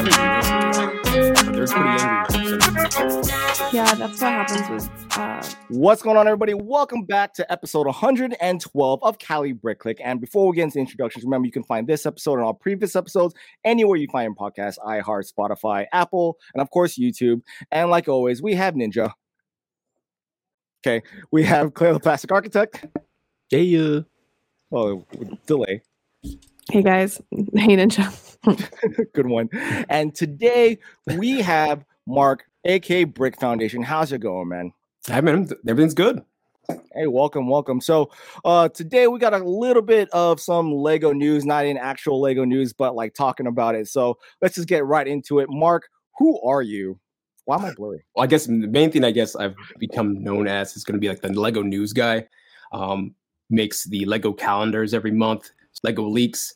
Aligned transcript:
I 0.00 0.02
didn't 0.02 1.02
do 1.04 1.12
this, 1.12 1.42
but 1.42 1.52
they're 1.52 1.66
pretty 1.66 1.90
angry. 2.00 2.58
Yeah, 3.70 3.94
that's 3.94 4.20
what 4.22 4.32
happens 4.32 4.70
with. 4.70 5.18
Uh, 5.18 5.42
What's 5.68 6.00
going 6.00 6.16
on, 6.16 6.26
everybody? 6.26 6.54
Welcome 6.54 7.04
back 7.04 7.34
to 7.34 7.52
episode 7.52 7.84
112 7.84 9.02
of 9.02 9.18
Cali 9.18 9.52
Brick 9.52 9.80
Click. 9.80 10.00
And 10.02 10.18
before 10.18 10.48
we 10.48 10.56
get 10.56 10.62
into 10.64 10.78
introductions, 10.78 11.24
remember 11.26 11.44
you 11.44 11.52
can 11.52 11.64
find 11.64 11.86
this 11.86 12.06
episode 12.06 12.36
and 12.36 12.44
all 12.44 12.54
previous 12.54 12.96
episodes 12.96 13.34
anywhere 13.62 13.98
you 13.98 14.08
find 14.10 14.34
your 14.34 14.50
podcasts 14.50 14.78
iHeart, 14.78 15.30
Spotify, 15.30 15.84
Apple, 15.92 16.38
and 16.54 16.62
of 16.62 16.70
course, 16.70 16.98
YouTube. 16.98 17.42
And 17.70 17.90
like 17.90 18.08
always, 18.08 18.40
we 18.40 18.54
have 18.54 18.72
Ninja. 18.72 19.12
Okay, 20.82 21.06
we 21.30 21.44
have 21.44 21.74
Claire 21.74 21.92
the 21.92 22.00
Plastic 22.00 22.32
Architect. 22.32 22.86
Yeah. 23.50 24.00
Oh, 24.72 25.04
with 25.18 25.44
delay. 25.44 25.82
Hey 26.68 26.82
guys, 26.82 27.20
hey 27.30 27.76
Ninja. 27.76 28.26
Good 29.12 29.26
one. 29.26 29.48
And 29.88 30.14
today 30.14 30.78
we 31.16 31.40
have 31.40 31.84
Mark, 32.06 32.44
aka 32.64 33.04
Brick 33.04 33.38
Foundation. 33.40 33.82
How's 33.82 34.12
it 34.12 34.18
going, 34.18 34.48
man? 34.48 34.72
I 35.08 35.20
mean, 35.20 35.48
everything's 35.66 35.94
good. 35.94 36.22
Hey, 36.94 37.06
welcome, 37.06 37.48
welcome. 37.48 37.80
So, 37.80 38.10
uh, 38.44 38.68
today 38.68 39.08
we 39.08 39.18
got 39.18 39.34
a 39.34 39.38
little 39.38 39.82
bit 39.82 40.08
of 40.12 40.40
some 40.40 40.72
Lego 40.72 41.12
news, 41.12 41.44
not 41.44 41.66
in 41.66 41.76
actual 41.76 42.20
Lego 42.20 42.44
news, 42.44 42.72
but 42.72 42.94
like 42.94 43.14
talking 43.14 43.46
about 43.46 43.74
it. 43.74 43.88
So, 43.88 44.18
let's 44.40 44.54
just 44.54 44.68
get 44.68 44.84
right 44.84 45.06
into 45.06 45.40
it. 45.40 45.48
Mark, 45.50 45.88
who 46.18 46.40
are 46.42 46.62
you? 46.62 46.98
Why 47.46 47.56
am 47.56 47.64
I 47.64 47.74
blurry? 47.74 48.04
Well, 48.14 48.22
I 48.22 48.26
guess 48.26 48.46
the 48.46 48.52
main 48.52 48.92
thing 48.92 49.04
I 49.04 49.10
guess 49.10 49.34
I've 49.34 49.56
become 49.78 50.22
known 50.22 50.46
as 50.46 50.76
is 50.76 50.84
going 50.84 50.94
to 50.94 51.00
be 51.00 51.08
like 51.08 51.22
the 51.22 51.32
Lego 51.32 51.62
news 51.62 51.92
guy. 51.92 52.28
Um, 52.72 53.14
makes 53.50 53.84
the 53.84 54.04
Lego 54.04 54.32
calendars 54.32 54.94
every 54.94 55.10
month, 55.10 55.50
Lego 55.82 56.08
leaks. 56.08 56.54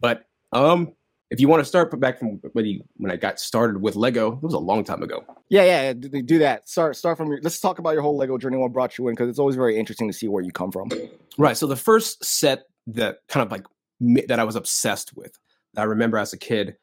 But 0.00 0.24
um, 0.52 0.92
if 1.30 1.40
you 1.40 1.48
want 1.48 1.60
to 1.60 1.64
start 1.64 1.98
back 2.00 2.18
from 2.18 2.40
when, 2.52 2.66
you, 2.66 2.82
when 2.96 3.10
I 3.10 3.16
got 3.16 3.38
started 3.38 3.80
with 3.80 3.96
Lego, 3.96 4.32
it 4.32 4.42
was 4.42 4.54
a 4.54 4.58
long 4.58 4.84
time 4.84 5.02
ago. 5.02 5.24
Yeah, 5.48 5.64
yeah, 5.64 5.92
do, 5.92 6.38
that. 6.38 6.68
Start, 6.68 6.96
start 6.96 7.16
from 7.16 7.28
your. 7.28 7.40
Let's 7.42 7.60
talk 7.60 7.78
about 7.78 7.90
your 7.90 8.02
whole 8.02 8.16
Lego 8.16 8.38
journey. 8.38 8.56
What 8.56 8.72
brought 8.72 8.98
you 8.98 9.08
in? 9.08 9.14
Because 9.14 9.28
it's 9.28 9.38
always 9.38 9.56
very 9.56 9.78
interesting 9.78 10.08
to 10.08 10.12
see 10.12 10.28
where 10.28 10.42
you 10.42 10.52
come 10.52 10.72
from. 10.72 10.90
Right. 11.38 11.56
So 11.56 11.66
the 11.66 11.76
first 11.76 12.24
set 12.24 12.64
that 12.88 13.18
kind 13.28 13.44
of 13.44 13.52
like 13.52 13.64
that 14.28 14.40
I 14.40 14.44
was 14.44 14.56
obsessed 14.56 15.16
with, 15.16 15.38
that 15.74 15.82
I 15.82 15.84
remember 15.84 16.18
as 16.18 16.32
a 16.32 16.38
kid, 16.38 16.76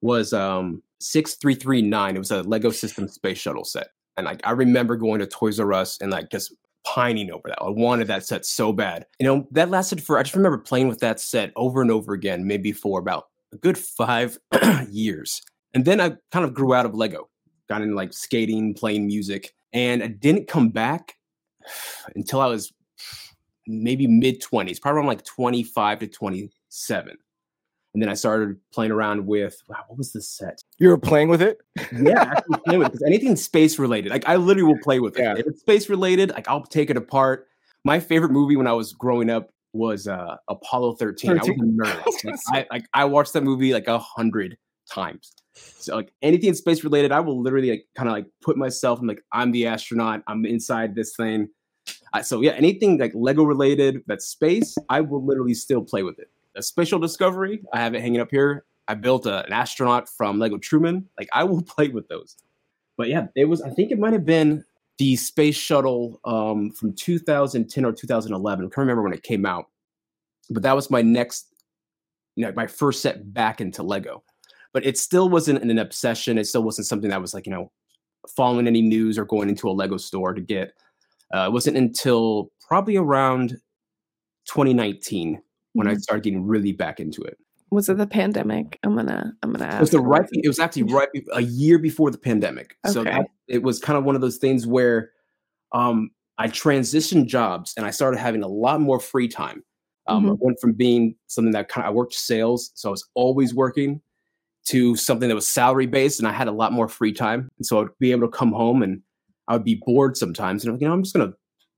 was 0.00 0.32
um 0.32 0.82
6339. 1.00 2.16
It 2.16 2.18
was 2.18 2.30
a 2.30 2.42
Lego 2.42 2.70
System 2.70 3.08
Space 3.08 3.38
Shuttle 3.38 3.64
set. 3.64 3.88
And 4.16 4.26
like 4.26 4.40
I 4.44 4.50
remember 4.50 4.96
going 4.96 5.20
to 5.20 5.26
Toys 5.26 5.60
R 5.60 5.72
Us 5.72 5.98
and 6.00 6.10
like 6.10 6.30
just 6.30 6.54
pining 6.94 7.30
over 7.30 7.48
that. 7.48 7.60
I 7.60 7.68
wanted 7.68 8.06
that 8.08 8.24
set 8.24 8.46
so 8.46 8.72
bad. 8.72 9.06
You 9.18 9.26
know, 9.26 9.48
that 9.50 9.70
lasted 9.70 10.02
for 10.02 10.18
I 10.18 10.22
just 10.22 10.34
remember 10.34 10.58
playing 10.58 10.88
with 10.88 11.00
that 11.00 11.20
set 11.20 11.52
over 11.56 11.82
and 11.82 11.90
over 11.90 12.14
again, 12.14 12.46
maybe 12.46 12.72
for 12.72 12.98
about 12.98 13.28
a 13.52 13.56
good 13.56 13.76
five 13.76 14.38
years. 14.90 15.42
And 15.74 15.84
then 15.84 16.00
I 16.00 16.16
kind 16.32 16.44
of 16.44 16.54
grew 16.54 16.74
out 16.74 16.86
of 16.86 16.94
Lego, 16.94 17.28
got 17.68 17.82
into 17.82 17.94
like 17.94 18.12
skating, 18.12 18.74
playing 18.74 19.06
music, 19.06 19.54
and 19.72 20.02
I 20.02 20.08
didn't 20.08 20.48
come 20.48 20.70
back 20.70 21.14
until 22.16 22.40
I 22.40 22.46
was 22.46 22.72
maybe 23.66 24.06
mid 24.06 24.40
20s, 24.40 24.80
probably 24.80 24.98
around 24.98 25.06
like 25.08 25.24
25 25.24 25.98
to 26.00 26.06
27. 26.06 27.18
And 27.98 28.02
then 28.04 28.10
I 28.10 28.14
started 28.14 28.56
playing 28.72 28.92
around 28.92 29.26
with 29.26 29.60
wow, 29.66 29.78
what 29.88 29.98
was 29.98 30.12
the 30.12 30.22
set? 30.22 30.62
You 30.78 30.90
were 30.90 30.98
playing 30.98 31.30
with 31.30 31.42
it. 31.42 31.58
Yeah, 31.92 32.32
playing 32.64 32.78
with 32.78 32.94
it, 32.94 33.02
anything 33.04 33.34
space 33.34 33.76
related. 33.76 34.12
Like 34.12 34.22
I 34.28 34.36
literally 34.36 34.72
will 34.72 34.80
play 34.84 35.00
with 35.00 35.18
it. 35.18 35.22
Yeah. 35.22 35.34
If 35.36 35.48
it's 35.48 35.60
space 35.62 35.88
related, 35.88 36.30
like 36.30 36.46
I'll 36.46 36.62
take 36.62 36.90
it 36.90 36.96
apart. 36.96 37.48
My 37.84 37.98
favorite 37.98 38.30
movie 38.30 38.54
when 38.54 38.68
I 38.68 38.72
was 38.72 38.92
growing 38.92 39.30
up 39.30 39.50
was 39.72 40.06
uh 40.06 40.36
Apollo 40.46 40.94
13. 40.94 41.28
I 41.28 41.34
was 41.34 41.42
a 41.42 41.54
13. 41.54 41.76
nerd. 41.76 42.02
Like, 42.24 42.38
I 42.52 42.66
like 42.70 42.84
I 42.94 43.04
watched 43.04 43.32
that 43.32 43.42
movie 43.42 43.72
like 43.72 43.88
a 43.88 43.98
hundred 43.98 44.56
times. 44.88 45.32
So 45.54 45.96
like 45.96 46.12
anything 46.22 46.54
space 46.54 46.84
related, 46.84 47.10
I 47.10 47.18
will 47.18 47.42
literally 47.42 47.70
like 47.70 47.86
kind 47.96 48.08
of 48.08 48.12
like 48.12 48.26
put 48.42 48.56
myself. 48.56 49.00
I'm 49.00 49.08
like 49.08 49.24
I'm 49.32 49.50
the 49.50 49.66
astronaut. 49.66 50.22
I'm 50.28 50.46
inside 50.46 50.94
this 50.94 51.16
thing. 51.16 51.48
Uh, 52.12 52.22
so 52.22 52.42
yeah, 52.42 52.52
anything 52.52 52.96
like 52.96 53.10
Lego 53.16 53.42
related 53.42 54.02
that's 54.06 54.26
space, 54.26 54.76
I 54.88 55.00
will 55.00 55.26
literally 55.26 55.54
still 55.54 55.82
play 55.82 56.04
with 56.04 56.20
it. 56.20 56.28
A 56.58 56.62
spatial 56.62 56.98
discovery, 56.98 57.62
I 57.72 57.78
have 57.78 57.94
it 57.94 58.00
hanging 58.00 58.20
up 58.20 58.30
here. 58.30 58.64
I 58.88 58.94
built 58.94 59.26
a, 59.26 59.46
an 59.46 59.52
astronaut 59.52 60.08
from 60.08 60.38
Lego 60.38 60.58
Truman. 60.58 61.08
Like 61.16 61.28
I 61.32 61.44
will 61.44 61.62
play 61.62 61.88
with 61.88 62.08
those. 62.08 62.36
But 62.96 63.08
yeah, 63.08 63.28
it 63.36 63.44
was. 63.44 63.62
I 63.62 63.70
think 63.70 63.92
it 63.92 63.98
might 63.98 64.12
have 64.12 64.26
been 64.26 64.64
the 64.98 65.14
space 65.14 65.56
shuttle 65.56 66.20
um, 66.24 66.72
from 66.72 66.92
2010 66.94 67.84
or 67.84 67.92
2011. 67.92 68.64
I 68.64 68.66
can't 68.66 68.76
remember 68.78 69.02
when 69.02 69.12
it 69.12 69.22
came 69.22 69.46
out. 69.46 69.66
But 70.50 70.64
that 70.64 70.74
was 70.74 70.90
my 70.90 71.02
next, 71.02 71.54
you 72.34 72.44
know, 72.44 72.52
my 72.56 72.66
first 72.66 73.00
set 73.00 73.32
back 73.32 73.60
into 73.60 73.84
Lego. 73.84 74.24
But 74.72 74.84
it 74.84 74.98
still 74.98 75.28
wasn't 75.28 75.62
an 75.62 75.78
obsession. 75.78 76.38
It 76.38 76.46
still 76.46 76.64
wasn't 76.64 76.88
something 76.88 77.10
that 77.10 77.20
was 77.20 77.32
like 77.32 77.46
you 77.46 77.52
know, 77.52 77.70
following 78.34 78.66
any 78.66 78.82
news 78.82 79.16
or 79.16 79.24
going 79.24 79.48
into 79.48 79.68
a 79.68 79.70
Lego 79.70 79.96
store 79.96 80.34
to 80.34 80.40
get. 80.40 80.72
Uh, 81.32 81.46
it 81.46 81.52
wasn't 81.52 81.76
until 81.76 82.50
probably 82.66 82.96
around 82.96 83.50
2019 84.46 85.40
when 85.78 85.86
I 85.88 85.94
Mhm. 85.94 86.00
started 86.00 86.24
getting 86.24 86.44
really 86.44 86.72
back 86.72 87.00
into 87.00 87.22
it. 87.22 87.38
Was 87.70 87.88
it 87.88 87.98
the 87.98 88.06
pandemic? 88.06 88.78
I'm 88.82 88.96
gonna, 88.96 89.32
I'm 89.42 89.52
gonna 89.52 89.66
ask. 89.66 89.76
It 89.76 89.80
was 89.80 89.90
the 89.90 90.00
right. 90.00 90.26
it? 90.32 90.48
Was 90.48 90.58
actually 90.58 90.84
right 90.84 91.08
be- 91.12 91.26
a 91.32 91.42
year 91.42 91.78
before 91.78 92.10
the 92.10 92.18
pandemic. 92.18 92.76
So 92.86 93.00
Okay. 93.02 93.10
that, 93.10 93.26
it 93.46 93.62
was 93.62 93.78
kind 93.78 93.98
of 93.98 94.04
one 94.04 94.14
of 94.14 94.20
those 94.20 94.38
things 94.38 94.66
where 94.66 95.10
um, 95.72 96.10
I 96.38 96.48
transitioned 96.48 97.26
jobs 97.26 97.74
and 97.76 97.84
I 97.84 97.90
started 97.90 98.18
having 98.18 98.42
a 98.42 98.48
lot 98.48 98.80
more 98.80 98.98
free 99.00 99.28
time. 99.28 99.62
Um, 100.06 100.26
I 100.26 100.32
Mhm. 100.32 100.38
went 100.40 100.60
from 100.60 100.72
being 100.72 101.14
something 101.26 101.52
that 101.52 101.68
kind 101.68 101.84
of 101.86 101.90
I 101.90 101.94
worked 101.94 102.14
sales, 102.14 102.70
so 102.74 102.88
I 102.88 102.92
was 102.92 103.06
always 103.14 103.54
working, 103.54 104.00
to 104.68 104.96
something 104.96 105.28
that 105.28 105.34
was 105.34 105.48
salary 105.48 105.86
based, 105.86 106.18
and 106.18 106.26
I 106.28 106.32
had 106.32 106.48
a 106.48 106.52
lot 106.52 106.72
more 106.72 106.88
free 106.88 107.12
time. 107.12 107.50
And 107.58 107.66
so 107.66 107.80
I'd 107.82 107.88
be 108.00 108.12
able 108.12 108.26
to 108.28 108.36
come 108.36 108.52
home 108.52 108.82
and 108.82 109.02
I 109.46 109.54
would 109.54 109.64
be 109.64 109.80
bored 109.84 110.16
sometimes, 110.16 110.62
and 110.64 110.70
I'm 110.70 110.74
like, 110.76 110.82
you 110.82 110.88
know, 110.88 110.94
I'm 110.94 111.02
just 111.02 111.14
gonna 111.14 111.34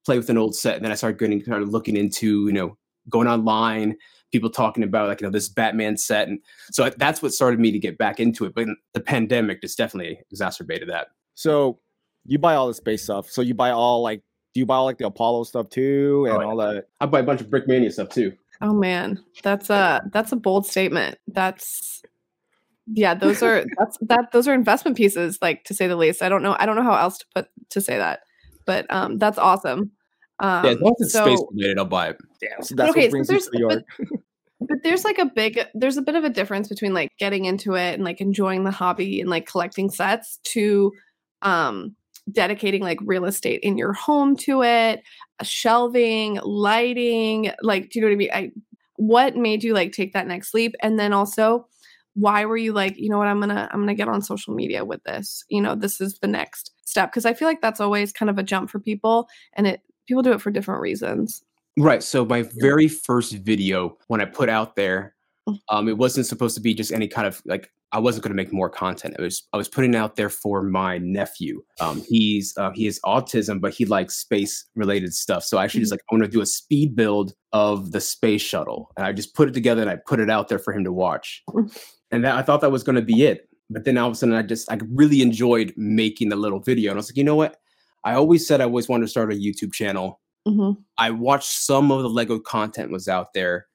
play 0.06 0.16
with 0.18 0.30
an 0.30 0.38
old 0.38 0.54
set. 0.54 0.76
And 0.76 0.84
then 0.84 0.92
I 0.92 0.94
started 0.96 1.18
getting 1.18 1.42
started 1.42 1.68
looking 1.68 1.96
into 1.96 2.46
you 2.46 2.52
know 2.52 2.76
going 3.08 3.28
online, 3.28 3.96
people 4.32 4.50
talking 4.50 4.82
about 4.82 5.08
like 5.08 5.20
you 5.20 5.26
know 5.26 5.30
this 5.32 5.48
Batman 5.48 5.96
set, 5.96 6.28
and 6.28 6.40
so 6.70 6.90
that's 6.96 7.22
what 7.22 7.32
started 7.32 7.58
me 7.60 7.70
to 7.72 7.78
get 7.78 7.98
back 7.98 8.20
into 8.20 8.44
it. 8.44 8.54
But 8.54 8.68
the 8.94 9.00
pandemic 9.00 9.60
just 9.60 9.78
definitely 9.78 10.20
exacerbated 10.30 10.88
that. 10.88 11.08
So, 11.34 11.78
you 12.26 12.38
buy 12.38 12.54
all 12.54 12.66
the 12.68 12.74
space 12.74 13.02
stuff. 13.04 13.30
So 13.30 13.40
you 13.42 13.54
buy 13.54 13.70
all 13.70 14.02
like, 14.02 14.22
do 14.52 14.60
you 14.60 14.66
buy 14.66 14.76
all 14.76 14.84
like 14.84 14.98
the 14.98 15.06
Apollo 15.06 15.44
stuff 15.44 15.68
too, 15.70 16.26
and 16.28 16.36
Oh, 16.36 16.40
yeah. 16.40 16.46
all 16.46 16.56
that? 16.56 16.88
I 17.00 17.06
buy 17.06 17.20
a 17.20 17.22
bunch 17.22 17.40
of 17.40 17.46
Brickmania 17.48 17.92
stuff 17.92 18.08
too. 18.10 18.32
Oh 18.60 18.74
man, 18.74 19.22
that's 19.42 19.70
a 19.70 20.02
that's 20.12 20.32
a 20.32 20.36
bold 20.36 20.66
statement. 20.66 21.16
That's 21.28 22.02
yeah, 22.92 23.14
those 23.14 23.42
are 23.42 23.64
that's 23.78 23.96
that 24.02 24.32
those 24.32 24.46
are 24.48 24.52
investment 24.54 24.96
pieces, 24.96 25.38
like 25.40 25.64
to 25.64 25.74
say 25.74 25.86
the 25.86 25.96
least. 25.96 26.22
I 26.22 26.28
don't 26.28 26.42
know. 26.42 26.56
I 26.58 26.66
don't 26.66 26.76
know 26.76 26.82
how 26.82 26.94
else 26.96 27.18
to 27.18 27.26
put 27.34 27.48
to 27.70 27.80
say 27.80 27.96
that, 27.96 28.20
but 28.66 28.84
um, 28.92 29.16
that's 29.18 29.38
awesome. 29.38 29.92
Um, 30.40 30.64
yeah, 30.64 30.70
as 30.72 30.80
long 30.80 30.94
as 31.00 31.06
it's 31.06 31.12
so- 31.12 31.24
space 31.24 31.42
related, 31.52 31.78
I'll 31.78 31.84
buy 31.84 32.10
it. 32.10 32.16
Damn. 32.40 32.62
So 32.62 32.74
that's 32.74 32.90
okay, 32.90 33.02
what 33.02 33.06
so 33.06 33.10
brings 33.10 33.28
you 33.28 33.32
there's 33.34 33.44
to 33.44 33.50
the 33.52 33.58
yard. 33.58 33.84
but 34.60 34.82
there's 34.82 35.04
like 35.04 35.18
a 35.18 35.26
big 35.26 35.60
there's 35.74 35.96
a 35.96 36.02
bit 36.02 36.14
of 36.14 36.24
a 36.24 36.30
difference 36.30 36.68
between 36.68 36.92
like 36.92 37.10
getting 37.18 37.44
into 37.44 37.74
it 37.74 37.94
and 37.94 38.04
like 38.04 38.20
enjoying 38.20 38.64
the 38.64 38.70
hobby 38.70 39.20
and 39.20 39.30
like 39.30 39.46
collecting 39.46 39.90
sets 39.90 40.38
to 40.44 40.92
um 41.42 41.94
dedicating 42.30 42.82
like 42.82 42.98
real 43.02 43.24
estate 43.24 43.60
in 43.62 43.78
your 43.78 43.92
home 43.92 44.36
to 44.36 44.62
it 44.62 45.02
shelving 45.42 46.38
lighting 46.44 47.50
like 47.62 47.90
do 47.90 47.98
you 47.98 48.02
know 48.02 48.08
what 48.08 48.12
i 48.12 48.16
mean 48.16 48.30
i 48.32 48.50
what 48.96 49.34
made 49.34 49.64
you 49.64 49.72
like 49.72 49.92
take 49.92 50.12
that 50.12 50.26
next 50.26 50.52
leap 50.52 50.74
and 50.82 50.98
then 50.98 51.12
also 51.12 51.66
why 52.14 52.44
were 52.44 52.56
you 52.56 52.72
like 52.72 52.96
you 52.98 53.08
know 53.08 53.18
what 53.18 53.26
i'm 53.26 53.40
gonna 53.40 53.68
i'm 53.72 53.80
gonna 53.80 53.94
get 53.94 54.08
on 54.08 54.20
social 54.20 54.54
media 54.54 54.84
with 54.84 55.02
this 55.04 55.42
you 55.48 55.60
know 55.60 55.74
this 55.74 56.00
is 56.00 56.18
the 56.18 56.28
next 56.28 56.72
step 56.84 57.10
because 57.10 57.24
i 57.24 57.32
feel 57.32 57.48
like 57.48 57.62
that's 57.62 57.80
always 57.80 58.12
kind 58.12 58.28
of 58.28 58.38
a 58.38 58.42
jump 58.42 58.68
for 58.68 58.78
people 58.78 59.26
and 59.54 59.66
it 59.66 59.80
people 60.10 60.22
do 60.22 60.32
it 60.32 60.40
for 60.42 60.50
different 60.50 60.80
reasons 60.82 61.42
Right. 61.78 62.02
So 62.02 62.24
my 62.24 62.42
very 62.56 62.88
first 62.88 63.32
video 63.32 63.96
when 64.08 64.20
I 64.20 64.24
put 64.24 64.48
out 64.48 64.74
there, 64.76 65.14
Mm. 65.48 65.58
um, 65.70 65.88
it 65.88 65.96
wasn't 65.96 66.26
supposed 66.26 66.54
to 66.56 66.60
be 66.60 66.74
just 66.74 66.92
any 66.92 67.08
kind 67.08 67.26
of 67.26 67.40
like 67.46 67.70
I 67.92 67.98
wasn't 67.98 68.24
going 68.24 68.32
to 68.32 68.36
make 68.36 68.52
more 68.52 68.68
content. 68.68 69.14
It 69.18 69.22
was 69.22 69.46
I 69.54 69.56
was 69.56 69.68
putting 69.68 69.94
it 69.94 69.96
out 69.96 70.16
there 70.16 70.28
for 70.28 70.62
my 70.62 70.98
nephew. 70.98 71.62
Um, 71.80 72.02
he's 72.08 72.52
uh, 72.58 72.72
he 72.74 72.84
has 72.86 73.00
autism, 73.06 73.60
but 73.60 73.72
he 73.72 73.84
likes 73.86 74.16
space 74.16 74.66
related 74.74 75.14
stuff. 75.14 75.44
So 75.44 75.56
I 75.58 75.64
actually 75.64 75.80
just 75.80 75.92
like 75.92 76.02
I 76.10 76.14
want 76.14 76.24
to 76.24 76.30
do 76.30 76.42
a 76.42 76.46
speed 76.46 76.94
build 76.94 77.32
of 77.52 77.92
the 77.92 78.00
space 78.00 78.42
shuttle, 78.42 78.90
and 78.96 79.06
I 79.06 79.12
just 79.12 79.34
put 79.34 79.48
it 79.48 79.54
together 79.54 79.80
and 79.80 79.90
I 79.90 79.96
put 80.06 80.20
it 80.20 80.28
out 80.28 80.48
there 80.48 80.58
for 80.58 80.74
him 80.74 80.84
to 80.84 80.92
watch. 80.92 81.42
Mm. 81.48 81.72
and 82.10 82.24
that 82.24 82.34
I 82.36 82.42
thought 82.42 82.60
that 82.60 82.72
was 82.72 82.82
going 82.82 82.96
to 82.96 83.02
be 83.02 83.22
it. 83.24 83.48
But 83.70 83.84
then 83.84 83.96
all 83.96 84.08
of 84.08 84.12
a 84.12 84.16
sudden, 84.16 84.34
I 84.34 84.42
just 84.42 84.70
I 84.70 84.78
really 84.92 85.22
enjoyed 85.22 85.72
making 85.76 86.28
the 86.28 86.36
little 86.36 86.58
video, 86.60 86.90
and 86.90 86.98
I 86.98 87.00
was 87.00 87.10
like, 87.10 87.16
you 87.16 87.24
know 87.24 87.36
what? 87.36 87.59
I 88.04 88.14
always 88.14 88.46
said 88.46 88.60
I 88.60 88.64
always 88.64 88.88
wanted 88.88 89.04
to 89.06 89.10
start 89.10 89.32
a 89.32 89.36
YouTube 89.36 89.72
channel. 89.72 90.20
hmm 90.46 90.72
I 90.98 91.10
watched 91.10 91.50
some 91.50 91.90
of 91.90 92.02
the 92.02 92.08
Lego 92.08 92.38
content 92.38 92.90
was 92.90 93.08
out 93.08 93.34
there, 93.34 93.66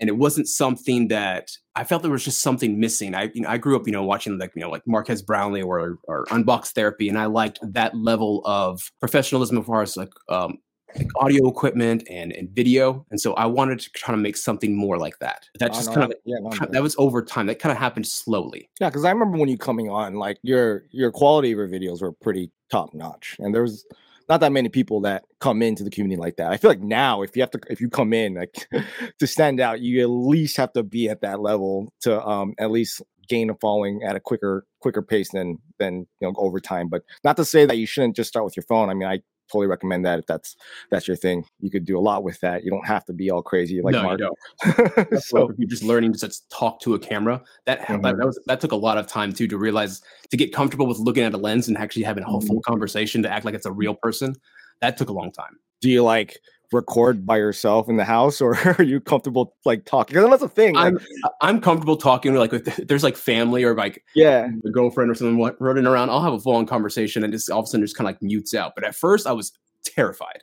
and 0.00 0.08
it 0.08 0.16
wasn't 0.16 0.48
something 0.48 1.08
that 1.08 1.50
I 1.76 1.84
felt 1.84 2.02
there 2.02 2.10
was 2.10 2.24
just 2.24 2.42
something 2.42 2.78
missing. 2.80 3.14
I 3.14 3.30
you 3.34 3.42
know 3.42 3.48
I 3.48 3.58
grew 3.58 3.76
up 3.76 3.86
you 3.86 3.92
know 3.92 4.04
watching 4.04 4.38
like 4.38 4.52
you 4.54 4.62
know 4.62 4.70
like 4.70 4.86
Marques 4.86 5.22
Brownlee 5.22 5.62
or 5.62 5.98
or 6.04 6.24
Unbox 6.26 6.68
Therapy, 6.68 7.08
and 7.08 7.18
I 7.18 7.26
liked 7.26 7.58
that 7.62 7.96
level 7.96 8.42
of 8.44 8.80
professionalism 9.00 9.58
as 9.58 9.66
far 9.66 9.82
as 9.82 9.96
like 9.96 10.12
um, 10.28 10.58
like 10.96 11.08
audio 11.16 11.48
equipment 11.48 12.04
and 12.08 12.32
and 12.32 12.50
video, 12.50 13.04
and 13.10 13.20
so 13.20 13.34
I 13.34 13.46
wanted 13.46 13.80
to 13.80 13.90
try 13.92 14.12
to 14.12 14.18
make 14.20 14.36
something 14.36 14.76
more 14.76 14.98
like 14.98 15.18
that. 15.20 15.48
That 15.58 15.72
just 15.72 15.88
no, 15.90 15.94
kind 15.94 16.04
of 16.04 16.10
that- 16.10 16.20
yeah, 16.24 16.36
no, 16.40 16.50
kind 16.50 16.62
of- 16.62 16.68
no. 16.68 16.72
that 16.72 16.82
was 16.82 16.94
over 16.98 17.22
time. 17.22 17.46
That 17.46 17.58
kind 17.58 17.72
of 17.72 17.78
happened 17.78 18.06
slowly. 18.06 18.68
Yeah, 18.80 18.90
because 18.90 19.04
I 19.04 19.10
remember 19.10 19.38
when 19.38 19.48
you 19.48 19.58
coming 19.58 19.90
on, 19.90 20.14
like 20.14 20.38
your 20.42 20.84
your 20.90 21.10
quality 21.10 21.52
of 21.52 21.58
your 21.58 21.68
videos 21.68 22.00
were 22.02 22.12
pretty 22.12 22.50
top 22.70 22.94
notch, 22.94 23.36
and 23.38 23.54
there 23.54 23.62
was 23.62 23.84
not 24.28 24.40
that 24.40 24.52
many 24.52 24.68
people 24.68 25.00
that 25.02 25.24
come 25.40 25.60
into 25.62 25.84
the 25.84 25.90
community 25.90 26.20
like 26.20 26.36
that. 26.36 26.50
I 26.50 26.56
feel 26.56 26.70
like 26.70 26.80
now, 26.80 27.22
if 27.22 27.36
you 27.36 27.42
have 27.42 27.50
to, 27.50 27.60
if 27.68 27.80
you 27.80 27.90
come 27.90 28.12
in 28.12 28.34
like 28.34 28.66
to 29.18 29.26
stand 29.26 29.60
out, 29.60 29.80
you 29.80 30.00
at 30.02 30.08
least 30.08 30.56
have 30.56 30.72
to 30.74 30.82
be 30.82 31.08
at 31.08 31.20
that 31.22 31.40
level 31.40 31.92
to 32.02 32.24
um 32.26 32.54
at 32.58 32.70
least 32.70 33.02
gain 33.28 33.48
a 33.50 33.54
following 33.54 34.02
at 34.02 34.16
a 34.16 34.20
quicker 34.20 34.66
quicker 34.80 35.02
pace 35.02 35.30
than 35.32 35.58
than 35.78 36.06
you 36.20 36.28
know 36.28 36.34
over 36.36 36.60
time. 36.60 36.88
But 36.88 37.02
not 37.22 37.36
to 37.36 37.44
say 37.44 37.66
that 37.66 37.76
you 37.76 37.86
shouldn't 37.86 38.16
just 38.16 38.28
start 38.28 38.44
with 38.44 38.56
your 38.56 38.64
phone. 38.64 38.88
I 38.90 38.94
mean, 38.94 39.08
I 39.08 39.20
totally 39.50 39.66
recommend 39.66 40.04
that 40.06 40.18
if 40.18 40.26
that's 40.26 40.56
that's 40.90 41.06
your 41.06 41.16
thing. 41.16 41.44
You 41.60 41.70
could 41.70 41.84
do 41.84 41.98
a 41.98 42.00
lot 42.00 42.24
with 42.24 42.40
that. 42.40 42.64
You 42.64 42.70
don't 42.70 42.86
have 42.86 43.04
to 43.06 43.12
be 43.12 43.30
all 43.30 43.42
crazy 43.42 43.80
like 43.82 43.92
no, 43.92 44.02
Mark. 44.02 44.20
you 44.20 44.26
don't. 44.64 45.22
so 45.22 45.52
you're 45.58 45.68
just 45.68 45.82
learning 45.82 46.12
to 46.14 46.18
just 46.18 46.48
talk 46.50 46.80
to 46.80 46.94
a 46.94 46.98
camera, 46.98 47.42
that 47.66 47.80
that, 47.80 47.88
Mhm. 47.88 48.02
that 48.18 48.26
was 48.26 48.40
that 48.46 48.60
took 48.60 48.72
a 48.72 48.76
lot 48.76 48.98
of 48.98 49.06
time 49.06 49.32
too 49.32 49.46
to 49.48 49.58
realize 49.58 50.00
to 50.30 50.36
get 50.36 50.52
comfortable 50.52 50.86
with 50.86 50.98
looking 50.98 51.22
at 51.24 51.34
a 51.34 51.38
lens 51.38 51.68
and 51.68 51.76
actually 51.76 52.02
having 52.04 52.24
a 52.24 52.26
whole 52.26 52.40
full 52.40 52.60
conversation 52.62 53.22
to 53.22 53.30
act 53.30 53.44
like 53.44 53.54
it's 53.54 53.66
a 53.66 53.72
real 53.72 53.94
person. 53.94 54.34
That 54.80 54.96
took 54.96 55.08
a 55.08 55.12
long 55.12 55.30
time. 55.32 55.58
do 55.80 55.90
you 55.90 56.02
like 56.02 56.38
record 56.72 57.26
by 57.26 57.36
yourself 57.36 57.88
in 57.88 57.96
the 57.96 58.04
house 58.04 58.40
or 58.40 58.56
are 58.78 58.82
you 58.82 59.00
comfortable 59.00 59.54
like 59.64 59.84
talking 59.84 60.20
that's 60.30 60.42
a 60.42 60.48
thing. 60.48 60.74
Like, 60.74 60.94
I'm 60.94 60.98
I'm 61.40 61.60
comfortable 61.60 61.96
talking 61.96 62.34
like 62.34 62.52
if 62.52 62.64
there's 62.88 63.04
like 63.04 63.16
family 63.16 63.64
or 63.64 63.74
like 63.74 64.02
yeah. 64.14 64.48
a 64.64 64.70
girlfriend 64.70 65.10
or 65.10 65.14
something 65.14 65.38
running 65.60 65.86
around. 65.86 66.10
I'll 66.10 66.22
have 66.22 66.32
a 66.32 66.40
full 66.40 66.56
on 66.56 66.66
conversation 66.66 67.24
and 67.24 67.32
just 67.32 67.50
all 67.50 67.60
of 67.60 67.64
a 67.64 67.66
sudden 67.66 67.84
just 67.84 67.96
kind 67.96 68.08
of 68.08 68.14
like 68.14 68.22
mutes 68.22 68.54
out. 68.54 68.72
But 68.74 68.84
at 68.84 68.94
first 68.94 69.26
I 69.26 69.32
was 69.32 69.52
terrified. 69.84 70.42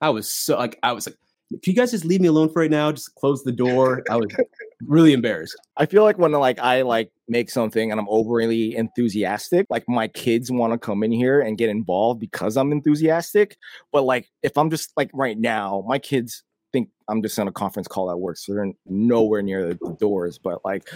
I 0.00 0.10
was 0.10 0.30
so 0.30 0.56
like 0.56 0.78
I 0.82 0.92
was 0.92 1.06
like, 1.06 1.16
can 1.50 1.72
you 1.72 1.74
guys 1.74 1.90
just 1.90 2.04
leave 2.04 2.20
me 2.20 2.28
alone 2.28 2.48
for 2.48 2.60
right 2.60 2.70
now? 2.70 2.92
Just 2.92 3.14
close 3.16 3.42
the 3.42 3.50
door. 3.50 4.04
I 4.08 4.16
was 4.16 4.28
really 4.86 5.12
embarrassed. 5.12 5.56
I 5.76 5.86
feel 5.86 6.04
like 6.04 6.16
when 6.16 6.30
like 6.32 6.60
I 6.60 6.82
like 6.82 7.10
make 7.28 7.50
something 7.50 7.90
and 7.90 7.98
I'm 7.98 8.08
overly 8.08 8.76
enthusiastic, 8.76 9.66
like 9.68 9.84
my 9.88 10.06
kids 10.06 10.50
want 10.50 10.72
to 10.72 10.78
come 10.78 11.02
in 11.02 11.10
here 11.10 11.40
and 11.40 11.58
get 11.58 11.68
involved 11.68 12.20
because 12.20 12.56
I'm 12.56 12.70
enthusiastic. 12.70 13.56
But 13.90 14.04
like 14.04 14.28
if 14.44 14.56
I'm 14.56 14.70
just 14.70 14.92
like 14.96 15.10
right 15.12 15.36
now, 15.36 15.84
my 15.88 15.98
kids 15.98 16.44
I'm 17.10 17.22
just 17.22 17.38
on 17.38 17.48
a 17.48 17.52
conference 17.52 17.88
call 17.88 18.10
at 18.10 18.18
work, 18.18 18.36
so 18.36 18.54
they're 18.54 18.72
nowhere 18.86 19.42
near 19.42 19.68
the, 19.68 19.74
the 19.74 19.96
doors. 19.98 20.38
But 20.38 20.64
like 20.64 20.88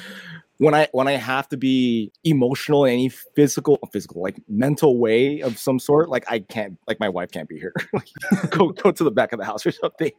when 0.58 0.75
I 0.75 0.88
when 0.93 1.08
I 1.08 1.12
have 1.12 1.49
to 1.49 1.56
be 1.56 2.12
emotional 2.25 2.84
in 2.84 2.93
any 2.93 3.08
physical 3.08 3.78
physical 3.93 4.22
like 4.22 4.40
mental 4.49 4.99
way 4.99 5.40
of 5.40 5.58
some 5.58 5.78
sort, 5.78 6.08
like 6.08 6.25
I 6.31 6.40
can't 6.40 6.78
like 6.87 7.00
my 7.00 7.08
wife 7.08 7.31
can't 7.31 7.49
be 7.49 7.58
here. 7.58 7.75
Like, 7.93 8.50
go 8.50 8.70
go 8.70 8.90
to 8.90 9.05
the 9.05 9.11
back 9.11 9.32
of 9.32 9.38
the 9.38 9.44
house 9.44 9.66
or 9.66 9.72
something. 9.72 10.11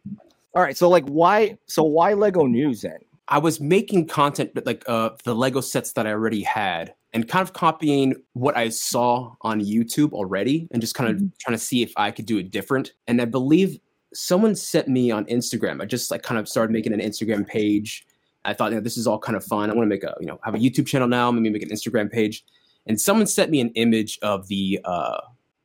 All 0.54 0.62
right, 0.62 0.78
so 0.78 0.90
like 0.90 1.06
why 1.08 1.58
so 1.68 1.84
why 1.84 2.14
Lego 2.14 2.46
News 2.46 2.82
then? 2.82 3.00
I 3.28 3.40
was 3.40 3.60
making 3.60 4.08
content 4.08 4.52
but 4.54 4.66
like 4.66 4.84
uh 4.88 5.12
the 5.24 5.36
Lego 5.36 5.62
sets 5.62 5.94
that 5.94 6.06
I 6.06 6.12
already 6.12 6.44
had 6.44 6.94
and 7.16 7.30
kind 7.30 7.42
of 7.42 7.54
copying 7.54 8.14
what 8.34 8.58
I 8.58 8.68
saw 8.68 9.36
on 9.40 9.62
YouTube 9.62 10.12
already 10.12 10.68
and 10.72 10.82
just 10.82 10.96
kind 10.96 11.10
of 11.10 11.18
trying 11.40 11.58
to 11.58 11.64
see 11.64 11.82
if 11.82 11.94
I 11.96 12.12
could 12.12 12.26
do 12.26 12.38
it 12.38 12.52
different. 12.52 12.92
And 13.08 13.22
I 13.22 13.26
believe 13.26 13.80
someone 14.16 14.56
sent 14.56 14.88
me 14.88 15.12
on 15.12 15.26
Instagram. 15.26 15.82
I 15.82 15.86
just 15.86 16.10
like 16.12 16.24
kind 16.24 16.40
of 16.40 16.48
started 16.48 16.72
making 16.72 16.94
an 16.94 17.00
Instagram 17.00 17.46
page. 17.48 18.06
I 18.46 18.54
thought, 18.54 18.72
you 18.72 18.78
know, 18.78 18.82
this 18.82 18.98
is 18.98 19.08
all 19.08 19.20
kind 19.20 19.36
of 19.36 19.44
fun. 19.44 19.70
I 19.70 19.74
want 19.74 19.86
to 19.86 19.90
make 19.90 20.04
a, 20.04 20.16
you 20.20 20.28
know, 20.28 20.40
have 20.44 20.56
a 20.56 20.60
YouTube 20.60 20.88
channel 20.88 21.08
now, 21.08 21.32
maybe 21.32 21.50
make 21.50 21.64
an 21.64 21.70
Instagram 21.70 22.12
page. 22.12 22.46
And 22.88 23.00
someone 23.00 23.28
sent 23.28 23.50
me 23.50 23.60
an 23.60 23.70
image 23.70 24.20
of 24.22 24.48
the 24.48 24.80
uh 24.84 25.20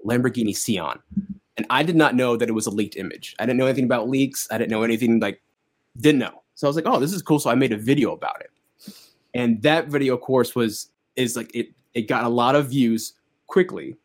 Lamborghini 0.05 0.50
Sián. 0.50 0.99
And 1.56 1.67
I 1.69 1.82
did 1.82 1.97
not 1.97 2.14
know 2.14 2.37
that 2.37 2.49
it 2.49 2.52
was 2.52 2.67
a 2.67 2.70
leaked 2.70 2.97
image. 2.97 3.37
I 3.38 3.44
didn't 3.44 3.58
know 3.58 3.67
anything 3.67 3.85
about 3.85 4.08
leaks. 4.08 4.49
I 4.50 4.56
didn't 4.56 4.70
know 4.70 4.82
anything 4.82 5.20
like 5.20 5.43
didn't 5.99 6.20
know. 6.20 6.43
So 6.55 6.67
I 6.67 6.69
was 6.69 6.76
like, 6.76 6.87
oh, 6.87 6.99
this 6.99 7.12
is 7.12 7.23
cool. 7.23 7.38
So 7.38 7.50
I 7.50 7.55
made 7.55 7.73
a 7.73 7.76
video 7.76 8.12
about 8.12 8.41
it. 8.41 8.50
And 9.35 9.62
that 9.62 9.88
video, 9.88 10.14
of 10.14 10.23
course, 10.23 10.55
was 10.55 10.91
is 11.17 11.37
like 11.37 11.55
it 11.55 11.69
it 11.94 12.02
got 12.02 12.25
a 12.25 12.29
lot 12.29 12.55
of 12.55 12.70
views 12.70 13.14
quickly. 13.47 13.97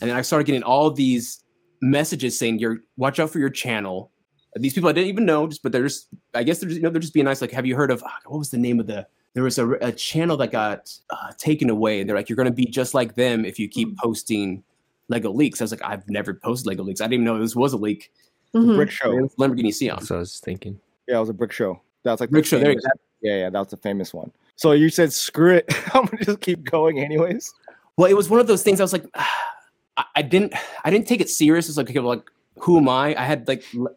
And 0.00 0.10
then 0.10 0.16
I 0.16 0.22
started 0.22 0.44
getting 0.44 0.62
all 0.62 0.90
these 0.90 1.39
messages 1.80 2.38
saying, 2.38 2.58
You're 2.58 2.78
watch 2.96 3.18
out 3.20 3.30
for 3.30 3.38
your 3.38 3.50
channel. 3.50 4.10
These 4.56 4.74
people 4.74 4.88
I 4.90 4.92
didn't 4.92 5.08
even 5.10 5.24
know, 5.26 5.46
just 5.46 5.62
but 5.62 5.72
they're 5.72 5.84
just 5.84 6.08
I 6.34 6.42
guess 6.42 6.58
they're 6.58 6.68
just, 6.68 6.78
you 6.78 6.82
know, 6.82 6.90
they're 6.90 7.00
just 7.00 7.14
being 7.14 7.26
nice. 7.26 7.40
Like, 7.40 7.52
have 7.52 7.66
you 7.66 7.76
heard 7.76 7.90
of 7.90 8.02
ah, 8.06 8.18
what 8.26 8.38
was 8.38 8.50
the 8.50 8.58
name 8.58 8.80
of 8.80 8.86
the 8.86 9.06
there 9.34 9.44
was 9.44 9.58
a, 9.58 9.70
a 9.74 9.92
channel 9.92 10.36
that 10.38 10.50
got 10.50 10.92
uh, 11.10 11.30
taken 11.38 11.70
away, 11.70 12.00
and 12.00 12.08
they're 12.08 12.16
like, 12.16 12.28
You're 12.28 12.36
gonna 12.36 12.50
be 12.50 12.66
just 12.66 12.94
like 12.94 13.14
them 13.14 13.44
if 13.44 13.58
you 13.58 13.68
keep 13.68 13.96
posting 13.98 14.62
Lego 15.08 15.30
leaks. 15.32 15.60
I 15.60 15.64
was 15.64 15.70
like, 15.70 15.84
I've 15.84 16.08
never 16.08 16.34
posted 16.34 16.66
Lego 16.66 16.82
leaks. 16.82 17.00
I 17.00 17.04
didn't 17.04 17.14
even 17.14 17.24
know 17.24 17.40
this 17.40 17.54
was 17.56 17.72
a 17.72 17.76
leak. 17.76 18.12
Mhm. 18.54 18.74
Brick 18.74 18.90
show. 18.90 19.12
Lamborghini 19.38 19.68
Sián. 19.68 20.02
So 20.02 20.16
I 20.16 20.18
was 20.18 20.40
thinking. 20.40 20.80
Yeah, 21.06 21.16
it 21.18 21.20
was 21.20 21.28
a 21.28 21.32
brick 21.34 21.52
show. 21.52 21.80
That 22.02 22.12
was 22.12 22.20
like 22.20 22.30
the 22.30 22.34
Brick 22.34 22.46
show, 22.46 22.58
there 22.58 22.70
you 22.72 22.78
famous- 22.78 22.84
Yeah, 23.20 23.36
yeah, 23.36 23.50
that 23.50 23.58
was 23.58 23.68
the 23.68 23.76
famous 23.76 24.12
one. 24.14 24.32
So 24.56 24.72
you 24.72 24.88
said 24.88 25.12
screw 25.12 25.54
it. 25.54 25.66
I'm 25.94 26.06
gonna 26.06 26.24
just 26.24 26.40
keep 26.40 26.64
going 26.64 26.98
anyways. 26.98 27.52
Well, 27.96 28.10
it 28.10 28.14
was 28.14 28.28
one 28.28 28.40
of 28.40 28.46
those 28.46 28.62
things. 28.62 28.80
I 28.80 28.84
was 28.84 28.92
like, 28.92 29.04
I, 30.00 30.04
I 30.16 30.22
didn't, 30.22 30.54
I 30.84 30.90
didn't 30.90 31.06
take 31.06 31.20
it 31.20 31.28
serious. 31.28 31.68
It's 31.68 31.76
like, 31.76 31.90
okay, 31.90 31.98
well, 31.98 32.08
like, 32.16 32.30
who 32.58 32.78
am 32.78 32.88
I? 32.88 33.14
I 33.20 33.24
had 33.24 33.46
like 33.48 33.64
l- 33.76 33.94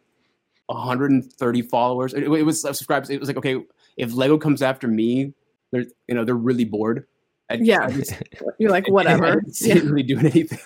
130 0.66 1.62
followers. 1.62 2.14
It, 2.14 2.24
it 2.24 2.42
was 2.44 2.64
uh, 2.64 2.72
subscribers. 2.72 3.10
It 3.10 3.20
was 3.20 3.28
like, 3.28 3.36
okay, 3.36 3.62
if 3.96 4.14
Lego 4.14 4.38
comes 4.38 4.62
after 4.62 4.88
me, 4.88 5.32
they're, 5.70 5.84
you 6.08 6.14
know, 6.14 6.24
they're 6.24 6.34
really 6.34 6.64
bored. 6.64 7.06
I, 7.50 7.54
Yeah. 7.54 7.84
I 7.84 7.90
just- 7.92 8.14
You're 8.58 8.70
like, 8.70 8.88
whatever. 8.90 9.40
didn't 9.60 9.84
Yeah. 9.84 9.90
really 9.90 10.02
doing 10.02 10.26
anything. 10.26 10.58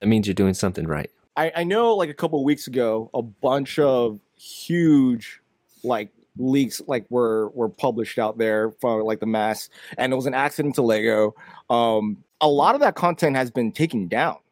That 0.00 0.06
means 0.06 0.26
you're 0.26 0.34
doing 0.34 0.54
something 0.54 0.86
right. 0.86 1.10
I, 1.36 1.52
I 1.56 1.64
know 1.64 1.94
like 1.94 2.10
a 2.10 2.14
couple 2.14 2.38
of 2.40 2.44
weeks 2.44 2.66
ago, 2.66 3.10
a 3.14 3.22
bunch 3.22 3.78
of 3.78 4.18
huge 4.36 5.40
like 5.84 6.10
leaks 6.36 6.80
like 6.86 7.04
were 7.10 7.48
were 7.50 7.68
published 7.68 8.18
out 8.18 8.38
there 8.38 8.70
from 8.80 9.00
like 9.02 9.20
the 9.20 9.26
mass, 9.26 9.68
and 9.96 10.12
it 10.12 10.16
was 10.16 10.26
an 10.26 10.34
accident 10.34 10.74
to 10.76 10.82
Lego. 10.82 11.34
Um, 11.70 12.24
a 12.40 12.48
lot 12.48 12.74
of 12.74 12.80
that 12.80 12.94
content 12.96 13.36
has 13.36 13.50
been 13.52 13.70
taken 13.72 14.08
down, 14.08 14.34
Right. 14.34 14.42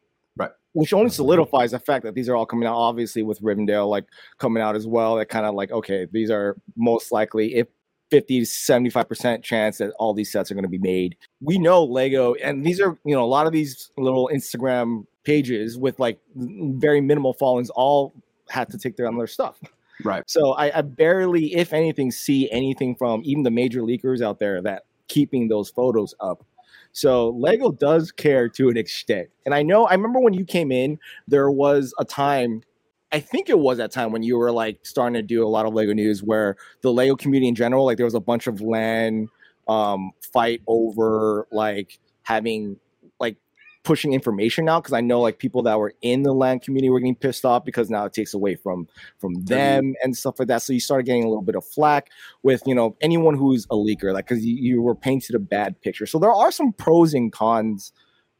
Which 0.77 0.93
only 0.93 1.09
solidifies 1.09 1.71
the 1.71 1.79
fact 1.79 2.03
that 2.05 2.13
these 2.13 2.29
are 2.29 2.35
all 2.35 2.45
coming 2.45 2.67
out. 2.67 2.75
Obviously, 2.75 3.23
with 3.23 3.41
Rivendell 3.41 3.89
like 3.89 4.05
coming 4.37 4.61
out 4.61 4.75
as 4.75 4.85
well, 4.85 5.15
that 5.15 5.27
kind 5.27 5.45
of 5.45 5.55
like 5.55 5.71
okay, 5.71 6.07
these 6.11 6.29
are 6.29 6.55
most 6.75 7.11
likely 7.11 7.55
if 7.55 7.67
50 8.09 8.41
to 8.41 8.45
75% 8.45 9.43
chance 9.43 9.79
that 9.79 9.91
all 9.99 10.13
these 10.13 10.31
sets 10.31 10.51
are 10.51 10.53
going 10.53 10.63
to 10.63 10.69
be 10.69 10.77
made. 10.77 11.17
We 11.41 11.57
know 11.57 11.83
Lego, 11.83 12.35
and 12.35 12.65
these 12.65 12.79
are, 12.79 12.97
you 13.03 13.15
know, 13.15 13.23
a 13.23 13.25
lot 13.25 13.47
of 13.47 13.53
these 13.53 13.91
little 13.97 14.29
Instagram 14.33 15.05
pages 15.23 15.77
with 15.77 15.99
like 15.99 16.19
very 16.35 17.01
minimal 17.01 17.33
followings 17.33 17.69
all 17.71 18.13
had 18.49 18.69
to 18.69 18.77
take 18.77 18.95
down 18.95 19.17
their 19.17 19.27
stuff. 19.27 19.59
Right. 20.03 20.23
So 20.27 20.53
I, 20.53 20.77
I 20.77 20.81
barely, 20.81 21.55
if 21.55 21.73
anything, 21.73 22.11
see 22.11 22.49
anything 22.51 22.95
from 22.95 23.21
even 23.25 23.43
the 23.43 23.51
major 23.51 23.81
leakers 23.81 24.21
out 24.21 24.39
there 24.39 24.61
that 24.61 24.83
keeping 25.07 25.47
those 25.47 25.69
photos 25.69 26.13
up. 26.19 26.45
So 26.97 27.29
Lego 27.29 27.71
does 27.71 28.11
care 28.11 28.49
to 28.49 28.69
an 28.69 28.77
extent. 28.77 29.29
And 29.45 29.53
I 29.53 29.61
know 29.61 29.85
I 29.85 29.93
remember 29.93 30.19
when 30.19 30.33
you 30.33 30.43
came 30.43 30.71
in, 30.71 30.97
there 31.27 31.51
was 31.51 31.93
a 31.99 32.05
time 32.05 32.63
I 33.11 33.19
think 33.19 33.49
it 33.49 33.59
was 33.59 33.77
that 33.77 33.91
time 33.91 34.11
when 34.11 34.23
you 34.23 34.35
were 34.35 34.51
like 34.51 34.79
starting 34.81 35.13
to 35.13 35.21
do 35.21 35.45
a 35.45 35.47
lot 35.47 35.67
of 35.67 35.75
Lego 35.75 35.93
news 35.93 36.23
where 36.23 36.57
the 36.81 36.91
Lego 36.91 37.15
community 37.15 37.47
in 37.47 37.53
general, 37.53 37.85
like 37.85 37.97
there 37.97 38.05
was 38.05 38.15
a 38.15 38.19
bunch 38.19 38.47
of 38.47 38.61
LAN 38.61 39.29
um 39.67 40.11
fight 40.33 40.61
over 40.65 41.47
like 41.51 41.99
having 42.23 42.77
pushing 43.87 44.11
information 44.11 44.67
out 44.67 44.83
because 44.83 44.91
I 44.91 44.99
know 44.99 45.21
like 45.21 45.39
people 45.39 45.63
that 45.63 45.79
were 45.79 45.93
in 46.01 46.23
the 46.23 46.33
LAN 46.33 46.59
community 46.59 46.89
were 46.89 46.99
getting 46.99 47.15
pissed 47.15 47.45
off 47.45 47.63
because 47.63 47.89
now 47.89 48.03
it 48.03 48.11
takes 48.11 48.33
away 48.33 48.55
from 48.55 48.85
from 49.17 49.45
them 49.45 49.95
and 50.03 50.15
stuff 50.15 50.39
like 50.39 50.49
that. 50.49 50.61
So 50.61 50.73
you 50.73 50.81
started 50.81 51.05
getting 51.05 51.23
a 51.23 51.29
little 51.29 51.41
bit 51.41 51.55
of 51.55 51.65
flack 51.65 52.09
with 52.43 52.61
you 52.65 52.75
know 52.75 52.97
anyone 52.99 53.37
who's 53.37 53.65
a 53.71 53.75
leaker, 53.75 54.11
like 54.11 54.27
because 54.27 54.45
you, 54.45 54.55
you 54.55 54.81
were 54.81 54.93
painted 54.93 55.35
a 55.35 55.39
bad 55.39 55.81
picture. 55.81 56.05
So 56.05 56.19
there 56.19 56.33
are 56.33 56.51
some 56.51 56.73
pros 56.73 57.13
and 57.13 57.31
cons 57.31 57.93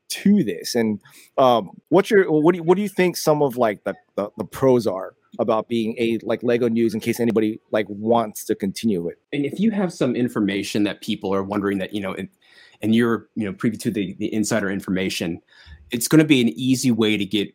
to 0.10 0.44
this. 0.44 0.76
And 0.76 1.00
um, 1.38 1.72
what's 1.88 2.12
your 2.12 2.30
what 2.30 2.52
do 2.52 2.58
you, 2.58 2.64
what 2.64 2.76
do 2.76 2.82
you 2.82 2.90
think 2.90 3.16
some 3.16 3.42
of 3.42 3.56
like 3.56 3.86
the, 3.86 3.96
the 4.16 4.30
the 4.38 4.44
pros 4.44 4.86
are 4.86 5.14
about 5.40 5.70
being 5.70 5.96
a 5.98 6.20
like 6.24 6.44
Lego 6.44 6.68
News 6.68 6.94
in 6.94 7.00
case 7.00 7.22
anybody 7.22 7.62
like 7.72 7.86
wants 7.88 8.44
to 8.46 8.56
continue 8.56 9.08
it? 9.08 9.18
And 9.32 9.46
if 9.46 9.62
you 9.62 9.72
have 9.72 9.94
some 9.94 10.14
information 10.14 10.84
that 10.84 11.00
people 11.00 11.34
are 11.34 11.44
wondering 11.44 11.78
that, 11.78 11.94
you 11.94 12.02
know, 12.02 12.14
and, 12.82 12.96
you're, 12.96 13.28
you 13.36 13.46
know, 13.46 13.54
privy 13.54 13.78
to 13.78 13.92
the, 13.92 14.14
the 14.20 14.34
insider 14.34 14.70
information, 14.70 15.42
it's 15.92 16.08
going 16.08 16.20
to 16.20 16.26
be 16.26 16.42
an 16.42 16.50
easy 16.50 16.92
way 16.92 17.18
to 17.18 17.26
get 17.26 17.54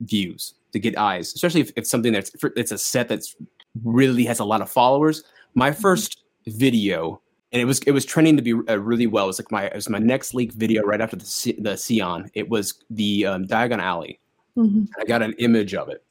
views, 0.00 0.54
to 0.72 0.78
get 0.78 0.96
eyes, 0.98 1.32
especially 1.34 1.60
if 1.60 1.72
it's 1.76 1.90
something 1.90 2.12
that's, 2.12 2.30
it's 2.56 2.72
a 2.72 2.78
set 2.78 3.08
that's 3.08 3.36
really 3.82 4.24
has 4.24 4.38
a 4.38 4.44
lot 4.44 4.60
of 4.60 4.70
followers. 4.70 5.24
My 5.54 5.72
first 5.72 6.24
video, 6.46 7.20
and 7.52 7.62
it 7.62 7.64
was, 7.64 7.80
it 7.80 7.92
was 7.92 8.04
trending 8.04 8.36
to 8.36 8.42
be 8.42 8.52
uh, 8.52 8.78
really 8.78 9.06
well. 9.06 9.24
It 9.24 9.28
was 9.28 9.38
like 9.38 9.52
my, 9.52 9.64
it 9.64 9.74
was 9.74 9.88
my 9.88 9.98
next 9.98 10.34
leak 10.34 10.52
video 10.52 10.82
right 10.82 11.00
after 11.00 11.16
the, 11.16 11.24
C- 11.24 11.58
the 11.58 11.70
Sián. 11.74 12.30
It 12.34 12.48
was 12.48 12.82
the 12.90 13.26
um, 13.26 13.46
Diagon 13.46 13.80
Alley. 13.80 14.20
Mhm. 14.56 14.88
I 14.98 15.04
got 15.04 15.22
an 15.22 15.34
image 15.38 15.74
of 15.74 15.88
it. 15.88 16.02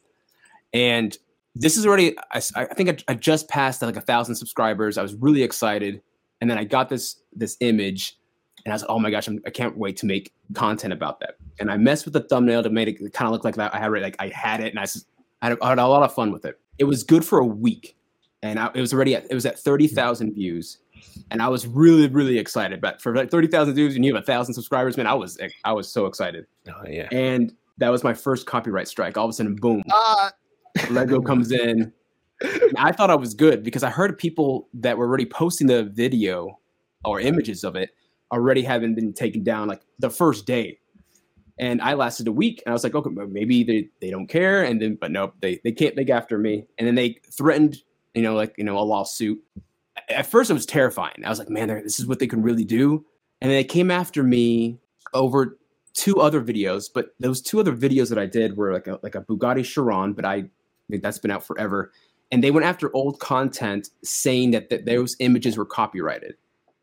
And 0.73 1.17
this 1.55 1.77
is 1.77 1.85
already, 1.85 2.17
I, 2.31 2.41
I 2.55 2.65
think 2.65 2.89
I, 2.89 3.11
I 3.11 3.15
just 3.15 3.47
passed 3.47 3.81
like 3.81 3.95
a 3.95 4.01
thousand 4.01 4.35
subscribers. 4.35 4.97
I 4.97 5.01
was 5.01 5.13
really 5.15 5.43
excited. 5.43 6.01
And 6.41 6.49
then 6.49 6.57
I 6.57 6.63
got 6.65 6.89
this 6.89 7.21
this 7.33 7.55
image 7.61 8.17
and 8.65 8.71
I 8.71 8.75
was 8.75 8.81
like, 8.83 8.91
oh 8.91 8.99
my 8.99 9.11
gosh, 9.11 9.27
I'm, 9.27 9.39
I 9.45 9.49
can't 9.49 9.77
wait 9.77 9.97
to 9.97 10.05
make 10.05 10.33
content 10.53 10.93
about 10.93 11.19
that. 11.19 11.35
And 11.59 11.69
I 11.71 11.77
messed 11.77 12.05
with 12.05 12.13
the 12.13 12.21
thumbnail 12.21 12.63
to 12.63 12.69
make 12.69 12.87
it 13.01 13.13
kind 13.13 13.27
of 13.27 13.31
look 13.33 13.43
like 13.43 13.55
that. 13.55 13.73
I 13.75 13.79
had 13.79 13.91
it, 13.93 14.01
like 14.01 14.15
I 14.19 14.29
had 14.29 14.59
it 14.61 14.69
and 14.71 14.79
I, 14.79 14.83
s- 14.83 15.05
I 15.41 15.49
had, 15.49 15.57
I 15.61 15.69
had 15.69 15.79
a 15.79 15.87
lot 15.87 16.03
of 16.03 16.13
fun 16.13 16.31
with 16.31 16.45
it. 16.45 16.59
It 16.79 16.85
was 16.85 17.03
good 17.03 17.23
for 17.25 17.39
a 17.39 17.45
week, 17.45 17.95
and 18.41 18.57
I, 18.59 18.71
it 18.73 18.81
was 18.81 18.93
already 18.93 19.15
at, 19.15 19.29
it 19.29 19.35
was 19.35 19.45
at 19.45 19.59
thirty 19.59 19.87
thousand 19.87 20.33
views, 20.33 20.79
and 21.29 21.41
I 21.41 21.47
was 21.49 21.67
really 21.67 22.07
really 22.07 22.39
excited. 22.39 22.81
But 22.81 22.99
for 23.01 23.15
like 23.15 23.29
thirty 23.29 23.47
thousand 23.47 23.75
views, 23.75 23.95
and 23.95 24.03
you 24.03 24.13
have 24.15 24.23
a 24.23 24.25
thousand 24.25 24.55
subscribers, 24.55 24.97
man, 24.97 25.05
I 25.05 25.13
was 25.13 25.37
I 25.65 25.71
was 25.73 25.87
so 25.87 26.07
excited. 26.07 26.47
Oh 26.67 26.83
yeah. 26.89 27.09
And 27.11 27.53
that 27.77 27.89
was 27.89 28.03
my 28.03 28.13
first 28.13 28.47
copyright 28.47 28.87
strike. 28.87 29.17
All 29.17 29.25
of 29.25 29.29
a 29.29 29.33
sudden, 29.33 29.55
boom, 29.55 29.83
Ah, 29.91 30.31
Lego 30.89 31.21
comes 31.21 31.51
in. 31.51 31.93
I 32.77 32.91
thought 32.91 33.09
I 33.09 33.15
was 33.15 33.33
good 33.35 33.63
because 33.63 33.83
I 33.83 33.89
heard 33.89 34.17
people 34.17 34.67
that 34.73 34.97
were 34.97 35.07
already 35.07 35.25
posting 35.25 35.67
the 35.67 35.83
video 35.83 36.59
or 37.05 37.19
images 37.19 37.63
of 37.63 37.75
it 37.75 37.91
already 38.33 38.63
having 38.63 38.95
been 38.95 39.13
taken 39.13 39.43
down 39.43 39.67
like 39.67 39.81
the 39.99 40.09
first 40.09 40.45
day. 40.45 40.79
And 41.59 41.81
I 41.83 41.93
lasted 41.93 42.27
a 42.27 42.31
week 42.31 42.63
and 42.65 42.71
I 42.71 42.73
was 42.73 42.83
like, 42.83 42.95
okay, 42.95 43.11
maybe 43.29 43.63
they, 43.63 43.87
they 44.01 44.09
don't 44.09 44.27
care. 44.27 44.63
And 44.63 44.81
then, 44.81 44.97
but 44.99 45.11
nope, 45.11 45.35
they, 45.39 45.61
they 45.63 45.71
can't 45.71 45.95
make 45.95 46.09
after 46.09 46.39
me. 46.39 46.65
And 46.79 46.87
then 46.87 46.95
they 46.95 47.19
threatened, 47.31 47.77
you 48.15 48.23
know, 48.23 48.33
like, 48.33 48.55
you 48.57 48.63
know, 48.63 48.77
a 48.79 48.81
lawsuit. 48.81 49.39
At 50.09 50.25
first 50.25 50.49
it 50.49 50.55
was 50.55 50.65
terrifying. 50.65 51.23
I 51.23 51.29
was 51.29 51.37
like, 51.37 51.49
man, 51.49 51.67
this 51.67 51.99
is 51.99 52.07
what 52.07 52.17
they 52.17 52.25
can 52.25 52.41
really 52.41 52.65
do. 52.65 53.05
And 53.39 53.51
then 53.51 53.57
they 53.57 53.63
came 53.63 53.91
after 53.91 54.23
me 54.23 54.79
over 55.13 55.59
two 55.93 56.19
other 56.19 56.41
videos, 56.41 56.85
but 56.91 57.13
those 57.19 57.39
two 57.39 57.59
other 57.59 57.75
videos 57.75 58.09
that 58.09 58.17
I 58.17 58.25
did 58.25 58.57
were 58.57 58.73
like 58.73 58.87
a, 58.87 58.99
like 59.03 59.13
a 59.13 59.21
Bugatti 59.21 59.63
Chiron, 59.63 60.13
but 60.13 60.25
I, 60.25 60.35
I 60.35 60.45
mean, 60.89 61.01
that's 61.01 61.19
been 61.19 61.29
out 61.29 61.45
forever. 61.45 61.91
And 62.31 62.43
they 62.43 62.49
went 62.49 62.65
after 62.65 62.89
old 62.95 63.19
content 63.19 63.89
saying 64.03 64.51
that, 64.51 64.71
that 64.71 64.85
those 64.85 65.15
images 65.19 65.55
were 65.55 65.67
copyrighted. 65.67 66.33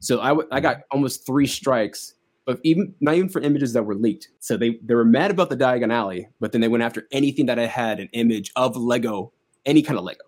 So 0.01 0.21
I, 0.21 0.29
w- 0.29 0.49
I 0.51 0.61
got 0.61 0.79
almost 0.91 1.27
three 1.27 1.47
strikes, 1.47 2.15
but 2.47 2.59
even 2.65 2.95
not 3.01 3.15
even 3.15 3.29
for 3.29 3.41
images 3.43 3.73
that 3.75 3.83
were 3.85 3.95
leaked. 3.95 4.29
So 4.41 4.57
they, 4.57 4.79
they 4.83 4.95
were 4.95 5.05
mad 5.05 5.31
about 5.31 5.51
the 5.51 5.57
Diagon 5.57 5.93
Alley, 5.93 6.29
but 6.41 6.53
then 6.53 6.61
they 6.63 6.69
went 6.69 6.83
after 6.83 7.07
anything 7.13 7.47
that 7.47 7.59
I 7.59 7.67
had 7.67 8.01
an 8.01 8.09
image 8.13 8.51
of 8.57 8.77
Lego, 8.77 9.33
any 9.67 9.83
kind 9.83 9.99
of 9.99 10.05
Lego. 10.05 10.25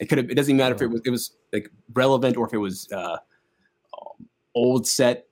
It 0.00 0.08
could 0.08 0.18
have. 0.18 0.30
It 0.30 0.34
doesn't 0.34 0.56
matter 0.56 0.74
if 0.74 0.82
it 0.82 0.86
was 0.90 1.00
it 1.04 1.10
was 1.10 1.32
like 1.52 1.70
relevant 1.92 2.36
or 2.36 2.46
if 2.46 2.54
it 2.54 2.58
was 2.58 2.88
uh, 2.92 3.18
old 4.54 4.86
set. 4.86 5.26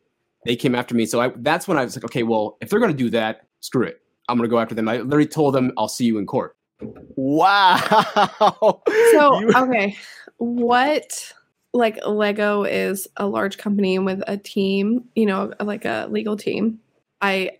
They 0.45 0.57
came 0.57 0.75
after 0.75 0.95
me, 0.95 1.07
so 1.07 1.21
I, 1.21 1.33
that's 1.37 1.67
when 1.67 1.79
I 1.79 1.85
was 1.85 1.97
like, 1.97 2.05
okay, 2.05 2.23
well, 2.23 2.57
if 2.61 2.69
they're 2.69 2.79
going 2.81 2.93
to 2.93 2.97
do 2.97 3.11
that, 3.11 3.47
screw 3.61 3.85
it. 3.85 4.01
I'm 4.29 4.37
going 4.37 4.49
to 4.49 4.51
go 4.51 4.59
after 4.61 4.75
them. 4.75 4.89
I 4.89 4.99
literally 4.99 5.27
told 5.27 5.55
them, 5.55 5.73
I'll 5.77 5.89
see 5.89 6.05
you 6.05 6.19
in 6.19 6.27
court. 6.27 6.57
wow. 6.81 8.83
So 9.13 9.41
You- 9.41 9.53
okay, 9.57 9.97
what 10.39 11.33
like 11.77 12.05
Lego 12.07 12.65
is 12.65 13.07
a 13.17 13.27
large 13.27 13.59
company 13.59 13.99
with 13.99 14.23
a 14.27 14.37
team, 14.37 15.05
you 15.15 15.27
know, 15.27 15.53
like 15.61 15.85
a 15.85 16.09
legal 16.11 16.37
team. 16.37 16.81
I 17.21 17.53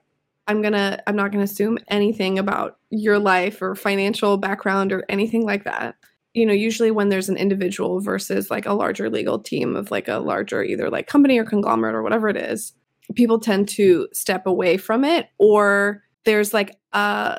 I'm 0.47 0.63
gonna 0.63 1.03
I'm 1.07 1.17
not 1.17 1.33
gonna 1.33 1.45
assume 1.45 1.79
anything 1.89 2.39
about 2.39 2.79
your 2.91 3.19
life 3.19 3.61
or 3.61 3.75
financial 3.75 4.37
background 4.37 4.93
or 4.93 5.05
anything 5.09 5.45
like 5.45 5.65
that. 5.65 5.97
You 6.35 6.47
know, 6.47 6.53
usually 6.53 6.91
when 6.91 7.09
there's 7.09 7.29
an 7.29 7.37
individual 7.37 8.01
versus 8.01 8.51
like 8.51 8.67
a 8.67 8.75
larger 8.75 9.09
legal 9.11 9.39
team 9.39 9.75
of 9.75 9.91
like 9.91 10.09
a 10.09 10.19
larger 10.19 10.63
either 10.63 10.91
like 10.91 11.07
company 11.07 11.39
or 11.39 11.45
conglomerate 11.45 11.95
or 11.95 12.03
whatever 12.03 12.29
it 12.29 12.37
is, 12.37 12.75
people 13.15 13.39
tend 13.39 13.69
to 13.71 14.09
step 14.13 14.47
away 14.47 14.77
from 14.77 15.05
it 15.05 15.29
or 15.39 16.03
there's 16.25 16.53
like 16.53 16.77
a 16.93 17.39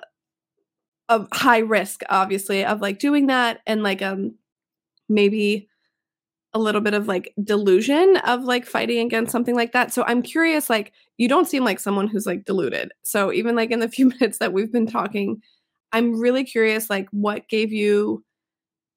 a 1.10 1.25
high 1.31 1.60
risk 1.60 2.01
obviously 2.10 2.65
of 2.65 2.81
like 2.81 3.00
doing 3.00 3.27
that 3.27 3.62
and 3.65 3.81
like 3.81 4.01
um 4.01 4.34
maybe 5.07 5.69
a 6.57 6.59
little 6.59 6.81
bit 6.81 6.93
of 6.93 7.07
like 7.07 7.33
delusion 7.43 8.17
of 8.25 8.43
like 8.43 8.65
fighting 8.65 9.05
against 9.05 9.31
something 9.31 9.55
like 9.55 9.71
that. 9.73 9.93
So 9.93 10.03
I'm 10.07 10.21
curious 10.21 10.69
like 10.69 10.91
you 11.17 11.27
don't 11.27 11.47
seem 11.47 11.63
like 11.63 11.79
someone 11.79 12.07
who's 12.07 12.25
like 12.25 12.45
deluded. 12.45 12.91
So 13.03 13.31
even 13.31 13.55
like 13.55 13.71
in 13.71 13.79
the 13.79 13.87
few 13.97 14.07
minutes 14.07 14.39
that 14.39 14.53
we've 14.53 14.71
been 14.71 14.87
talking, 14.87 15.41
I'm 15.91 16.19
really 16.19 16.43
curious 16.43 16.89
like 16.89 17.07
what 17.11 17.47
gave 17.47 17.71
you 17.71 18.23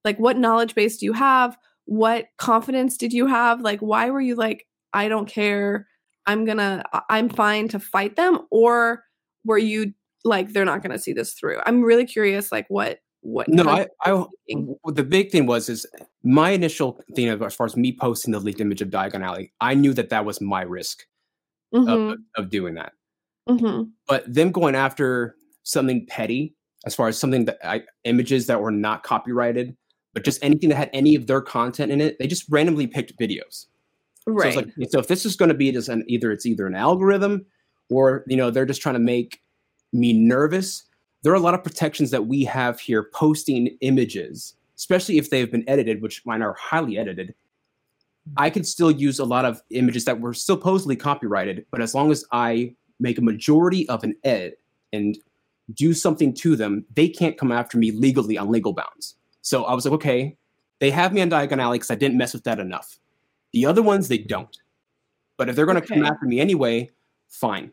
like 0.04 0.18
what 0.18 0.38
knowledge 0.38 0.74
base 0.74 0.96
do 0.96 1.06
you 1.06 1.12
have? 1.12 1.56
What 1.84 2.26
confidence 2.38 2.96
did 2.96 3.12
you 3.12 3.26
have? 3.26 3.60
Like 3.60 3.80
why 3.80 4.10
were 4.10 4.20
you 4.20 4.34
like 4.34 4.66
I 4.92 5.08
don't 5.08 5.28
care. 5.28 5.86
I'm 6.26 6.44
to 6.58 6.82
I'm 7.08 7.28
fine 7.28 7.68
to 7.68 7.78
fight 7.78 8.16
them 8.16 8.40
or 8.50 9.04
were 9.44 9.58
you 9.58 9.92
like 10.24 10.52
they're 10.52 10.64
not 10.64 10.82
to 10.92 10.98
see 10.98 11.12
this 11.12 11.34
through? 11.34 11.60
I'm 11.66 11.82
really 11.82 12.06
curious 12.06 12.50
like 12.50 12.66
what 12.68 13.00
what 13.20 13.48
No, 13.48 13.68
I, 13.68 13.86
I 14.04 14.12
were 14.12 14.26
thinking. 14.48 14.76
w- 14.82 14.94
the 14.94 15.04
big 15.04 15.30
thing 15.30 15.46
was 15.46 15.68
is 15.68 15.86
my 16.22 16.50
initial 16.50 17.00
thing 17.14 17.28
as 17.28 17.54
far 17.54 17.66
as 17.66 17.76
me 17.76 17.96
posting 17.96 18.32
the 18.32 18.40
leaked 18.40 18.60
image 18.60 18.82
of 18.82 18.88
Diagon 18.90 19.22
Alley, 19.24 19.52
I 19.60 19.74
knew 19.74 19.94
that 19.94 20.10
that 20.10 20.24
was 20.24 20.40
my 20.40 20.62
risk 20.62 21.06
Mhm, 21.74 22.12
of, 22.12 22.18
of 22.36 22.50
doing 22.50 22.74
that. 22.74 22.92
mhm. 23.48 23.90
But 24.06 24.32
them 24.32 24.50
going 24.52 24.74
after 24.74 25.36
something 25.62 26.06
petty, 26.06 26.54
as 26.84 26.94
far 26.94 27.08
as 27.08 27.18
something 27.18 27.44
that 27.46 27.58
I 27.64 27.84
images 28.04 28.46
that 28.46 28.60
were 28.60 28.70
not 28.70 29.02
copyrighted, 29.02 29.76
but 30.14 30.24
just 30.24 30.42
anything 30.42 30.68
that 30.70 30.76
had 30.76 30.90
any 30.92 31.14
of 31.14 31.26
their 31.26 31.40
content 31.40 31.92
in 31.92 32.00
it, 32.00 32.18
they 32.18 32.26
just 32.26 32.44
randomly 32.50 32.86
picked 32.86 33.16
videos. 33.18 33.66
Right. 34.26 34.52
So, 34.52 34.60
it's 34.60 34.76
like, 34.78 34.90
so 34.90 34.98
if 34.98 35.06
this 35.08 35.24
is 35.24 35.36
going 35.36 35.48
to 35.50 35.54
be 35.54 35.70
just 35.72 35.88
an 35.88 36.04
either 36.08 36.32
it's 36.32 36.44
either 36.46 36.66
an 36.66 36.74
algorithm 36.74 37.46
or 37.88 38.24
you 38.26 38.36
know 38.36 38.50
they're 38.50 38.66
just 38.66 38.82
trying 38.82 38.94
to 38.94 38.98
make 39.00 39.40
me 39.92 40.12
nervous. 40.12 40.84
There 41.22 41.32
are 41.32 41.36
a 41.36 41.40
lot 41.40 41.54
of 41.54 41.62
protections 41.62 42.10
that 42.12 42.26
we 42.26 42.44
have 42.44 42.80
here 42.80 43.04
posting 43.12 43.76
images, 43.82 44.54
especially 44.80 45.18
if 45.18 45.28
they've 45.28 45.52
been 45.52 45.68
edited, 45.68 46.00
which 46.00 46.25
mine 46.25 46.40
are 46.40 46.54
highly 46.54 46.96
edited. 46.96 47.34
I 48.38 48.49
could 48.49 48.66
still 48.66 48.90
use 48.90 49.18
a 49.18 49.26
lot 49.26 49.44
of 49.44 49.60
images 49.68 50.06
that 50.06 50.18
were 50.18 50.32
supposedly 50.32 50.96
copyrighted, 50.96 51.66
but 51.70 51.82
as 51.82 51.94
long 51.94 52.10
as 52.10 52.25
I 52.32 52.75
make 52.99 53.18
a 53.18 53.22
majority 53.22 53.87
of 53.90 54.04
an 54.04 54.14
edit 54.25 54.58
and 54.94 55.18
do 55.75 55.92
something 55.92 56.32
to 56.37 56.56
them, 56.56 56.87
they 56.96 57.08
can't 57.10 57.37
come 57.37 57.52
after 57.52 57.76
me 57.76 57.90
legally 57.90 58.38
on 58.38 58.50
legal 58.50 58.72
bounds. 58.72 59.16
So 59.42 59.64
I 59.64 59.75
was 59.75 59.84
like, 59.84 59.92
okay, 59.94 60.38
they 60.78 60.90
have 60.90 61.12
me 61.12 61.20
on 61.20 61.28
Diagon 61.28 61.60
Alley 61.60 61.76
because 61.76 61.90
I 61.90 61.94
didn't 61.94 62.16
mess 62.16 62.32
with 62.32 62.44
that 62.44 62.58
enough. 62.58 62.99
The 63.52 63.66
other 63.66 63.82
ones, 63.82 64.08
they 64.08 64.18
don't. 64.18 64.56
But 65.37 65.50
if 65.50 65.56
they're 65.56 65.66
going 65.66 65.80
to 65.80 65.87
come 65.87 66.04
after 66.04 66.25
me 66.25 66.40
anyway, 66.40 66.88
fine. 67.28 67.70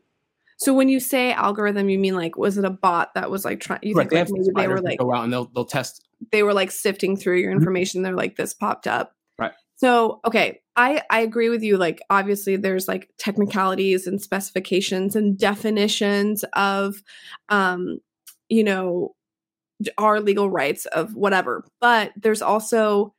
So 0.57 0.73
when 0.73 0.89
you 0.89 0.99
say 0.99 1.31
algorithm, 1.31 1.87
you 1.87 1.99
mean 1.99 2.15
like 2.15 2.37
was 2.37 2.57
it 2.57 2.65
a 2.65 2.69
bot 2.69 3.13
that 3.13 3.31
was 3.31 3.45
like 3.45 3.61
trying? 3.61 3.79
You 3.83 3.93
Right, 3.95 4.09
think 4.09 4.29
like 4.29 4.39
maybe 4.39 4.53
they 4.55 4.67
were 4.67 4.81
like 4.81 4.99
go 4.99 5.13
out 5.13 5.23
and 5.23 5.31
they'll 5.31 5.45
they'll 5.53 5.65
test. 5.65 6.06
They 6.31 6.43
were 6.43 6.53
like 6.53 6.71
sifting 6.71 7.15
through 7.17 7.37
your 7.37 7.51
Mhm. 7.51 7.57
information. 7.57 8.01
They're 8.01 8.15
like 8.15 8.35
this 8.37 8.53
popped 8.53 8.87
up. 8.87 9.13
Right. 9.39 9.51
So 9.75 10.19
okay, 10.25 10.61
I 10.75 11.03
I 11.11 11.19
agree 11.21 11.49
with 11.49 11.63
you. 11.63 11.77
Like 11.77 12.01
obviously 12.09 12.55
there's 12.55 12.87
like 12.87 13.09
technicalities 13.19 14.07
and 14.07 14.21
specifications 14.21 15.15
and 15.15 15.37
definitions 15.37 16.43
of, 16.53 17.01
um, 17.49 17.99
you 18.49 18.63
know, 18.63 19.15
our 19.97 20.19
legal 20.19 20.49
rights 20.49 20.85
of 20.87 21.13
whatever. 21.15 21.63
But 21.79 22.11
there's 22.15 22.41
also 22.41 23.13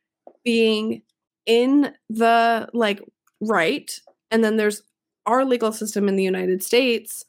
being 0.44 1.02
in 1.46 1.94
the 2.10 2.68
like 2.72 3.00
right, 3.40 3.90
and 4.30 4.42
then 4.42 4.56
there's 4.56 4.82
our 5.26 5.44
legal 5.44 5.70
system 5.72 6.08
in 6.08 6.16
the 6.16 6.24
United 6.24 6.62
States. 6.64 7.24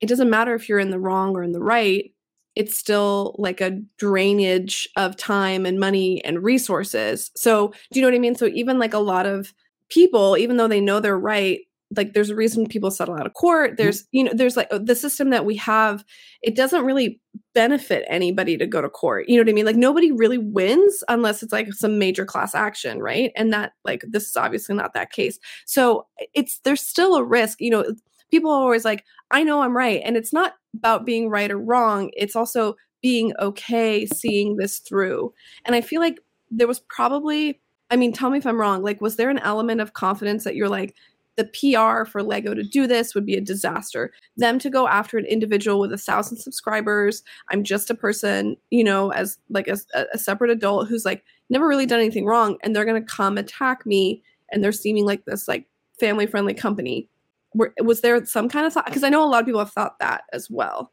It 0.00 0.08
doesn't 0.08 0.30
matter 0.30 0.54
if 0.54 0.68
you're 0.68 0.78
in 0.78 0.90
the 0.90 0.98
wrong 0.98 1.36
or 1.36 1.42
in 1.42 1.52
the 1.52 1.60
right 1.62 2.12
it's 2.56 2.76
still 2.76 3.36
like 3.38 3.60
a 3.60 3.80
drainage 3.98 4.88
of 4.96 5.16
time 5.16 5.64
and 5.64 5.78
money 5.78 6.24
and 6.24 6.42
resources. 6.42 7.30
So, 7.36 7.68
do 7.92 8.00
you 8.00 8.02
know 8.02 8.08
what 8.08 8.16
I 8.16 8.20
mean? 8.20 8.34
So, 8.34 8.46
even 8.46 8.78
like 8.78 8.94
a 8.94 8.98
lot 8.98 9.26
of 9.26 9.54
people, 9.88 10.36
even 10.36 10.56
though 10.56 10.68
they 10.68 10.80
know 10.80 11.00
they're 11.00 11.18
right, 11.18 11.60
like 11.96 12.12
there's 12.12 12.30
a 12.30 12.34
reason 12.34 12.66
people 12.66 12.90
settle 12.90 13.14
out 13.14 13.26
of 13.26 13.34
court. 13.34 13.70
Mm-hmm. 13.70 13.82
There's, 13.82 14.04
you 14.12 14.24
know, 14.24 14.32
there's 14.34 14.56
like 14.56 14.68
the 14.70 14.94
system 14.94 15.30
that 15.30 15.46
we 15.46 15.56
have, 15.56 16.04
it 16.42 16.54
doesn't 16.54 16.84
really 16.84 17.20
benefit 17.54 18.04
anybody 18.08 18.56
to 18.58 18.66
go 18.66 18.82
to 18.82 18.90
court. 18.90 19.28
You 19.28 19.36
know 19.36 19.42
what 19.42 19.48
I 19.48 19.54
mean? 19.54 19.64
Like 19.64 19.76
nobody 19.76 20.12
really 20.12 20.38
wins 20.38 21.02
unless 21.08 21.42
it's 21.42 21.52
like 21.52 21.72
some 21.72 21.98
major 21.98 22.26
class 22.26 22.54
action, 22.54 23.00
right? 23.00 23.32
And 23.36 23.52
that, 23.52 23.72
like, 23.84 24.04
this 24.06 24.26
is 24.26 24.36
obviously 24.36 24.74
not 24.74 24.92
that 24.94 25.12
case. 25.12 25.38
So, 25.64 26.06
it's 26.34 26.60
there's 26.64 26.82
still 26.82 27.14
a 27.16 27.24
risk, 27.24 27.60
you 27.60 27.70
know. 27.70 27.84
People 28.30 28.50
are 28.50 28.60
always 28.60 28.84
like, 28.84 29.04
I 29.30 29.42
know 29.42 29.62
I'm 29.62 29.76
right. 29.76 30.00
And 30.04 30.16
it's 30.16 30.32
not 30.32 30.54
about 30.74 31.06
being 31.06 31.28
right 31.28 31.50
or 31.50 31.58
wrong. 31.58 32.10
It's 32.14 32.36
also 32.36 32.76
being 33.02 33.32
okay 33.38 34.06
seeing 34.06 34.56
this 34.56 34.78
through. 34.78 35.32
And 35.64 35.74
I 35.74 35.80
feel 35.80 36.00
like 36.00 36.18
there 36.50 36.66
was 36.66 36.80
probably, 36.80 37.60
I 37.90 37.96
mean, 37.96 38.12
tell 38.12 38.30
me 38.30 38.38
if 38.38 38.46
I'm 38.46 38.60
wrong. 38.60 38.82
Like, 38.82 39.00
was 39.00 39.16
there 39.16 39.30
an 39.30 39.38
element 39.38 39.80
of 39.80 39.92
confidence 39.92 40.44
that 40.44 40.56
you're 40.56 40.68
like, 40.68 40.94
the 41.38 41.44
PR 41.44 42.04
for 42.04 42.20
Lego 42.20 42.52
to 42.52 42.64
do 42.64 42.88
this 42.88 43.14
would 43.14 43.24
be 43.24 43.36
a 43.36 43.40
disaster. 43.40 44.12
Them 44.36 44.58
to 44.58 44.68
go 44.68 44.88
after 44.88 45.16
an 45.18 45.24
individual 45.24 45.78
with 45.78 45.92
a 45.92 45.96
thousand 45.96 46.38
subscribers. 46.38 47.22
I'm 47.48 47.62
just 47.62 47.90
a 47.90 47.94
person, 47.94 48.56
you 48.70 48.82
know, 48.82 49.12
as 49.12 49.38
like 49.48 49.68
a, 49.68 49.78
a 50.12 50.18
separate 50.18 50.50
adult 50.50 50.88
who's 50.88 51.04
like 51.04 51.22
never 51.48 51.68
really 51.68 51.86
done 51.86 52.00
anything 52.00 52.26
wrong, 52.26 52.58
and 52.62 52.74
they're 52.74 52.84
gonna 52.84 53.00
come 53.00 53.38
attack 53.38 53.86
me, 53.86 54.20
and 54.50 54.64
they're 54.64 54.72
seeming 54.72 55.06
like 55.06 55.24
this 55.26 55.46
like 55.46 55.66
family 56.00 56.26
friendly 56.26 56.54
company 56.54 57.08
were, 57.54 57.72
was 57.82 58.00
there 58.02 58.24
some 58.26 58.48
kind 58.48 58.66
of 58.66 58.72
thought 58.72 58.86
because 58.86 59.04
i 59.04 59.08
know 59.08 59.24
a 59.24 59.26
lot 59.28 59.40
of 59.40 59.46
people 59.46 59.58
have 59.60 59.72
thought 59.72 59.98
that 60.00 60.22
as 60.32 60.48
well 60.50 60.92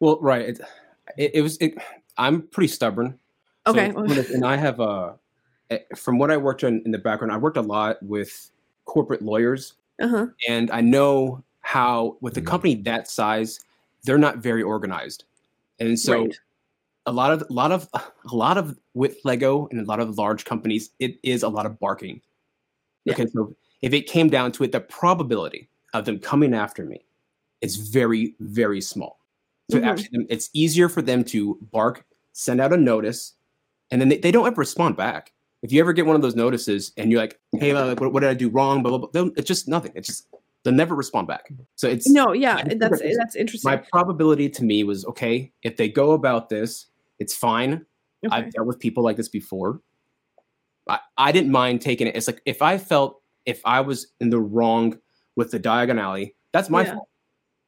Well, 0.00 0.18
right. 0.20 0.48
It, 0.50 0.60
it, 1.16 1.30
it 1.34 1.42
was. 1.42 1.56
It, 1.58 1.74
I'm 2.18 2.42
pretty 2.48 2.68
stubborn. 2.68 3.18
Okay 3.66 3.92
it- 3.96 4.30
and 4.30 4.44
I 4.44 4.56
have 4.56 4.78
eh, 5.70 5.78
from 5.96 6.18
what 6.18 6.30
I 6.30 6.36
worked 6.36 6.62
on 6.64 6.82
in 6.84 6.90
the 6.92 6.98
background, 6.98 7.32
I 7.32 7.36
worked 7.38 7.56
a 7.56 7.62
lot 7.62 8.02
with 8.02 8.50
corporate 8.84 9.22
lawyers, 9.22 9.74
uh-huh 10.00 10.26
and 10.48 10.70
I 10.70 10.80
know 10.80 11.42
how 11.60 12.16
with 12.20 12.36
a 12.36 12.42
company 12.42 12.74
that 12.82 13.08
size, 13.08 13.58
they're 14.04 14.18
not 14.18 14.38
very 14.38 14.62
organized, 14.62 15.24
and 15.80 15.98
so 15.98 16.12
Right. 16.22 16.38
a 17.06 17.12
lot 17.12 17.32
of 17.32 17.42
a 17.50 17.52
lot 17.52 17.72
of 17.72 17.88
a 17.94 18.34
lot 18.36 18.58
of 18.58 18.78
with 18.94 19.16
Lego 19.24 19.66
and 19.70 19.80
a 19.80 19.84
lot 19.84 19.98
of 20.00 20.16
large 20.18 20.44
companies, 20.44 20.90
it 21.00 21.18
is 21.22 21.42
a 21.42 21.48
lot 21.48 21.66
of 21.66 21.78
barking. 21.80 22.20
Yeah. 23.04 23.14
Okay, 23.14 23.26
so 23.26 23.56
if 23.82 23.92
it 23.92 24.06
came 24.06 24.28
down 24.28 24.52
to 24.52 24.64
it, 24.64 24.72
the 24.72 24.80
probability 24.80 25.68
of 26.00 26.04
them 26.04 26.18
coming 26.18 26.54
after 26.54 26.84
me 26.84 27.04
is 27.60 27.76
very, 27.76 28.34
very 28.40 28.80
small. 28.80 29.18
So 29.70 29.78
Mhm. 29.80 29.84
actually, 29.84 30.26
it's 30.28 30.50
easier 30.52 30.88
for 30.88 31.02
them 31.02 31.24
to 31.24 31.58
bark, 31.72 32.04
send 32.32 32.60
out 32.60 32.72
a 32.72 32.76
notice, 32.76 33.34
and 33.90 34.00
then 34.00 34.08
they, 34.08 34.18
they 34.18 34.30
don't 34.30 34.46
ever 34.46 34.60
respond 34.60 34.96
back. 34.96 35.32
If 35.62 35.72
you 35.72 35.80
ever 35.80 35.92
get 35.92 36.06
one 36.06 36.14
of 36.16 36.22
those 36.22 36.36
notices 36.36 36.92
and 36.96 37.10
you're 37.10 37.20
like, 37.20 37.40
"Hey, 37.58 37.72
uh, 37.72 37.86
like, 37.86 38.00
what, 38.00 38.12
what 38.12 38.20
did 38.20 38.30
I 38.30 38.34
do 38.34 38.48
wrong?" 38.48 38.82
Blah 38.82 38.98
blah 38.98 39.08
blah. 39.08 39.30
It's 39.36 39.48
just 39.48 39.66
nothing. 39.66 39.92
It's 39.94 40.06
just 40.06 40.28
they'll 40.62 40.74
never 40.74 40.94
respond 40.94 41.26
back. 41.28 41.50
So 41.76 41.88
it's 41.88 42.08
No, 42.08 42.32
yeah, 42.32 42.62
that's 42.78 43.00
that's 43.00 43.36
interesting. 43.36 43.68
my 43.70 43.76
probability 43.76 44.48
to 44.50 44.64
me 44.64 44.84
was 44.84 45.04
okay 45.06 45.52
if 45.62 45.76
they 45.76 45.88
go 45.88 46.12
about 46.12 46.48
this 46.48 46.86
it's 47.18 47.34
fine 47.34 47.86
Okay. 48.26 48.36
i've 48.36 48.50
dealt 48.52 48.66
with 48.66 48.78
people 48.78 49.02
like 49.04 49.16
this 49.16 49.28
before 49.28 49.80
I, 50.88 50.98
I 51.16 51.32
didn't 51.32 51.50
mind 51.52 51.80
taking 51.80 52.06
it 52.06 52.16
it's 52.16 52.26
like 52.26 52.42
if 52.46 52.62
i 52.62 52.76
felt 52.78 53.22
if 53.46 53.60
i 53.64 53.80
was 53.80 54.08
in 54.20 54.30
the 54.30 54.40
wrong 54.40 54.98
with 55.36 55.50
the 55.50 55.60
diagon 55.60 56.00
alley 56.00 56.34
that's 56.52 56.68
my 56.70 56.82
Yeah. 56.82 56.94
fault 56.94 57.08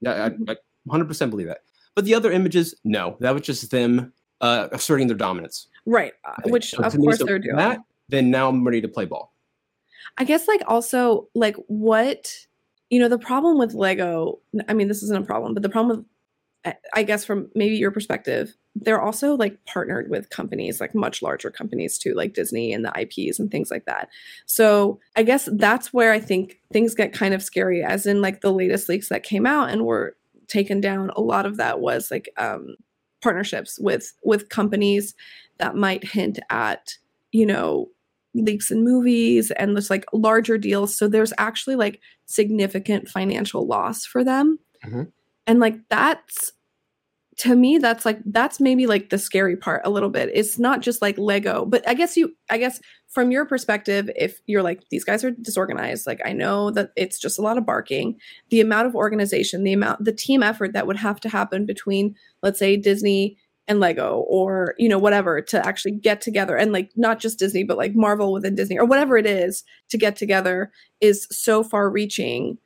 yeah 0.01 0.31
I, 0.49 0.53
I 0.53 0.57
100% 0.89 1.31
believe 1.31 1.47
that 1.49 1.59
but 1.95 2.05
the 2.05 2.15
other 2.15 2.33
images 2.33 2.75
no 2.85 3.17
that 3.21 3.33
was 3.35 3.43
just 3.43 3.71
them 3.71 4.13
uh, 4.41 4.69
asserting 4.73 5.07
their 5.09 5.17
dominance 5.17 5.67
right, 5.87 6.13
uh, 6.25 6.35
which 6.47 6.71
so 6.71 6.83
of 6.83 6.93
to 6.93 6.99
me, 6.99 7.05
course 7.05 7.19
so 7.19 7.25
they're 7.25 7.39
doing. 7.41 7.57
that 7.57 7.81
then 8.09 8.31
now 8.31 8.49
i'm 8.49 8.65
ready 8.65 8.81
to 8.81 8.89
play 8.89 9.05
ball 9.05 9.33
I 10.17 10.25
guess 10.25 10.49
like 10.49 10.63
also 10.67 11.29
like 11.35 11.57
what 11.67 12.35
you 12.91 12.99
know 12.99 13.09
the 13.09 13.19
problem 13.19 13.59
with 13.59 13.75
Lego. 13.75 14.39
I 14.69 14.73
mean, 14.75 14.89
this 14.89 15.03
isn't 15.03 15.23
a 15.23 15.27
problem, 15.27 15.53
but 15.55 15.63
the 15.63 15.69
problem 15.69 15.99
with 15.99 16.07
I- 16.95 17.03
guess 17.05 17.25
from 17.25 17.51
maybe 17.55 17.77
your 17.77 17.91
perspective, 17.91 18.55
they're 18.75 19.01
also 19.01 19.35
like 19.37 19.65
partnered 19.65 20.11
with 20.11 20.31
companies 20.31 20.81
like 20.81 20.95
much 20.95 21.23
larger 21.23 21.51
companies 21.51 21.99
too, 21.99 22.15
like 22.15 22.35
Disney 22.35 22.73
and 22.73 22.85
the 22.85 22.93
IPs 23.01 23.39
and 23.39 23.51
things 23.51 23.71
like 23.71 23.87
that. 23.87 24.09
So 24.47 25.01
I 25.17 25.23
guess 25.23 25.49
that's 25.53 25.93
where 25.93 26.13
I 26.13 26.21
think 26.21 26.61
things 26.73 26.95
get 26.95 27.13
kind 27.13 27.35
of 27.35 27.43
scary. 27.43 27.83
As 27.83 28.07
in 28.07 28.21
like 28.21 28.41
the 28.41 28.53
latest 28.53 28.89
leaks 28.89 29.09
that 29.09 29.23
came 29.23 29.47
out 29.47 29.71
and 29.71 29.85
were 29.87 30.17
taken 30.49 30.81
down, 30.81 31.11
a 31.17 31.21
lot 31.21 31.47
of 31.47 31.57
that 31.57 31.81
was 31.81 32.11
like 32.11 32.29
um, 32.37 32.77
partnerships 33.23 33.79
with 33.81 34.13
with 34.23 34.49
companies 34.49 35.15
that 35.59 35.75
might 35.77 36.05
hint 36.05 36.39
at 36.51 36.95
you 37.33 37.45
know 37.47 37.89
leaks 38.35 38.71
in 38.71 38.85
movies 38.85 39.51
and 39.53 39.77
this 39.77 39.91
like 39.91 40.05
larger 40.13 40.57
deals 40.59 40.95
so 40.95 41.09
there's 41.09 41.33
actually 41.39 41.75
like 41.75 42.01
significant 42.27 43.09
financial 43.09 43.67
loss 43.67 44.05
for 44.05 44.23
them 44.23 44.59
Mhm. 44.85 45.11
And 45.49 45.59
like 45.59 45.77
that's 45.89 46.53
to 47.39 47.55
me 47.55 47.79
that's 47.79 48.05
like 48.05 48.19
that's 48.27 48.61
maybe 48.61 48.87
like 48.87 49.11
the 49.11 49.19
scary 49.19 49.57
part 49.57 49.81
a 49.85 49.91
little 49.91 50.11
bit. 50.11 50.31
It's 50.35 50.59
not 50.59 50.81
just 50.83 51.01
like 51.01 51.17
lego 51.19 51.65
but 51.65 51.89
i 51.89 51.95
guess 51.95 52.17
you 52.17 52.35
i 52.51 52.59
guess 52.59 52.81
from 53.09 53.31
your 53.31 53.47
perspective 53.47 54.11
if 54.15 54.41
you're 54.47 54.63
like 54.63 54.83
these 54.91 55.05
guys 55.05 55.25
are 55.25 55.31
disorganized 55.31 56.07
like 56.07 56.21
i 56.25 56.33
know 56.33 56.71
that 56.73 56.91
it's 56.95 57.19
just 57.19 57.39
a 57.39 57.43
lot 57.43 57.57
of 57.57 57.65
barking. 57.65 58.17
The 58.51 58.61
amount 58.61 58.87
of 58.87 58.95
organization 58.95 59.65
the 59.65 59.73
amount 59.73 60.05
the 60.05 60.13
team 60.13 60.43
effort 60.43 60.75
that 60.75 60.87
would 60.87 60.99
have 60.99 61.19
to 61.21 61.29
happen 61.29 61.65
between 61.65 62.15
let's 62.43 62.59
say 62.59 62.77
disney 62.77 63.39
and 63.69 63.81
lego 63.81 64.25
or 64.29 64.75
you 64.79 64.89
know 64.89 64.99
whatever 64.99 65.41
to 65.41 65.65
actually 65.65 65.93
get 65.93 66.21
together. 66.21 66.57
And 66.57 66.73
like 66.73 66.91
not 66.97 67.21
just 67.21 67.39
disney 67.39 67.63
but 67.63 67.77
like 67.77 67.95
marvel 67.95 68.33
within 68.33 68.55
disney 68.55 68.79
or 68.79 68.85
whatever 68.85 69.17
it 69.17 69.27
is 69.27 69.63
to 69.91 69.99
get 69.99 70.17
together 70.17 70.73
is 71.01 71.27
so 71.31 71.63
far 71.63 71.89
reaching 71.89 72.59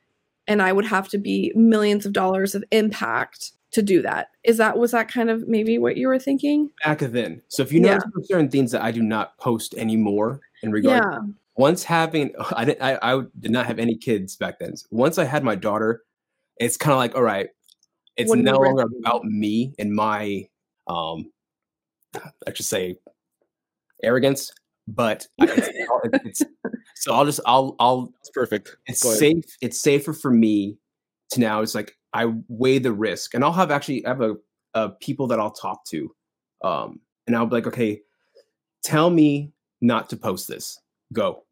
and 0.47 0.61
i 0.61 0.71
would 0.71 0.85
have 0.85 1.07
to 1.09 1.17
be 1.17 1.51
millions 1.55 2.05
of 2.05 2.13
dollars 2.13 2.55
of 2.55 2.63
impact 2.71 3.51
to 3.73 3.81
do 3.81 4.01
that. 4.03 4.27
Is 4.43 4.57
that 4.57 4.77
was 4.77 4.91
that 4.91 5.11
kind 5.11 5.29
of 5.29 5.47
maybe 5.47 5.77
what 5.79 5.97
you 5.97 6.07
were 6.07 6.19
thinking? 6.19 6.69
Back 6.85 6.99
then. 6.99 7.41
So 7.47 7.63
if 7.63 7.71
you 7.71 7.81
Yeah. 7.81 7.95
notice 7.95 8.03
there 8.13 8.37
certain 8.37 8.49
things 8.49 8.71
that 8.71 8.83
i 8.83 8.91
do 8.91 9.01
not 9.01 9.37
post 9.37 9.73
anymore 9.75 10.41
in 10.61 10.71
regard 10.71 11.03
yeah. 11.11 11.19
Once 11.55 11.83
having 11.83 12.33
I 12.55 12.65
didn't 12.65 12.81
I, 12.81 12.99
I 13.01 13.21
did 13.39 13.51
not 13.51 13.65
have 13.65 13.79
any 13.79 13.95
kids 13.97 14.35
back 14.35 14.59
then. 14.59 14.73
Once 14.91 15.17
I 15.17 15.23
had 15.25 15.43
my 15.43 15.55
daughter, 15.55 16.03
it's 16.57 16.77
kind 16.77 16.93
of 16.93 16.97
like 16.97 17.15
all 17.15 17.23
right, 17.23 17.49
it's 18.15 18.31
no 18.33 18.59
longer 18.59 18.85
about 18.99 19.25
me 19.25 19.73
and 19.79 19.93
my 19.93 20.47
um 20.87 21.31
I 22.47 22.53
should 22.53 22.65
say 22.65 22.97
arrogance, 24.03 24.51
but 24.87 25.25
so 26.95 27.13
I'll 27.13 27.25
just 27.25 27.39
I'll 27.45 27.75
I'll 27.79 28.13
It's 28.19 28.29
perfect. 28.29 28.75
it's 28.87 29.01
safe 29.01 29.45
it's 29.61 29.79
safer 29.81 30.13
for 30.13 30.31
me 30.31 30.77
to 31.31 31.39
now 31.39 31.61
it's 31.61 31.75
like 31.75 31.95
I 32.13 32.33
weigh 32.47 32.79
the 32.79 32.91
risk 32.93 33.33
and 33.33 33.43
I'll 33.43 33.53
have 33.53 33.71
actually 33.71 34.05
I 34.05 34.09
have 34.09 34.21
a, 34.21 34.35
a 34.73 34.89
people 34.89 35.27
that 35.27 35.39
I'll 35.39 35.51
talk 35.51 35.85
to 35.85 36.13
um 36.63 36.99
and 37.27 37.35
I'll 37.35 37.45
be 37.45 37.55
like 37.55 37.67
okay 37.67 38.01
tell 38.83 39.09
me 39.09 39.51
not 39.81 40.09
to 40.09 40.17
post 40.17 40.47
this. 40.47 40.79
Go. 41.13 41.43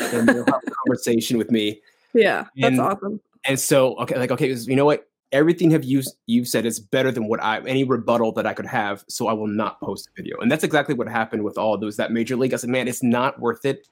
And 0.00 0.28
they'll 0.28 0.44
have 0.44 0.60
a 0.66 0.70
conversation 0.86 1.38
with 1.38 1.50
me 1.50 1.80
yeah 2.14 2.44
that's 2.56 2.72
And- 2.72 2.80
awesome. 2.80 3.20
and 3.46 3.58
so 3.60 3.96
okay 3.96 4.18
like 4.18 4.30
okay 4.30 4.52
you 4.52 4.76
know 4.76 4.84
what 4.84 5.08
everything 5.32 5.70
have 5.70 5.84
you 5.84 6.02
you've 6.26 6.48
said 6.48 6.64
is 6.64 6.78
better 6.80 7.10
than 7.10 7.28
what 7.28 7.42
I 7.42 7.60
any 7.66 7.84
rebuttal 7.84 8.32
that 8.32 8.46
I 8.46 8.54
could 8.54 8.66
have 8.66 9.04
so 9.08 9.28
I 9.28 9.32
will 9.32 9.46
not 9.46 9.80
post 9.80 10.08
a 10.08 10.22
video. 10.22 10.38
And 10.38 10.50
that's 10.50 10.64
exactly 10.64 10.94
what 10.94 11.08
happened 11.08 11.44
with 11.44 11.58
all 11.58 11.76
those 11.76 11.96
that 11.96 12.12
major 12.12 12.36
league 12.36 12.54
I 12.54 12.56
said 12.56 12.70
man 12.70 12.88
it's 12.88 13.02
not 13.02 13.40
worth 13.40 13.64
it 13.64 13.88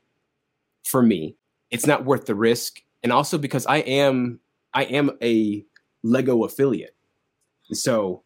for 0.85 1.03
me. 1.03 1.37
It's 1.71 1.87
not 1.87 2.05
worth 2.05 2.27
the 2.27 2.35
risk. 2.35 2.83
And 3.03 3.13
also 3.13 3.39
because 3.39 3.67
I 3.67 3.79
am 3.79 4.41
I 4.73 4.85
am 4.85 5.11
a 5.23 5.65
Lego 6.03 6.45
affiliate. 6.45 6.97
So 7.73 8.23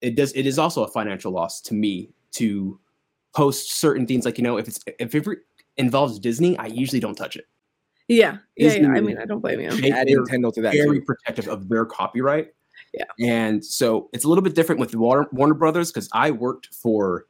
it 0.00 0.14
does 0.16 0.32
it 0.32 0.46
is 0.46 0.58
also 0.58 0.84
a 0.84 0.88
financial 0.88 1.32
loss 1.32 1.60
to 1.62 1.74
me 1.74 2.10
to 2.32 2.78
post 3.34 3.72
certain 3.72 4.06
things 4.06 4.24
like 4.24 4.38
you 4.38 4.44
know 4.44 4.56
if 4.56 4.68
it's 4.68 4.80
if 4.98 5.14
it 5.14 5.38
involves 5.76 6.18
Disney 6.18 6.56
I 6.58 6.66
usually 6.66 7.00
don't 7.00 7.16
touch 7.16 7.36
it 7.36 7.46
yeah 8.08 8.38
yeah 8.56 8.74
yeah 8.74 8.88
i 8.90 9.00
mean 9.00 9.18
i 9.18 9.24
don't 9.24 9.40
blame 9.40 9.60
you 9.60 9.70
They- 9.70 9.90
Add 9.90 10.06
Nintendo 10.08 10.52
to 10.54 10.62
that. 10.62 10.72
very 10.72 11.00
too. 11.00 11.04
protective 11.04 11.48
of 11.48 11.68
their 11.68 11.84
copyright. 11.84 12.52
Yeah. 12.94 13.04
And 13.20 13.64
so 13.64 14.08
it's 14.12 14.24
a 14.24 14.28
little 14.28 14.42
bit 14.42 14.54
different 14.54 14.80
with 14.80 14.94
Warner, 14.94 15.28
Warner 15.32 15.54
Brothers 15.54 15.90
because 15.92 16.08
I 16.12 16.30
worked 16.30 16.74
for 16.74 17.26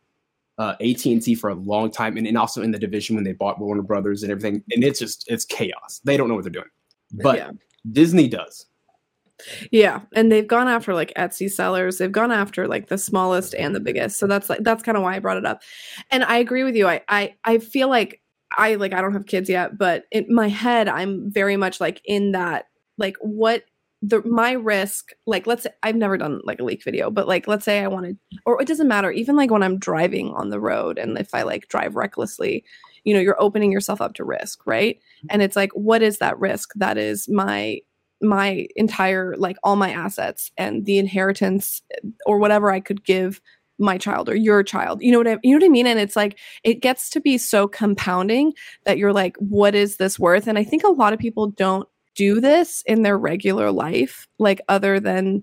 uh, 0.58 0.74
AT&T 0.80 1.34
for 1.34 1.50
a 1.50 1.54
long 1.54 1.90
time 1.90 2.16
and, 2.16 2.26
and 2.26 2.38
also 2.38 2.62
in 2.62 2.70
the 2.70 2.78
division 2.78 3.16
when 3.16 3.24
they 3.24 3.32
bought 3.32 3.58
Warner 3.58 3.82
Brothers 3.82 4.22
and 4.22 4.30
everything. 4.30 4.62
And 4.70 4.84
it's 4.84 4.98
just, 4.98 5.24
it's 5.28 5.44
chaos. 5.44 6.00
They 6.04 6.16
don't 6.16 6.28
know 6.28 6.34
what 6.34 6.44
they're 6.44 6.52
doing. 6.52 6.70
But 7.12 7.36
yeah 7.38 7.50
Disney 7.92 8.28
does. 8.28 8.66
Yeah, 9.70 10.00
and 10.14 10.32
they've 10.32 10.46
gone 10.46 10.66
after 10.66 10.94
like 10.94 11.12
Etsy 11.14 11.50
sellers. 11.50 11.98
They've 11.98 12.10
gone 12.10 12.32
after 12.32 12.66
like 12.66 12.88
the 12.88 12.96
smallest 12.96 13.54
and 13.54 13.74
the 13.74 13.80
biggest. 13.80 14.18
So 14.18 14.26
that's 14.26 14.48
like 14.48 14.60
that's 14.62 14.82
kind 14.82 14.96
of 14.96 15.02
why 15.02 15.14
I 15.14 15.18
brought 15.18 15.36
it 15.36 15.44
up. 15.44 15.62
And 16.10 16.24
I 16.24 16.38
agree 16.38 16.64
with 16.64 16.74
you. 16.74 16.88
I 16.88 17.02
I 17.08 17.34
I 17.44 17.58
feel 17.58 17.88
like 17.88 18.22
I 18.56 18.74
like 18.76 18.92
I 18.92 19.00
don't 19.00 19.12
have 19.12 19.26
kids 19.26 19.48
yet, 19.48 19.78
but 19.78 20.04
in 20.10 20.26
my 20.28 20.48
head 20.48 20.88
I'm 20.88 21.30
very 21.30 21.56
much 21.56 21.80
like 21.80 22.00
in 22.04 22.32
that 22.32 22.66
like 22.98 23.16
what 23.20 23.64
the 24.02 24.22
my 24.24 24.52
risk 24.52 25.10
like 25.26 25.46
let's 25.46 25.62
say 25.64 25.70
I've 25.82 25.96
never 25.96 26.16
done 26.16 26.40
like 26.44 26.60
a 26.60 26.64
leak 26.64 26.84
video, 26.84 27.10
but 27.10 27.26
like 27.26 27.48
let's 27.48 27.64
say 27.64 27.80
I 27.80 27.88
wanted 27.88 28.18
or 28.44 28.60
it 28.60 28.68
doesn't 28.68 28.88
matter 28.88 29.10
even 29.10 29.36
like 29.36 29.50
when 29.50 29.62
I'm 29.62 29.78
driving 29.78 30.30
on 30.30 30.50
the 30.50 30.60
road 30.60 30.98
and 30.98 31.18
if 31.18 31.34
I 31.34 31.42
like 31.42 31.68
drive 31.68 31.96
recklessly, 31.96 32.64
you 33.04 33.14
know, 33.14 33.20
you're 33.20 33.40
opening 33.40 33.72
yourself 33.72 34.00
up 34.00 34.14
to 34.14 34.24
risk, 34.24 34.66
right? 34.66 34.96
Mm-hmm. 34.96 35.26
And 35.30 35.42
it's 35.42 35.56
like 35.56 35.70
what 35.72 36.02
is 36.02 36.18
that 36.18 36.38
risk? 36.38 36.70
That 36.76 36.98
is 36.98 37.28
my 37.28 37.80
my 38.22 38.66
entire 38.76 39.34
like 39.36 39.56
all 39.62 39.76
my 39.76 39.90
assets 39.90 40.50
and 40.56 40.86
the 40.86 40.98
inheritance 40.98 41.82
eh, 41.92 42.08
or 42.24 42.38
whatever 42.38 42.70
I 42.70 42.80
could 42.80 43.04
give 43.04 43.40
my 43.78 43.98
child 43.98 44.28
or 44.28 44.34
your 44.34 44.62
child. 44.62 45.02
You 45.02 45.12
know 45.12 45.18
what 45.18 45.28
I 45.28 45.38
you 45.42 45.52
know 45.52 45.64
what 45.64 45.68
I 45.68 45.72
mean? 45.72 45.86
And 45.86 45.98
it's 45.98 46.16
like 46.16 46.38
it 46.64 46.80
gets 46.80 47.10
to 47.10 47.20
be 47.20 47.38
so 47.38 47.68
compounding 47.68 48.52
that 48.84 48.98
you're 48.98 49.12
like, 49.12 49.36
what 49.38 49.74
is 49.74 49.96
this 49.96 50.18
worth? 50.18 50.46
And 50.46 50.58
I 50.58 50.64
think 50.64 50.84
a 50.84 50.88
lot 50.88 51.12
of 51.12 51.18
people 51.18 51.48
don't 51.50 51.88
do 52.14 52.40
this 52.40 52.82
in 52.86 53.02
their 53.02 53.18
regular 53.18 53.70
life, 53.70 54.26
like 54.38 54.60
other 54.68 54.98
than 55.00 55.42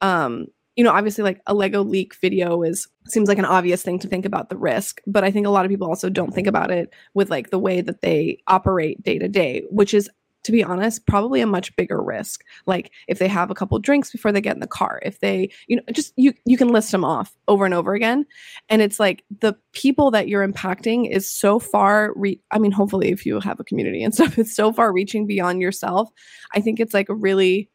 um 0.00 0.46
you 0.78 0.84
know 0.84 0.92
obviously 0.92 1.24
like 1.24 1.42
a 1.46 1.54
lego 1.54 1.82
leak 1.82 2.14
video 2.20 2.62
is 2.62 2.86
seems 3.08 3.28
like 3.28 3.38
an 3.38 3.44
obvious 3.44 3.82
thing 3.82 3.98
to 3.98 4.06
think 4.06 4.24
about 4.24 4.48
the 4.48 4.56
risk 4.56 5.00
but 5.08 5.24
i 5.24 5.30
think 5.30 5.44
a 5.44 5.50
lot 5.50 5.64
of 5.64 5.70
people 5.70 5.88
also 5.88 6.08
don't 6.08 6.32
think 6.32 6.46
about 6.46 6.70
it 6.70 6.94
with 7.14 7.30
like 7.30 7.50
the 7.50 7.58
way 7.58 7.80
that 7.80 8.00
they 8.00 8.38
operate 8.46 9.02
day 9.02 9.18
to 9.18 9.28
day 9.28 9.64
which 9.70 9.92
is 9.92 10.08
to 10.44 10.52
be 10.52 10.62
honest 10.62 11.06
probably 11.06 11.40
a 11.40 11.46
much 11.46 11.74
bigger 11.76 12.02
risk. 12.02 12.44
Like 12.66 12.92
if 13.06 13.18
they 13.18 13.28
have 13.28 13.50
a 13.50 13.54
couple 13.54 13.78
drinks 13.78 14.10
before 14.10 14.32
they 14.32 14.40
get 14.40 14.54
in 14.54 14.60
the 14.60 14.66
car 14.66 15.00
if 15.02 15.20
they 15.20 15.50
you 15.66 15.76
know 15.76 15.82
just 15.92 16.12
you 16.16 16.32
you 16.44 16.56
can 16.56 16.68
list 16.68 16.92
them 16.92 17.04
off 17.04 17.36
over 17.48 17.64
and 17.64 17.74
over 17.74 17.94
again. 17.94 18.26
And 18.68 18.82
it's 18.82 19.00
like 19.00 19.24
the 19.40 19.54
people 19.72 20.10
that 20.12 20.28
you're 20.28 20.46
impacting 20.46 21.10
is 21.10 21.30
so 21.30 21.58
far 21.58 22.12
re- 22.16 22.40
i 22.50 22.58
mean 22.58 22.72
hopefully 22.72 23.10
if 23.10 23.26
you 23.26 23.40
have 23.40 23.60
a 23.60 23.64
community 23.64 24.02
and 24.02 24.14
stuff 24.14 24.38
it's 24.38 24.54
so 24.54 24.72
far 24.72 24.92
reaching 24.92 25.26
beyond 25.26 25.60
yourself. 25.60 26.10
I 26.54 26.60
think 26.60 26.80
it's 26.80 26.94
like 26.94 27.08
a 27.08 27.14
really 27.14 27.70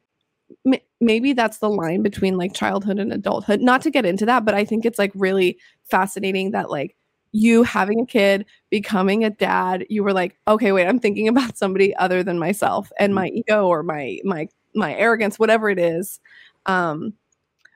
maybe 1.02 1.34
that's 1.34 1.58
the 1.58 1.70
line 1.70 2.04
between 2.04 2.38
like 2.38 2.54
childhood 2.54 3.00
and 3.00 3.12
adulthood. 3.12 3.60
Not 3.60 3.82
to 3.82 3.92
get 3.92 4.06
into 4.06 4.26
that 4.26 4.46
but 4.46 4.54
i 4.54 4.66
think 4.66 4.86
it's 4.86 5.00
like 5.00 5.12
really 5.16 5.58
fascinating 5.84 6.52
that 6.52 6.70
like 6.70 6.96
you 7.34 7.64
having 7.64 8.00
a 8.00 8.06
kid 8.06 8.46
becoming 8.70 9.24
a 9.24 9.30
dad 9.30 9.86
you 9.90 10.04
were 10.04 10.14
like 10.14 10.38
okay 10.48 10.72
wait 10.72 10.88
i'm 10.88 11.00
thinking 11.00 11.28
about 11.28 11.58
somebody 11.58 11.96
other 11.98 12.24
than 12.24 12.40
myself 12.40 12.92
and 13.00 13.14
my 13.14 13.28
ego 13.28 13.68
or 13.68 13.84
my 13.84 14.20
my 14.24 14.48
my 14.74 14.94
arrogance 14.96 15.38
whatever 15.38 15.70
it 15.70 15.80
is 15.80 16.20
um 16.68 17.14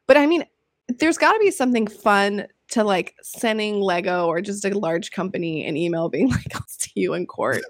but 0.05 0.15
i 0.15 0.25
mean 0.25 0.45
there's 0.99 1.17
got 1.17 1.33
to 1.33 1.39
be 1.39 1.51
something 1.51 1.85
fun 1.85 2.47
to 2.69 2.83
like 2.83 3.15
sending 3.21 3.79
Lego 3.79 4.27
or 4.27 4.41
just 4.41 4.65
a 4.65 4.77
large 4.77 5.11
company 5.11 5.65
an 5.65 5.77
email 5.77 6.09
being 6.09 6.29
like, 6.31 6.53
"I'll 6.55 6.65
see 6.67 6.91
you 6.95 7.13
in 7.13 7.25
court." 7.25 7.61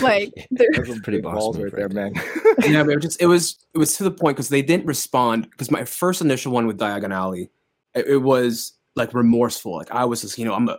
Like, 0.00 0.32
there's 0.50 1.00
Pretty 1.00 1.20
balls 1.20 1.58
right 1.58 1.72
there, 1.72 1.88
man. 1.88 2.12
yeah, 2.62 2.82
but 2.82 2.92
it 2.92 2.96
was 2.96 3.04
just 3.04 3.22
it 3.22 3.26
was 3.26 3.66
it 3.74 3.78
was 3.78 3.96
to 3.96 4.04
the 4.04 4.10
point 4.10 4.36
because 4.36 4.48
they 4.48 4.62
didn't 4.62 4.86
respond 4.86 5.50
because 5.50 5.70
my 5.70 5.84
first 5.84 6.20
initial 6.20 6.52
one 6.52 6.66
with 6.66 6.78
Diagon 6.78 7.12
Alley, 7.12 7.50
it, 7.94 8.06
it 8.06 8.18
was 8.18 8.72
like 8.96 9.12
remorseful. 9.14 9.76
Like 9.76 9.90
I 9.90 10.04
was 10.04 10.20
just 10.20 10.38
you 10.38 10.44
know 10.44 10.54
I'm 10.54 10.68
a 10.68 10.78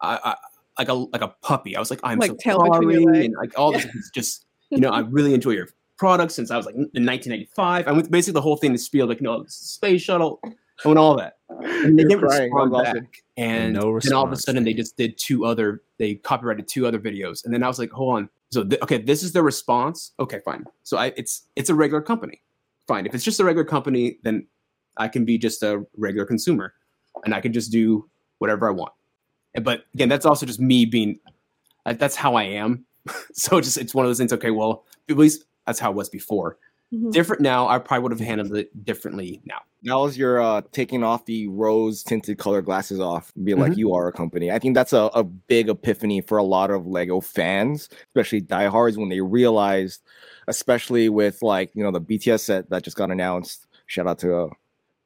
I, 0.00 0.18
I 0.24 0.36
like 0.78 0.88
a 0.88 0.94
like 0.94 1.22
a 1.22 1.28
puppy. 1.42 1.76
I 1.76 1.80
was 1.80 1.90
like 1.90 2.00
I'm 2.02 2.18
Like 2.18 2.30
so 2.30 2.36
tail 2.40 2.62
between 2.62 2.90
your 2.90 3.02
sorry 3.14 3.26
and 3.26 3.34
like 3.36 3.58
all 3.58 3.72
this 3.72 3.84
is 3.94 4.10
just 4.14 4.46
you 4.70 4.78
know 4.78 4.90
I 4.90 5.00
really 5.00 5.34
enjoy 5.34 5.50
your 5.52 5.68
product 5.96 6.32
since 6.32 6.50
I 6.50 6.56
was 6.56 6.66
like 6.66 6.74
in 6.74 6.80
1995. 6.80 7.86
I 7.86 7.92
went 7.92 8.10
basically 8.10 8.32
the 8.32 8.40
whole 8.40 8.56
thing 8.56 8.72
to 8.72 8.78
spiel 8.78 9.06
like 9.06 9.20
no 9.20 9.42
this 9.42 9.52
is 9.52 9.68
space 9.70 10.02
shuttle 10.02 10.40
and 10.84 10.98
all 10.98 11.16
that. 11.16 11.36
And 11.50 11.98
they 11.98 12.04
didn't 12.04 12.22
respond 12.22 12.72
back. 12.72 13.22
And 13.36 13.74
no 13.74 13.98
then 14.00 14.12
all 14.14 14.24
of 14.24 14.32
a 14.32 14.36
sudden 14.36 14.64
they 14.64 14.72
just 14.72 14.96
did 14.96 15.18
two 15.18 15.44
other 15.44 15.82
they 15.98 16.14
copyrighted 16.14 16.68
two 16.68 16.86
other 16.86 16.98
videos. 16.98 17.44
And 17.44 17.52
then 17.52 17.62
I 17.62 17.68
was 17.68 17.78
like 17.78 17.90
hold 17.90 18.16
on. 18.16 18.28
So 18.50 18.64
th- 18.64 18.80
okay 18.82 18.98
this 18.98 19.22
is 19.22 19.32
the 19.32 19.42
response? 19.42 20.12
Okay 20.18 20.40
fine. 20.44 20.64
So 20.82 20.96
I 20.96 21.12
it's 21.16 21.46
it's 21.56 21.68
a 21.68 21.74
regular 21.74 22.00
company. 22.00 22.40
Fine. 22.88 23.06
If 23.06 23.14
it's 23.14 23.24
just 23.24 23.40
a 23.40 23.44
regular 23.44 23.64
company 23.64 24.18
then 24.22 24.46
I 24.96 25.08
can 25.08 25.24
be 25.26 25.36
just 25.36 25.62
a 25.62 25.84
regular 25.98 26.24
consumer 26.26 26.72
and 27.24 27.34
I 27.34 27.40
can 27.40 27.52
just 27.52 27.70
do 27.70 28.08
whatever 28.38 28.66
I 28.66 28.72
want. 28.72 28.92
And- 28.92 28.99
but 29.62 29.84
again 29.94 30.08
that's 30.08 30.26
also 30.26 30.46
just 30.46 30.60
me 30.60 30.84
being 30.84 31.18
that's 31.96 32.16
how 32.16 32.34
I 32.34 32.44
am 32.44 32.84
so 33.32 33.58
it's 33.58 33.66
just 33.68 33.78
it's 33.78 33.94
one 33.94 34.04
of 34.04 34.08
those 34.08 34.18
things 34.18 34.32
okay 34.32 34.50
well 34.50 34.84
at 35.08 35.16
least 35.16 35.44
that's 35.66 35.78
how 35.78 35.90
it 35.90 35.96
was 35.96 36.08
before 36.08 36.56
Mhm. 36.92 37.12
different 37.12 37.40
now 37.40 37.68
I 37.68 37.78
probably 37.78 38.02
would 38.02 38.10
have 38.12 38.20
handled 38.20 38.56
it 38.56 38.84
differently 38.84 39.40
now 39.44 39.60
That 39.84 39.94
was 39.94 40.18
your 40.18 40.42
uh, 40.42 40.62
taking 40.72 41.04
off 41.04 41.24
the 41.24 41.46
rose 41.46 42.02
tinted 42.02 42.36
color 42.38 42.62
glasses 42.62 42.98
off, 42.98 43.30
and 43.36 43.44
being 43.44 43.58
Mm-hmm. 43.58 43.68
like 43.68 43.78
you 43.78 43.94
are 43.94 44.08
a 44.08 44.12
company. 44.12 44.50
I 44.50 44.58
think 44.58 44.74
that's 44.74 44.92
a, 44.92 45.08
a 45.14 45.22
big 45.22 45.68
epiphany 45.68 46.20
for 46.20 46.36
a 46.38 46.42
lot 46.42 46.72
of 46.72 46.88
Lego 46.88 47.20
fans, 47.20 47.88
especially 48.08 48.40
diehards, 48.40 48.98
when 48.98 49.08
they 49.08 49.20
realized, 49.20 50.02
especially 50.48 51.08
with 51.08 51.42
like 51.42 51.70
you 51.76 51.84
know 51.84 51.92
the 51.92 52.00
BTS 52.00 52.40
set 52.40 52.68
that 52.70 52.82
just 52.82 52.96
got 52.96 53.12
announced. 53.12 53.68
Shout 53.86 54.08
out 54.08 54.18
to 54.18 54.34
uh, 54.36 54.48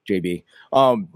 JB. 0.09 0.43
Um, 0.73 1.09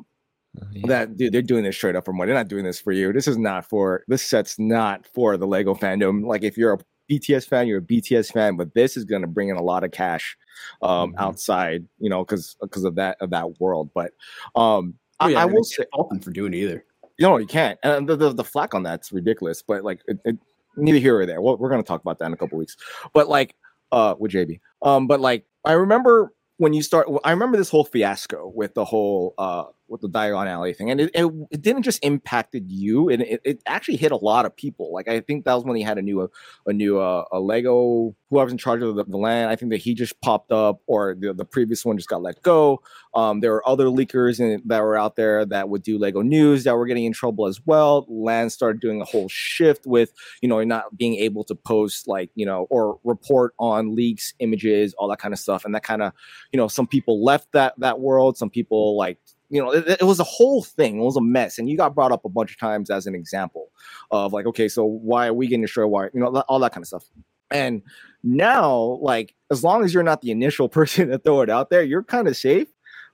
yeah. 0.72 0.86
that 0.86 1.16
dude, 1.16 1.32
they're 1.32 1.42
doing 1.42 1.64
this 1.64 1.76
straight 1.76 1.96
up 1.96 2.04
for 2.04 2.12
money. 2.12 2.28
They're 2.28 2.38
not 2.38 2.48
doing 2.48 2.64
this 2.64 2.80
for 2.80 2.92
you. 2.92 3.12
This 3.12 3.28
is 3.28 3.36
not 3.38 3.68
for 3.68 4.04
this 4.08 4.22
set's 4.22 4.58
not 4.58 5.06
for 5.06 5.36
the 5.36 5.46
Lego 5.46 5.74
fandom. 5.74 6.26
Like 6.26 6.42
if 6.42 6.56
you're 6.56 6.74
a 6.74 6.78
BTS 7.10 7.48
fan, 7.48 7.66
you're 7.66 7.78
a 7.78 7.82
BTS 7.82 8.32
fan, 8.32 8.56
but 8.56 8.74
this 8.74 8.96
is 8.96 9.04
going 9.04 9.22
to 9.22 9.28
bring 9.28 9.48
in 9.48 9.56
a 9.56 9.62
lot 9.62 9.82
of 9.82 9.90
cash 9.90 10.36
um, 10.82 11.12
Mhm. 11.12 11.18
outside, 11.18 11.86
you 11.98 12.10
know, 12.10 12.24
because 12.24 12.56
because 12.60 12.84
of 12.84 12.94
that 12.96 13.16
of 13.20 13.30
that 13.30 13.60
world. 13.60 13.90
But 13.94 14.12
um, 14.54 14.94
oh, 15.20 15.26
I, 15.26 15.28
yeah, 15.30 15.40
I 15.40 15.44
and 15.44 15.52
will 15.52 15.64
say, 15.64 15.84
fault 15.94 16.10
them 16.10 16.20
for 16.20 16.30
doing 16.30 16.52
it 16.54 16.58
either 16.58 16.84
no, 17.18 17.36
you 17.36 17.46
can't. 17.46 17.78
And 17.82 18.08
the, 18.08 18.16
the, 18.16 18.32
the 18.32 18.44
flack 18.44 18.74
on 18.74 18.82
that's 18.82 19.12
ridiculous. 19.12 19.62
But 19.62 19.84
like, 19.84 20.00
it, 20.06 20.18
it, 20.24 20.38
neither 20.76 20.98
here 20.98 21.18
or 21.18 21.26
there. 21.26 21.40
Well, 21.40 21.56
we're 21.56 21.70
gonna 21.70 21.82
talk 21.82 22.00
about 22.00 22.18
that 22.18 22.26
in 22.26 22.32
a 22.32 22.36
couple 22.36 22.58
weeks. 22.58 22.76
But 23.12 23.28
like, 23.28 23.54
uh, 23.90 24.14
with 24.18 24.32
JB. 24.32 24.60
Um, 24.82 25.06
but 25.06 25.20
like, 25.20 25.44
I 25.64 25.72
remember 25.72 26.32
when 26.58 26.72
you 26.72 26.82
start. 26.82 27.08
I 27.24 27.30
remember 27.30 27.56
this 27.56 27.70
whole 27.70 27.84
fiasco 27.84 28.52
with 28.54 28.74
the 28.74 28.84
whole 28.84 29.34
uh 29.38 29.64
with 29.88 30.00
the 30.00 30.08
Diagon 30.08 30.46
Alley 30.46 30.72
thing, 30.72 30.90
and 30.90 31.00
it, 31.00 31.10
it, 31.14 31.32
it 31.50 31.62
didn't 31.62 31.82
just 31.82 32.04
impacted 32.04 32.70
you. 32.70 33.08
It, 33.08 33.20
it 33.20 33.40
it 33.44 33.62
actually 33.66 33.96
hit 33.96 34.12
a 34.12 34.16
lot 34.16 34.46
of 34.46 34.54
people. 34.56 34.92
Like 34.92 35.08
I 35.08 35.20
think 35.20 35.44
that 35.44 35.54
was 35.54 35.64
when 35.64 35.76
he 35.76 35.82
had 35.82 35.98
a 35.98 36.02
new 36.02 36.30
a 36.66 36.72
new 36.72 36.98
uh, 36.98 37.24
a 37.32 37.40
Lego 37.40 38.14
whoever's 38.30 38.52
in 38.52 38.58
charge 38.58 38.82
of 38.82 38.94
the, 38.94 39.04
the 39.04 39.16
LAN. 39.16 39.48
I 39.48 39.56
think 39.56 39.70
that 39.72 39.78
he 39.78 39.94
just 39.94 40.20
popped 40.20 40.52
up, 40.52 40.80
or 40.86 41.16
the, 41.18 41.32
the 41.32 41.44
previous 41.44 41.84
one 41.84 41.96
just 41.96 42.08
got 42.08 42.22
let 42.22 42.42
go. 42.42 42.82
Um, 43.14 43.40
there 43.40 43.52
were 43.52 43.66
other 43.68 43.86
leakers 43.86 44.38
in, 44.40 44.62
that 44.66 44.82
were 44.82 44.96
out 44.96 45.16
there 45.16 45.44
that 45.46 45.68
would 45.68 45.82
do 45.82 45.98
Lego 45.98 46.22
news 46.22 46.64
that 46.64 46.76
were 46.76 46.86
getting 46.86 47.04
in 47.04 47.12
trouble 47.12 47.46
as 47.46 47.60
well. 47.64 48.06
LAN 48.08 48.50
started 48.50 48.80
doing 48.80 49.00
a 49.00 49.04
whole 49.04 49.28
shift 49.28 49.86
with 49.86 50.12
you 50.42 50.48
know 50.48 50.62
not 50.64 50.96
being 50.96 51.16
able 51.16 51.44
to 51.44 51.54
post 51.54 52.08
like 52.08 52.30
you 52.34 52.46
know 52.46 52.66
or 52.70 52.98
report 53.04 53.54
on 53.58 53.94
leaks, 53.94 54.34
images, 54.38 54.94
all 54.94 55.08
that 55.08 55.18
kind 55.18 55.32
of 55.32 55.40
stuff, 55.40 55.64
and 55.64 55.74
that 55.74 55.82
kind 55.82 56.02
of 56.02 56.12
you 56.52 56.56
know 56.56 56.68
some 56.68 56.86
people 56.86 57.24
left 57.24 57.52
that 57.52 57.74
that 57.78 58.00
world. 58.00 58.36
Some 58.36 58.50
people 58.50 58.96
like 58.96 59.18
you 59.50 59.62
know 59.62 59.72
it, 59.72 60.00
it 60.00 60.04
was 60.04 60.20
a 60.20 60.24
whole 60.24 60.62
thing. 60.62 61.00
It 61.00 61.04
was 61.04 61.16
a 61.16 61.20
mess, 61.20 61.58
and 61.58 61.68
you 61.68 61.76
got 61.76 61.94
brought 61.94 62.12
up 62.12 62.24
a 62.24 62.28
bunch 62.28 62.52
of 62.52 62.58
times 62.58 62.90
as 62.90 63.06
an 63.06 63.14
example 63.14 63.70
of 64.10 64.32
like 64.32 64.46
okay, 64.46 64.68
so 64.68 64.84
why 64.84 65.28
are 65.28 65.34
we 65.34 65.46
getting 65.46 65.62
destroyed? 65.62 65.90
Why 65.90 66.04
you 66.12 66.20
know 66.20 66.44
all 66.48 66.58
that 66.60 66.72
kind 66.72 66.82
of 66.82 66.88
stuff. 66.88 67.04
And 67.50 67.82
now, 68.22 68.98
like, 69.00 69.34
as 69.50 69.64
long 69.64 69.84
as 69.84 69.94
you're 69.94 70.02
not 70.02 70.20
the 70.20 70.30
initial 70.30 70.68
person 70.78 71.08
to 71.08 71.18
throw 71.18 71.42
it 71.42 71.50
out 71.50 71.70
there, 71.70 71.82
you're 71.82 72.02
kind 72.02 72.28
of 72.28 72.36
safe 72.36 72.68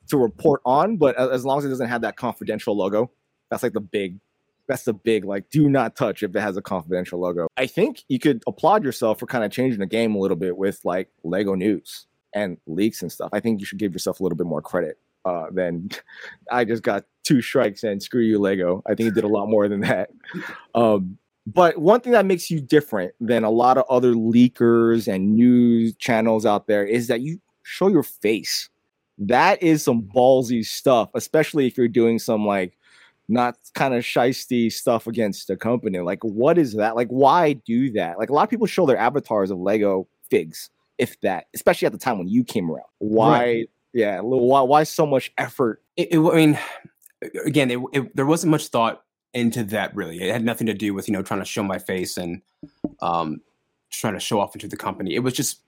to 0.08 0.16
report 0.16 0.60
on. 0.64 0.96
But 0.96 1.16
as 1.16 1.44
long 1.44 1.58
as 1.58 1.64
it 1.64 1.68
doesn't 1.68 1.88
have 1.88 2.02
that 2.02 2.16
confidential 2.16 2.76
logo, 2.76 3.10
that's 3.50 3.62
like 3.62 3.72
the 3.72 3.80
big, 3.80 4.18
that's 4.66 4.84
the 4.84 4.94
big, 4.94 5.24
like, 5.24 5.50
do 5.50 5.68
not 5.68 5.96
touch 5.96 6.22
if 6.22 6.34
it 6.34 6.40
has 6.40 6.56
a 6.56 6.62
confidential 6.62 7.20
logo. 7.20 7.46
I 7.56 7.66
think 7.66 8.02
you 8.08 8.18
could 8.18 8.42
applaud 8.46 8.84
yourself 8.84 9.20
for 9.20 9.26
kind 9.26 9.44
of 9.44 9.50
changing 9.50 9.80
the 9.80 9.86
game 9.86 10.14
a 10.14 10.18
little 10.18 10.36
bit 10.36 10.56
with 10.56 10.80
like 10.84 11.08
Lego 11.22 11.54
news 11.54 12.06
and 12.34 12.58
leaks 12.66 13.02
and 13.02 13.12
stuff. 13.12 13.30
I 13.32 13.40
think 13.40 13.60
you 13.60 13.66
should 13.66 13.78
give 13.78 13.92
yourself 13.92 14.20
a 14.20 14.22
little 14.22 14.36
bit 14.36 14.46
more 14.46 14.62
credit 14.62 14.98
uh, 15.24 15.46
than 15.50 15.90
I 16.50 16.64
just 16.64 16.82
got 16.82 17.04
two 17.24 17.40
strikes 17.42 17.82
and 17.82 18.02
screw 18.02 18.22
you, 18.22 18.38
Lego. 18.38 18.82
I 18.86 18.94
think 18.94 19.06
you 19.06 19.12
did 19.12 19.24
a 19.24 19.28
lot 19.28 19.48
more 19.48 19.68
than 19.68 19.80
that. 19.80 20.10
Um, 20.74 21.18
but 21.46 21.78
one 21.78 22.00
thing 22.00 22.12
that 22.12 22.26
makes 22.26 22.50
you 22.50 22.60
different 22.60 23.12
than 23.20 23.44
a 23.44 23.50
lot 23.50 23.78
of 23.78 23.84
other 23.88 24.14
leakers 24.14 25.06
and 25.06 25.36
news 25.36 25.94
channels 25.96 26.44
out 26.44 26.66
there 26.66 26.84
is 26.84 27.06
that 27.08 27.20
you 27.20 27.38
show 27.62 27.88
your 27.88 28.02
face. 28.02 28.68
That 29.18 29.62
is 29.62 29.84
some 29.84 30.02
ballsy 30.02 30.64
stuff, 30.64 31.10
especially 31.14 31.66
if 31.66 31.76
you're 31.76 31.86
doing 31.86 32.18
some 32.18 32.46
like 32.46 32.76
not 33.28 33.56
kind 33.74 33.94
of 33.94 34.02
shisty 34.02 34.72
stuff 34.72 35.06
against 35.06 35.50
a 35.50 35.56
company. 35.56 36.00
Like, 36.00 36.22
what 36.24 36.58
is 36.58 36.74
that? 36.74 36.96
Like, 36.96 37.08
why 37.08 37.54
do 37.54 37.90
that? 37.92 38.18
Like, 38.18 38.30
a 38.30 38.32
lot 38.32 38.42
of 38.42 38.50
people 38.50 38.66
show 38.66 38.86
their 38.86 38.98
avatars 38.98 39.50
of 39.50 39.58
Lego 39.58 40.06
figs, 40.30 40.70
if 40.98 41.20
that, 41.20 41.46
especially 41.54 41.86
at 41.86 41.92
the 41.92 41.98
time 41.98 42.18
when 42.18 42.28
you 42.28 42.44
came 42.44 42.70
around. 42.70 42.88
Why? 42.98 43.66
Yeah, 43.94 44.20
why? 44.20 44.60
Why 44.60 44.82
so 44.82 45.06
much 45.06 45.32
effort? 45.38 45.80
it, 45.96 46.08
it, 46.10 46.18
I 46.18 46.34
mean, 46.34 46.58
again, 47.46 47.70
it, 47.70 48.14
there 48.16 48.26
wasn't 48.26 48.50
much 48.50 48.68
thought 48.68 49.04
into 49.32 49.64
that 49.64 49.94
really. 49.94 50.20
It 50.20 50.32
had 50.32 50.44
nothing 50.44 50.66
to 50.66 50.74
do 50.74 50.94
with 50.94 51.08
you 51.08 51.12
know 51.12 51.22
trying 51.22 51.40
to 51.40 51.46
show 51.46 51.62
my 51.62 51.78
face 51.78 52.16
and 52.16 52.42
um, 53.00 53.40
trying 53.90 54.14
to 54.14 54.20
show 54.20 54.40
off 54.40 54.54
into 54.54 54.68
the 54.68 54.76
company. 54.76 55.14
It 55.14 55.20
was 55.20 55.32
just 55.32 55.60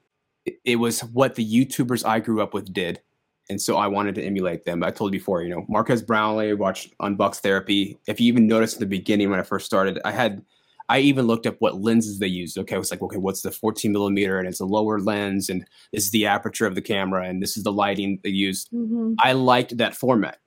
it, 0.44 0.58
it 0.64 0.76
was 0.76 1.00
what 1.00 1.34
the 1.34 1.44
YouTubers 1.44 2.06
I 2.06 2.20
grew 2.20 2.42
up 2.42 2.52
with 2.52 2.72
did, 2.72 3.00
and 3.48 3.60
so 3.60 3.76
I 3.76 3.86
wanted 3.86 4.14
to 4.16 4.24
emulate 4.24 4.64
them. 4.64 4.82
I 4.82 4.90
told 4.90 5.12
you 5.12 5.20
before, 5.20 5.42
you 5.42 5.50
know, 5.50 5.64
Marques 5.68 6.02
Brownlee 6.02 6.54
watched 6.54 6.96
Unbox 6.98 7.36
Therapy. 7.36 7.98
If 8.06 8.20
you 8.20 8.26
even 8.28 8.46
noticed 8.46 8.76
in 8.76 8.80
the 8.80 8.86
beginning 8.86 9.30
when 9.30 9.40
I 9.40 9.44
first 9.44 9.66
started, 9.66 10.00
I 10.04 10.12
had. 10.12 10.44
I 10.88 11.00
even 11.00 11.26
looked 11.26 11.46
up 11.46 11.56
what 11.58 11.82
lenses 11.82 12.18
they 12.20 12.26
used. 12.28 12.56
Okay, 12.58 12.74
I 12.74 12.78
was 12.78 12.90
like, 12.90 13.02
okay, 13.02 13.16
what's 13.16 13.42
the 13.42 13.50
14 13.50 13.90
millimeter, 13.92 14.38
and 14.38 14.46
it's 14.46 14.60
a 14.60 14.64
lower 14.64 15.00
lens, 15.00 15.48
and 15.48 15.66
this 15.92 16.04
is 16.04 16.10
the 16.10 16.26
aperture 16.26 16.66
of 16.66 16.74
the 16.74 16.82
camera, 16.82 17.26
and 17.28 17.42
this 17.42 17.56
is 17.56 17.64
the 17.64 17.72
lighting 17.72 18.20
they 18.22 18.30
used. 18.30 18.70
Mhm. 18.72 19.16
I 19.18 19.32
liked 19.32 19.76
that 19.78 19.96
format. 19.96 20.38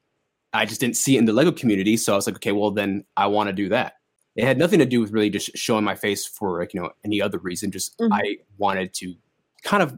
I 0.54 0.66
just 0.66 0.80
didn't 0.82 0.96
see 0.98 1.16
it 1.16 1.20
in 1.20 1.26
the 1.26 1.34
Lego 1.34 1.52
community, 1.52 1.98
so 1.98 2.14
I 2.14 2.16
was 2.16 2.26
like, 2.26 2.38
okay, 2.38 2.54
well 2.54 2.72
then 2.72 3.04
I 3.18 3.28
want 3.28 3.48
to 3.50 3.54
do 3.54 3.70
that. 3.70 3.94
It 4.36 4.46
had 4.46 4.58
nothing 4.58 4.80
to 4.80 4.86
do 4.86 5.02
with 5.02 5.12
really 5.12 5.30
just 5.30 5.52
showing 5.58 5.84
my 5.84 5.96
face 5.96 6.26
for 6.26 6.60
like 6.60 6.74
you 6.74 6.82
know 6.82 6.92
any 7.04 7.22
other 7.22 7.38
reason. 7.40 7.72
Just 7.72 7.98
Mhm. 8.00 8.10
I 8.12 8.38
wanted 8.58 8.94
to 8.96 9.16
kind 9.64 9.84
of 9.84 9.98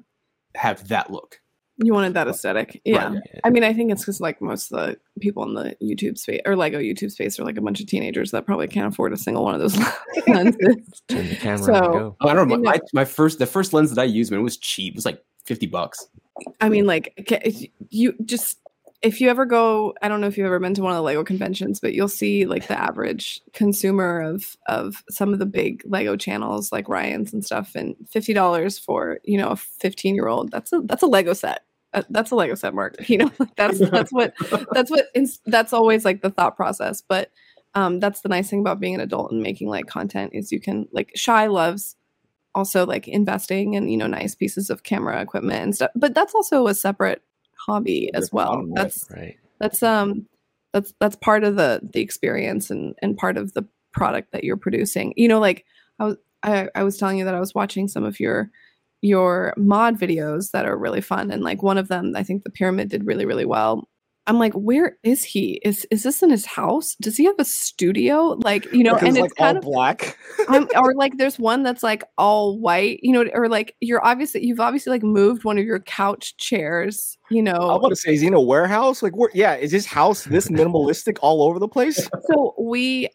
have 0.55 0.87
that 0.87 1.11
look. 1.11 1.39
You 1.77 1.93
wanted 1.93 2.13
that 2.13 2.27
aesthetic, 2.27 2.79
yeah. 2.85 3.13
Right. 3.13 3.21
I 3.43 3.49
mean, 3.49 3.63
I 3.63 3.73
think 3.73 3.91
it's 3.91 4.01
because 4.01 4.21
like 4.21 4.41
most 4.41 4.71
of 4.71 4.79
the 4.79 4.99
people 5.19 5.43
in 5.43 5.53
the 5.53 5.75
YouTube 5.81 6.17
space 6.17 6.41
or 6.45 6.55
Lego 6.55 6.77
oh, 6.77 6.81
YouTube 6.81 7.11
space 7.11 7.39
are 7.39 7.43
like 7.43 7.57
a 7.57 7.61
bunch 7.61 7.79
of 7.79 7.87
teenagers 7.87 8.31
that 8.31 8.45
probably 8.45 8.67
can't 8.67 8.93
afford 8.93 9.13
a 9.13 9.17
single 9.17 9.43
one 9.43 9.55
of 9.55 9.61
those 9.61 9.77
lenses. 10.27 11.01
Turn 11.07 11.27
the 11.29 11.35
camera 11.35 11.63
So- 11.63 11.73
and 11.73 11.83
go. 11.93 12.17
Oh, 12.21 12.27
I 12.27 12.33
don't 12.33 12.47
know. 12.47 12.57
My, 12.57 12.79
my 12.93 13.05
first 13.05 13.39
the 13.39 13.47
first 13.47 13.73
lens 13.73 13.89
that 13.93 14.01
I 14.01 14.05
used, 14.05 14.31
man, 14.31 14.41
it 14.41 14.43
was 14.43 14.57
cheap. 14.57 14.93
It 14.93 14.97
was 14.97 15.05
like 15.05 15.23
fifty 15.45 15.65
bucks. 15.65 16.05
I 16.59 16.69
mean, 16.69 16.85
like 16.85 17.13
you 17.89 18.13
just 18.25 18.59
if 19.01 19.19
you 19.19 19.29
ever 19.29 19.45
go, 19.45 19.95
I 20.01 20.07
don't 20.07 20.21
know 20.21 20.27
if 20.27 20.37
you've 20.37 20.45
ever 20.45 20.59
been 20.59 20.75
to 20.75 20.83
one 20.83 20.91
of 20.91 20.97
the 20.97 21.01
Lego 21.01 21.23
conventions, 21.23 21.79
but 21.79 21.93
you'll 21.93 22.07
see 22.07 22.45
like 22.45 22.67
the 22.67 22.79
average 22.79 23.41
consumer 23.53 24.21
of 24.21 24.55
of 24.67 25.03
some 25.09 25.33
of 25.33 25.39
the 25.39 25.45
big 25.45 25.81
Lego 25.85 26.15
channels 26.15 26.71
like 26.71 26.87
Ryan's 26.87 27.33
and 27.33 27.43
stuff, 27.43 27.73
and 27.75 27.95
fifty 28.09 28.33
dollars 28.33 28.77
for 28.77 29.19
you 29.23 29.37
know 29.37 29.49
a 29.49 29.55
fifteen 29.55 30.13
year 30.15 30.27
old. 30.27 30.51
That's 30.51 30.71
a 30.71 30.81
that's 30.81 31.03
a 31.03 31.07
Lego 31.07 31.33
set. 31.33 31.63
Uh, 31.93 32.03
That's 32.09 32.31
a 32.31 32.35
Lego 32.35 32.55
set, 32.55 32.73
Mark. 32.73 32.95
You 33.09 33.17
know, 33.17 33.31
like, 33.37 33.55
that's 33.57 33.79
that's 33.79 34.11
what 34.11 34.33
that's 34.71 34.89
what 34.89 35.07
that's 35.45 35.73
always 35.73 36.05
like 36.05 36.21
the 36.21 36.29
thought 36.29 36.55
process. 36.55 37.01
But 37.01 37.31
um, 37.73 37.99
that's 37.99 38.21
the 38.21 38.29
nice 38.29 38.49
thing 38.49 38.59
about 38.61 38.79
being 38.79 38.95
an 38.95 39.01
adult 39.01 39.31
and 39.31 39.41
making 39.41 39.67
like 39.67 39.87
content 39.87 40.31
is 40.33 40.51
you 40.51 40.61
can 40.61 40.87
like 40.93 41.11
Shy 41.15 41.47
loves 41.47 41.95
also 42.53 42.85
like 42.85 43.07
investing 43.07 43.73
in 43.73 43.87
you 43.87 43.97
know 43.97 44.07
nice 44.07 44.35
pieces 44.35 44.69
of 44.69 44.83
camera 44.83 45.21
equipment 45.21 45.63
and 45.63 45.75
stuff 45.75 45.91
but 45.95 46.13
that's 46.13 46.35
also 46.35 46.67
a 46.67 46.75
separate 46.75 47.23
hobby 47.65 48.09
as 48.13 48.31
well. 48.31 48.63
that's 48.73 49.05
Right. 49.09 49.37
that's 49.59 49.83
um 49.83 50.27
that's 50.73 50.93
that's 50.99 51.15
part 51.17 51.43
of 51.43 51.55
the 51.55 51.81
the 51.93 52.01
experience 52.01 52.69
and 52.69 52.95
and 53.01 53.17
part 53.17 53.37
of 53.37 53.53
the 53.53 53.65
product 53.93 54.31
that 54.31 54.43
you're 54.43 54.57
producing. 54.57 55.13
You 55.17 55.27
know 55.27 55.39
like 55.39 55.65
i 55.99 56.05
was 56.05 56.17
i, 56.43 56.69
I 56.75 56.83
was 56.83 56.97
telling 56.97 57.17
you 57.17 57.25
that 57.25 57.35
i 57.35 57.39
was 57.39 57.53
watching 57.53 57.87
some 57.87 58.03
of 58.03 58.19
your 58.19 58.49
your 59.01 59.53
mod 59.57 59.99
videos 59.99 60.51
that 60.51 60.65
are 60.65 60.77
really 60.77 61.01
fun 61.01 61.31
and 61.31 61.43
like 61.43 61.61
one 61.63 61.77
of 61.77 61.87
them 61.87 62.13
i 62.15 62.23
think 62.23 62.43
the 62.43 62.49
pyramid 62.49 62.89
did 62.89 63.05
really 63.05 63.25
really 63.25 63.45
well 63.45 63.87
I'm 64.27 64.37
like, 64.37 64.53
where 64.53 64.97
is 65.03 65.23
he? 65.23 65.59
Is 65.63 65.85
is 65.89 66.03
this 66.03 66.21
in 66.21 66.29
his 66.29 66.45
house? 66.45 66.95
Does 67.01 67.17
he 67.17 67.25
have 67.25 67.39
a 67.39 67.45
studio? 67.45 68.37
Like, 68.43 68.71
you 68.71 68.83
know, 68.83 68.95
and 68.95 69.17
it's 69.17 69.19
like 69.19 69.31
all 69.39 69.45
kind 69.47 69.57
of 69.57 69.63
black. 69.63 70.17
Or 70.75 70.93
like 70.95 71.17
there's 71.17 71.39
one 71.39 71.63
that's 71.63 71.81
like 71.83 72.03
all 72.17 72.59
white, 72.59 72.99
you 73.01 73.11
know, 73.13 73.25
or 73.33 73.49
like 73.49 73.75
you're 73.81 74.03
obviously 74.05 74.45
you've 74.45 74.59
obviously 74.59 74.91
like 74.91 75.03
moved 75.03 75.43
one 75.43 75.57
of 75.57 75.65
your 75.65 75.79
couch 75.79 76.37
chairs, 76.37 77.17
you 77.29 77.41
know. 77.41 77.51
I 77.51 77.77
want 77.77 77.91
to 77.91 77.95
say, 77.95 78.13
is 78.13 78.21
he 78.21 78.27
in 78.27 78.33
a 78.33 78.41
warehouse? 78.41 79.01
Like, 79.01 79.15
where? 79.15 79.29
Yeah, 79.33 79.55
is 79.55 79.71
his 79.71 79.85
house 79.85 80.23
this 80.25 80.49
minimalistic 80.49 81.17
all 81.21 81.43
over 81.43 81.57
the 81.59 81.67
place? 81.67 82.07
So 82.31 82.53
we, 82.59 83.09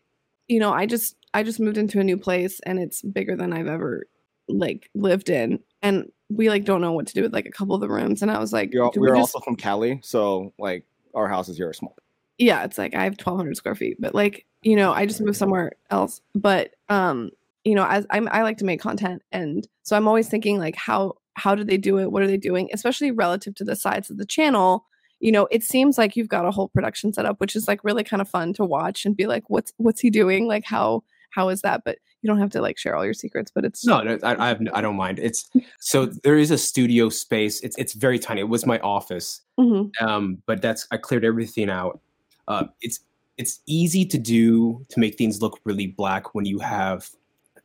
you 0.49 0.59
know, 0.59 0.73
I 0.73 0.87
just 0.87 1.16
I 1.35 1.42
just 1.45 1.61
moved 1.61 1.79
into 1.79 2.01
a 2.01 2.05
new 2.05 2.16
place 2.16 2.61
and 2.66 2.79
it's 2.79 3.03
bigger 3.03 3.37
than 3.37 3.53
I've 3.53 3.69
ever 3.69 4.07
like 4.49 4.90
lived 4.95 5.29
in, 5.31 5.61
and 5.83 6.11
we 6.31 6.49
like 6.51 6.64
don't 6.64 6.81
know 6.81 6.92
what 6.92 7.07
to 7.07 7.14
do 7.14 7.23
with 7.23 7.33
like 7.33 7.47
a 7.47 7.51
couple 7.53 7.75
of 7.75 7.81
the 7.81 7.88
rooms, 7.88 8.23
and 8.23 8.31
I 8.31 8.38
was 8.40 8.53
like, 8.53 8.73
You're, 8.73 8.90
do 8.90 9.01
we 9.01 9.09
we're 9.09 9.16
just- 9.16 9.35
also 9.35 9.45
from 9.45 9.57
Cali, 9.57 10.01
so 10.03 10.53
like 10.59 10.85
our 11.16 11.29
houses 11.29 11.57
here 11.57 11.68
are 11.68 11.72
small. 11.72 11.96
yeah 12.38 12.64
it's 12.64 12.79
like 12.79 12.94
i 12.94 13.05
have 13.05 13.14
1200 13.14 13.57
square 13.57 13.74
feet 13.74 13.96
but 13.98 14.14
like 14.14 14.46
you 14.62 14.76
know 14.76 14.92
i 14.92 15.07
just 15.07 15.20
moved 15.20 15.37
somewhere 15.37 15.72
else. 15.90 16.20
But 16.35 16.74
um 16.88 17.31
you 17.64 17.74
know 17.74 17.87
as 17.87 18.07
I'm, 18.11 18.29
i 18.31 18.42
like 18.42 18.59
to 18.59 18.64
make 18.64 18.81
content 18.81 19.22
and 19.33 19.66
so 19.83 19.96
i'm 19.96 20.07
always 20.07 20.29
thinking 20.29 20.59
like 20.59 20.76
how 20.76 21.14
how 21.35 21.55
do 21.55 21.64
they 21.64 21.76
do 21.76 21.98
it? 21.98 22.11
What 22.11 22.22
are 22.22 22.26
they 22.26 22.38
doing? 22.38 22.70
Especially 22.72 23.11
relative 23.11 23.55
to 23.57 23.64
the 23.64 23.76
size 23.76 24.09
of 24.11 24.16
the 24.16 24.24
channel 24.24 24.87
you 25.20 25.33
know 25.33 25.48
it 25.50 25.62
seems 25.62 25.96
like 25.96 26.14
you've 26.14 26.29
got 26.29 26.44
a 26.44 26.50
whole 26.50 26.68
production 26.68 27.12
set 27.12 27.24
up 27.24 27.40
which 27.40 27.57
is 27.57 27.66
like 27.66 27.83
really 27.83 28.05
kind 28.05 28.20
of 28.20 28.29
fun 28.29 28.52
to 28.52 28.64
watch 28.64 29.05
and 29.07 29.16
be 29.16 29.26
like 29.26 29.44
what's 29.48 29.72
what's 29.79 30.00
he 30.00 30.11
doing? 30.11 30.46
Like 30.46 30.64
how 30.64 31.02
how 31.31 31.48
is 31.48 31.62
that? 31.62 31.83
But 31.85 31.98
you 32.22 32.29
don't 32.29 32.38
have 32.38 32.50
to 32.50 32.61
like 32.61 32.79
share 32.79 32.96
all 32.96 33.05
your 33.05 33.14
secrets 33.14 33.50
but 33.55 33.64
it's 33.64 33.85
No, 33.85 34.00
no, 34.02 34.18
I, 34.22 34.44
I 34.44 34.48
have, 34.48 34.61
I 34.74 34.81
don't 34.81 34.96
mind. 34.96 35.18
It's 35.18 35.48
so 35.81 36.07
there 36.07 36.37
is 36.38 36.50
a 36.50 36.59
studio 36.59 37.09
space. 37.09 37.61
It's 37.61 37.76
it's 37.79 37.92
very 37.94 38.18
tiny. 38.18 38.40
It 38.40 38.48
was 38.48 38.66
my 38.66 38.79
office, 38.81 39.42
Mhm. 39.59 39.90
um, 40.00 40.42
but 40.46 40.61
that's 40.62 40.87
I 40.90 40.96
cleared 40.96 41.24
everything 41.24 41.70
out. 41.70 42.00
Uh, 42.48 42.64
it's 42.81 43.00
it's 43.38 43.61
easy 43.66 44.05
to 44.07 44.18
do 44.18 44.85
to 44.88 44.98
make 45.00 45.16
things 45.18 45.42
look 45.42 45.61
really 45.64 45.88
black 45.88 46.35
when 46.35 46.46
you 46.46 46.59
have 46.59 47.09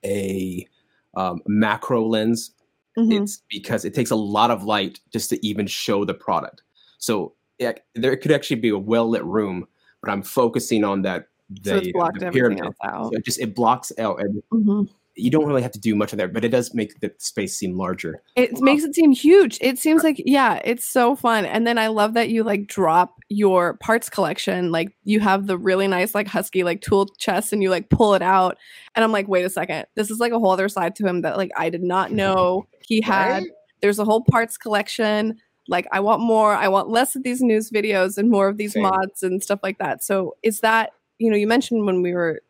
a 0.03 0.67
um, 1.15 1.41
macro 1.47 2.05
lens. 2.05 2.51
Mhm. 2.97 3.21
It's 3.23 3.41
because 3.49 3.85
it 3.85 3.93
takes 3.93 4.11
a 4.11 4.15
lot 4.15 4.51
of 4.51 4.63
light 4.63 4.99
just 5.13 5.29
to 5.29 5.45
even 5.47 5.65
show 5.67 6.03
the 6.05 6.13
product. 6.13 6.61
So 6.97 7.33
yeah, 7.57 7.73
there 7.95 8.17
could 8.17 8.31
actually 8.31 8.59
be 8.59 8.69
a 8.69 8.77
well 8.77 9.09
lit 9.09 9.23
room, 9.23 9.65
but 10.01 10.11
I'm 10.11 10.21
focusing 10.23 10.83
on 10.83 11.01
that. 11.03 11.27
The, 11.63 11.69
so 11.69 11.75
it's 11.77 11.91
blocked 11.91 12.19
the 12.19 12.27
everything 12.27 12.55
pyramid. 12.57 12.75
out 12.83 13.11
So 13.11 13.17
it 13.17 13.25
just 13.25 13.39
it 13.39 13.55
blocks 13.55 13.91
out. 13.97 14.21
And 14.21 14.41
Mhm. 14.53 14.89
you 15.15 15.29
don't 15.29 15.45
really 15.45 15.61
have 15.61 15.71
to 15.73 15.79
do 15.79 15.93
much 15.95 16.13
of 16.13 16.17
that, 16.19 16.31
but 16.33 16.45
it 16.45 16.49
does 16.49 16.73
make 16.73 16.99
the 17.01 17.11
space 17.17 17.57
seem 17.57 17.75
larger. 17.77 18.21
It 18.37 18.59
makes 18.61 18.83
it 18.83 18.95
seem 18.95 19.11
huge. 19.11 19.57
It 19.59 19.77
seems 19.77 20.03
like 20.03 20.21
yeah, 20.25 20.61
it's 20.63 20.85
so 20.85 21.15
fun. 21.17 21.43
And 21.45 21.67
then 21.67 21.77
I 21.77 21.87
love 21.87 22.13
that 22.13 22.29
you 22.29 22.43
like 22.43 22.67
drop 22.67 23.15
your 23.27 23.73
parts 23.75 24.09
collection. 24.09 24.71
Like 24.71 24.93
you 25.03 25.19
have 25.19 25.47
the 25.47 25.57
really 25.57 25.87
nice 25.87 26.15
like 26.15 26.27
husky 26.27 26.63
like 26.63 26.79
tool 26.81 27.07
chest 27.17 27.51
and 27.51 27.61
you 27.61 27.69
like 27.69 27.89
pull 27.89 28.13
it 28.15 28.21
out. 28.21 28.57
And 28.95 29.03
I'm 29.03 29.11
like, 29.11 29.27
wait 29.27 29.43
a 29.45 29.49
second. 29.49 29.85
This 29.95 30.09
is 30.09 30.19
like 30.19 30.31
a 30.31 30.39
whole 30.39 30.51
other 30.51 30.69
side 30.69 30.95
to 30.95 31.05
him 31.05 31.21
that 31.23 31.35
like 31.37 31.51
I 31.57 31.69
did 31.69 31.83
not 31.83 32.11
know 32.13 32.65
he 32.87 33.01
had. 33.01 33.39
Right? 33.43 33.47
There's 33.81 33.99
a 33.99 34.05
whole 34.05 34.23
parts 34.23 34.57
collection. 34.57 35.37
Like 35.67 35.87
I 35.91 35.99
want 35.99 36.21
more. 36.21 36.53
I 36.53 36.69
want 36.69 36.89
less 36.89 37.15
of 37.17 37.23
these 37.23 37.41
news 37.41 37.69
videos 37.69 38.17
and 38.17 38.29
more 38.31 38.47
of 38.47 38.57
these 38.57 38.73
Same. 38.73 38.83
mods 38.83 39.23
and 39.23 39.43
stuff 39.43 39.59
like 39.61 39.77
that. 39.79 40.03
So 40.03 40.35
is 40.41 40.61
that, 40.61 40.91
you 41.21 41.29
know, 41.29 41.37
you 41.37 41.47
mentioned 41.47 41.85
when 41.85 42.01
we 42.01 42.13
were 42.13 42.41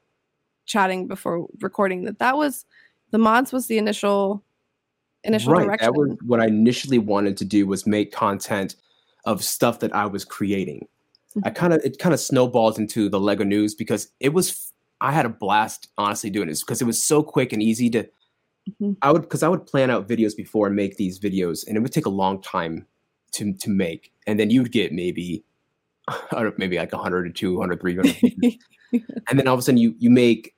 chatting 0.65 1.07
before 1.07 1.47
recording 1.59 2.05
that 2.05 2.19
that 2.19 2.37
was 2.37 2.65
the 3.11 3.17
mods 3.17 3.51
was 3.51 3.67
the 3.67 3.77
initial 3.77 4.43
initial 5.23 5.53
right. 5.53 5.65
direction. 5.65 5.91
That 5.91 5.99
was 5.99 6.17
what 6.25 6.39
I 6.39 6.47
initially 6.47 6.97
wanted 6.97 7.35
to 7.37 7.45
do 7.45 7.67
was 7.67 7.85
make 7.85 8.11
content 8.11 8.75
of 9.25 9.43
stuff 9.43 9.79
that 9.79 9.93
I 9.93 10.05
was 10.05 10.23
creating. 10.23 10.87
I 11.43 11.49
kind 11.49 11.73
of 11.73 11.81
it 11.83 11.99
kind 11.99 12.13
of 12.13 12.19
snowballed 12.19 12.77
into 12.77 13.09
the 13.09 13.19
Lego 13.19 13.43
News 13.43 13.75
because 13.75 14.09
it 14.19 14.29
was 14.29 14.71
I 15.01 15.11
had 15.11 15.25
a 15.25 15.29
blast 15.29 15.89
honestly 15.97 16.29
doing 16.29 16.47
this 16.47 16.63
because 16.63 16.81
it 16.81 16.85
was 16.85 17.01
so 17.01 17.21
quick 17.23 17.51
and 17.53 17.61
easy 17.61 17.89
to 17.91 18.09
Mhm. 18.79 18.95
I 19.01 19.11
would 19.11 19.23
because 19.23 19.43
I 19.43 19.49
would 19.49 19.65
plan 19.65 19.89
out 19.89 20.07
videos 20.07 20.37
before 20.37 20.67
and 20.67 20.75
make 20.75 20.95
these 20.95 21.19
videos 21.19 21.67
and 21.67 21.75
it 21.75 21.79
would 21.79 21.91
take 21.91 22.05
a 22.05 22.09
long 22.09 22.41
time 22.41 22.85
to 23.31 23.53
to 23.53 23.69
make 23.69 24.11
and 24.27 24.39
then 24.39 24.49
you'd 24.49 24.71
get 24.71 24.91
maybe 24.93 25.23
I 25.23 25.29
don't 25.29 25.39
know, 25.39 25.50
maybe 26.57 26.77
like 26.77 26.91
100 26.93 27.23
to 27.23 27.31
200 27.31 27.79
300 27.81 28.15
and 29.29 29.39
then 29.39 29.47
all 29.47 29.53
of 29.53 29.59
a 29.59 29.63
sudden 29.63 29.77
you 29.77 29.95
you 29.99 30.09
make 30.09 30.55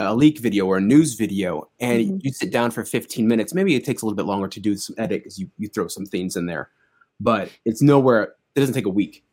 a 0.00 0.14
leak 0.14 0.38
video 0.38 0.66
or 0.66 0.78
a 0.78 0.80
news 0.80 1.14
video 1.14 1.68
and 1.80 2.02
Mhm. 2.06 2.20
you 2.24 2.32
sit 2.32 2.50
down 2.50 2.70
for 2.70 2.84
15 2.84 3.28
minutes. 3.28 3.52
Maybe 3.54 3.74
it 3.74 3.84
takes 3.84 4.02
a 4.02 4.06
little 4.06 4.16
bit 4.16 4.24
longer 4.26 4.48
to 4.48 4.58
do 4.60 4.74
some 4.76 4.96
edit 4.98 5.22
because 5.22 5.38
you, 5.38 5.50
you 5.58 5.68
throw 5.68 5.86
some 5.88 6.06
things 6.06 6.34
in 6.36 6.46
there 6.46 6.70
but 7.20 7.50
it's 7.64 7.82
nowhere 7.82 8.34
it 8.56 8.60
doesn't 8.60 8.74
take 8.74 8.86
a 8.86 8.90
week. 8.90 9.24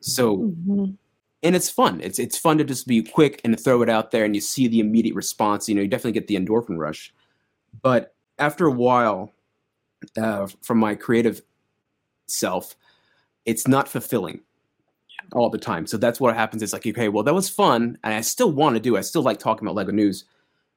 So 0.00 0.38
Mhm. 0.68 0.96
and 1.42 1.56
it's 1.56 1.68
fun. 1.70 2.00
It's 2.02 2.18
it's 2.18 2.38
fun 2.38 2.58
to 2.58 2.64
just 2.64 2.86
be 2.86 3.02
quick 3.02 3.40
and 3.44 3.58
throw 3.58 3.82
it 3.82 3.88
out 3.88 4.10
there 4.12 4.24
and 4.24 4.34
you 4.34 4.40
see 4.42 4.68
the 4.68 4.80
immediate 4.80 5.14
response 5.16 5.68
you 5.68 5.74
know 5.74 5.82
you 5.82 5.88
definitely 5.88 6.12
get 6.12 6.26
the 6.28 6.36
endorphin 6.36 6.78
rush. 6.78 7.12
But 7.82 8.14
after 8.38 8.66
a 8.66 8.72
while 8.72 9.32
uh, 10.18 10.46
from 10.62 10.78
my 10.78 10.94
creative 10.94 11.42
self 12.28 12.76
it's 13.46 13.68
not 13.68 13.88
fulfilling 13.88 14.40
all 15.34 15.50
the 15.50 15.58
time. 15.58 15.86
So 15.86 15.96
that's 15.96 16.20
what 16.20 16.34
happens. 16.34 16.62
It's 16.62 16.72
like, 16.72 16.86
okay, 16.86 17.08
well, 17.08 17.22
that 17.24 17.34
was 17.34 17.48
fun, 17.48 17.98
and 18.04 18.14
I 18.14 18.20
still 18.20 18.52
want 18.52 18.74
to 18.76 18.80
do. 18.80 18.96
I 18.96 19.00
still 19.02 19.22
like 19.22 19.38
talking 19.38 19.66
about 19.66 19.74
Lego 19.76 19.92
News, 19.92 20.24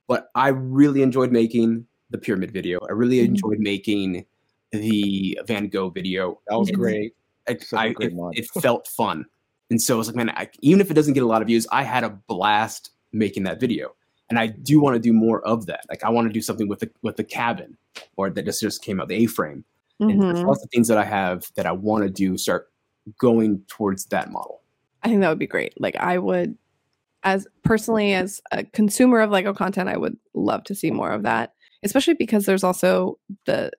but 0.07 0.29
I 0.35 0.49
really 0.49 1.01
enjoyed 1.01 1.31
making 1.31 1.85
the 2.09 2.17
pyramid 2.17 2.51
video. 2.51 2.79
I 2.89 2.93
really 2.93 3.17
Mhm. 3.17 3.25
enjoyed 3.25 3.59
making 3.59 4.25
the 4.71 5.39
Van 5.45 5.67
Gogh 5.67 5.89
video. 5.89 6.39
That 6.47 6.57
was 6.57 6.71
great. 6.71 7.15
I, 7.47 7.53
great 7.93 8.11
it, 8.11 8.13
it 8.33 8.61
felt 8.61 8.87
fun, 8.87 9.25
and 9.69 9.81
so 9.81 9.95
I 9.95 9.97
was 9.97 10.07
like, 10.07 10.17
man, 10.17 10.29
I, 10.31 10.49
even 10.61 10.81
if 10.81 10.91
it 10.91 10.95
doesn't 10.95 11.13
get 11.13 11.23
a 11.23 11.27
lot 11.27 11.41
of 11.41 11.47
views, 11.47 11.65
I 11.71 11.83
had 11.83 12.03
a 12.03 12.09
blast 12.27 12.91
making 13.13 13.43
that 13.43 13.59
video, 13.61 13.95
and 14.29 14.37
I 14.37 14.47
do 14.47 14.81
want 14.81 14.95
to 14.95 14.99
do 14.99 15.13
more 15.13 15.41
of 15.47 15.65
that. 15.67 15.85
Like, 15.89 16.03
I 16.03 16.09
want 16.09 16.27
to 16.27 16.33
do 16.33 16.41
something 16.41 16.67
with 16.67 16.79
the 16.79 16.89
with 17.03 17.15
the 17.15 17.23
cabin, 17.23 17.77
or 18.17 18.29
that 18.29 18.43
just 18.43 18.59
just 18.61 18.83
came 18.83 18.99
out, 18.99 19.07
the 19.07 19.15
A-frame. 19.15 19.63
And 19.99 20.21
there's 20.21 20.41
Mhm. 20.41 20.47
lots 20.47 20.63
of 20.63 20.69
things 20.69 20.87
that 20.89 20.97
I 20.97 21.05
have 21.05 21.45
that 21.55 21.65
I 21.65 21.71
want 21.71 22.03
to 22.03 22.09
do 22.09 22.37
start 22.37 22.69
going 23.19 23.63
towards 23.67 24.05
that 24.07 24.31
model. 24.31 24.61
I 25.03 25.09
think 25.09 25.21
that 25.21 25.29
would 25.29 25.39
be 25.39 25.47
great. 25.47 25.79
Like 25.79 25.95
I 25.95 26.17
would 26.17 26.57
as 27.23 27.47
personally 27.63 28.13
as 28.13 28.41
a 28.51 28.63
consumer 28.63 29.19
of 29.19 29.31
Lego 29.31 29.53
content, 29.53 29.89
I 29.89 29.97
would 29.97 30.17
love 30.33 30.63
to 30.65 30.75
see 30.75 30.91
more 30.91 31.11
of 31.11 31.23
that. 31.23 31.53
Especially 31.83 32.13
because 32.13 32.45
there's 32.45 32.63
also 32.63 33.19
the 33.45 33.71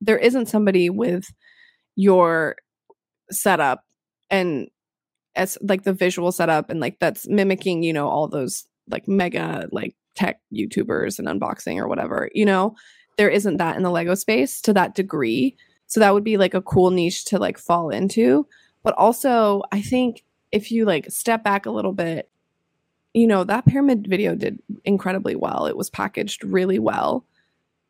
there 0.00 0.18
isn't 0.18 0.46
somebody 0.46 0.90
with 0.90 1.24
your 1.96 2.56
setup 3.30 3.84
and 4.30 4.68
as 5.34 5.58
like 5.62 5.84
the 5.84 5.92
visual 5.92 6.32
setup 6.32 6.70
and 6.70 6.80
like 6.80 6.98
that's 6.98 7.28
mimicking, 7.28 7.82
you 7.82 7.92
know, 7.92 8.08
all 8.08 8.28
those 8.28 8.66
like 8.90 9.08
mega 9.08 9.68
like 9.72 9.94
tech 10.14 10.40
YouTubers 10.52 11.18
and 11.18 11.28
unboxing 11.28 11.78
or 11.78 11.88
whatever, 11.88 12.28
you 12.34 12.44
know, 12.44 12.74
there 13.16 13.28
isn't 13.28 13.56
that 13.56 13.76
in 13.76 13.82
the 13.82 13.90
Lego 13.90 14.14
space 14.14 14.60
to 14.62 14.72
that 14.72 14.94
degree. 14.94 15.56
So 15.86 16.00
that 16.00 16.12
would 16.12 16.24
be 16.24 16.36
like 16.36 16.54
a 16.54 16.62
cool 16.62 16.90
niche 16.90 17.24
to 17.26 17.38
like 17.38 17.58
fall 17.58 17.90
into. 17.90 18.46
But 18.82 18.94
also, 18.94 19.62
I 19.72 19.80
think 19.82 20.24
if 20.52 20.70
you 20.72 20.84
like 20.84 21.10
step 21.10 21.44
back 21.44 21.66
a 21.66 21.70
little 21.70 21.92
bit, 21.92 22.30
you 23.14 23.26
know, 23.26 23.44
that 23.44 23.66
pyramid 23.66 24.06
video 24.08 24.34
did 24.34 24.60
incredibly 24.84 25.34
well. 25.34 25.66
It 25.66 25.76
was 25.76 25.90
packaged 25.90 26.44
really 26.44 26.78
well. 26.78 27.24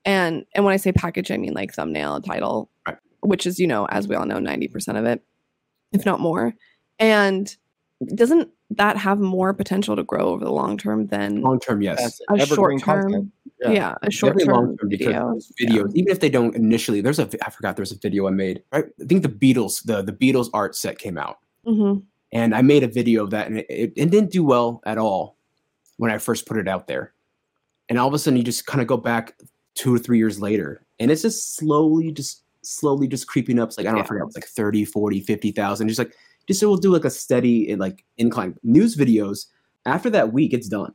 And 0.04 0.44
and 0.54 0.64
when 0.64 0.72
I 0.72 0.78
say 0.78 0.92
package, 0.92 1.30
I 1.30 1.36
mean 1.36 1.54
like 1.54 1.72
thumbnail 1.72 2.16
and 2.16 2.24
title, 2.24 2.70
Right. 2.86 2.96
which 3.20 3.46
is, 3.46 3.58
you 3.58 3.66
know, 3.66 3.86
as 3.86 4.08
we 4.08 4.14
all 4.14 4.24
know, 4.26 4.38
90% 4.38 4.98
of 4.98 5.04
it, 5.04 5.22
if 5.92 6.06
not 6.06 6.20
more. 6.20 6.54
And 6.98 7.54
doesn't 8.14 8.50
that 8.70 8.96
have 8.96 9.18
more 9.18 9.52
potential 9.52 9.96
to 9.96 10.04
grow 10.04 10.28
over 10.28 10.44
the 10.44 10.52
long 10.52 10.78
term 10.78 11.08
than 11.08 11.40
Long 11.42 11.58
term, 11.58 11.82
yes. 11.82 12.20
A 12.30 12.46
short 12.46 12.80
term? 12.80 13.32
Content. 13.62 13.74
Yeah. 13.76 13.94
a 14.02 14.10
short 14.10 14.40
term 14.44 14.76
video. 14.82 15.34
videos, 15.60 15.94
even 15.94 16.10
if 16.10 16.20
they 16.20 16.28
don't 16.30 16.54
initially, 16.56 17.00
there's 17.00 17.18
a 17.18 17.28
I 17.46 17.50
forgot 17.50 17.76
there's 17.76 17.92
a 17.92 17.98
video 17.98 18.26
I 18.26 18.30
made. 18.30 18.62
Right, 18.72 18.84
I 19.00 19.04
think 19.04 19.22
the 19.22 19.28
Beatles, 19.28 19.84
the 19.84 20.02
the 20.02 20.12
Beatles 20.12 20.48
art 20.52 20.74
set 20.76 20.98
came 20.98 21.18
out, 21.18 21.38
hmm 21.66 21.98
and 22.32 22.54
I 22.54 22.60
made 22.60 22.82
a 22.82 22.88
video 22.88 23.24
of 23.24 23.30
that, 23.30 23.46
and 23.46 23.58
it, 23.58 23.66
it, 23.70 23.92
it 23.96 24.10
didn't 24.10 24.30
do 24.30 24.44
well 24.44 24.82
at 24.84 24.98
all 24.98 25.36
when 25.96 26.10
I 26.10 26.18
first 26.18 26.46
put 26.46 26.58
it 26.58 26.68
out 26.68 26.86
there. 26.86 27.14
And 27.88 27.98
all 27.98 28.06
of 28.06 28.12
a 28.12 28.18
sudden, 28.18 28.36
you 28.36 28.42
just 28.44 28.66
kind 28.66 28.82
of 28.82 28.86
go 28.86 28.98
back 28.98 29.38
two 29.74 29.94
or 29.94 29.98
three 29.98 30.18
years 30.18 30.38
later, 30.40 30.84
and 31.00 31.10
it's 31.10 31.22
just 31.22 31.56
slowly, 31.56 32.12
just 32.12 32.42
slowly, 32.62 33.08
just 33.08 33.26
creeping 33.28 33.58
up. 33.58 33.68
It's 33.70 33.78
like 33.78 33.86
I 33.86 33.90
don't 33.90 33.96
know, 33.98 34.00
I 34.00 34.04
Yeah. 34.04 34.08
forgot, 34.08 34.26
it's 34.26 34.36
like 34.36 34.44
30, 34.46 34.84
40, 34.84 35.20
50,000. 35.20 35.88
Just 35.88 35.98
like 35.98 36.14
just 36.46 36.60
so 36.60 36.68
we'll 36.68 36.76
do 36.78 36.92
like 36.92 37.04
a 37.06 37.10
steady 37.10 37.74
like 37.76 38.04
incline 38.18 38.56
news 38.62 38.94
videos. 38.96 39.46
After 39.86 40.10
that 40.10 40.32
week, 40.34 40.52
it's 40.52 40.68
done. 40.68 40.92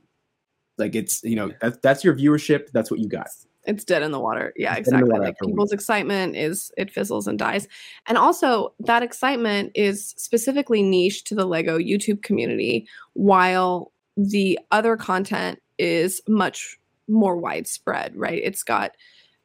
Like 0.78 0.96
it's 0.96 1.22
you 1.24 1.36
know 1.36 1.52
that's 1.62 1.78
that's 1.84 2.04
your 2.04 2.16
viewership. 2.16 2.70
That's 2.74 2.90
what 2.92 3.00
you 3.00 3.08
got. 3.08 3.28
it's 3.66 3.84
dead 3.84 4.04
in 4.04 4.12
the 4.12 4.20
water. 4.20 4.54
Yeah, 4.58 4.76
It's 4.76 4.90
dead 4.90 5.02
in 5.02 5.06
the 5.06 5.06
exactly. 5.06 5.12
water 5.12 5.24
Like 5.24 5.34
after 5.34 5.44
a 5.46 5.48
week. 5.48 5.54
people's 5.54 5.72
excitement 5.72 6.36
is 6.36 6.72
it 6.78 6.92
fizzles 6.92 7.28
and 7.28 7.40
dies. 7.40 7.68
And 8.08 8.18
also 8.18 8.74
that 8.80 9.04
excitement 9.04 9.72
is 9.76 10.14
specifically 10.18 10.82
niche 10.84 11.24
to 11.26 11.36
the 11.36 11.46
Lego 11.46 11.78
YouTube 11.78 12.24
community, 12.24 12.88
while 13.14 13.92
the 14.18 14.60
other 14.72 14.98
content 14.98 15.62
is 15.78 16.22
much 16.28 16.78
more 17.08 17.38
widespread, 17.38 18.16
right? 18.16 18.42
It's 18.44 18.64
got 18.64 18.92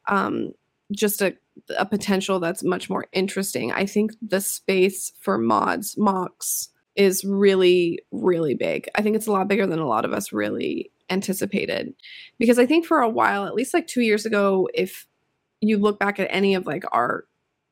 um 0.07 0.51
just 0.91 1.21
a 1.21 1.35
a 1.77 1.85
potential 1.85 2.39
that's 2.39 2.63
much 2.63 2.89
more 2.89 3.05
interesting. 3.11 3.71
I 3.71 3.85
think 3.85 4.11
the 4.21 4.39
space 4.41 5.11
for 5.19 5.37
mods, 5.37 5.95
MOCs 5.95 6.69
is 6.95 7.23
really 7.25 7.99
really 8.11 8.55
big. 8.55 8.89
I 8.95 9.01
think 9.01 9.15
it's 9.15 9.27
a 9.27 9.31
lot 9.31 9.47
bigger 9.47 9.67
than 9.67 9.79
a 9.79 9.87
lot 9.87 10.05
of 10.05 10.13
us 10.13 10.31
really 10.33 10.91
anticipated. 11.09 11.93
Because 12.37 12.59
I 12.59 12.65
think 12.65 12.85
for 12.85 13.01
a 13.01 13.09
while, 13.09 13.45
at 13.45 13.55
least 13.55 13.73
like 13.73 13.87
2 13.87 14.01
years 14.01 14.25
ago, 14.25 14.69
if 14.73 15.07
you 15.61 15.77
look 15.77 15.99
back 15.99 16.19
at 16.19 16.27
any 16.31 16.55
of 16.55 16.65
like 16.65 16.83
our 16.91 17.25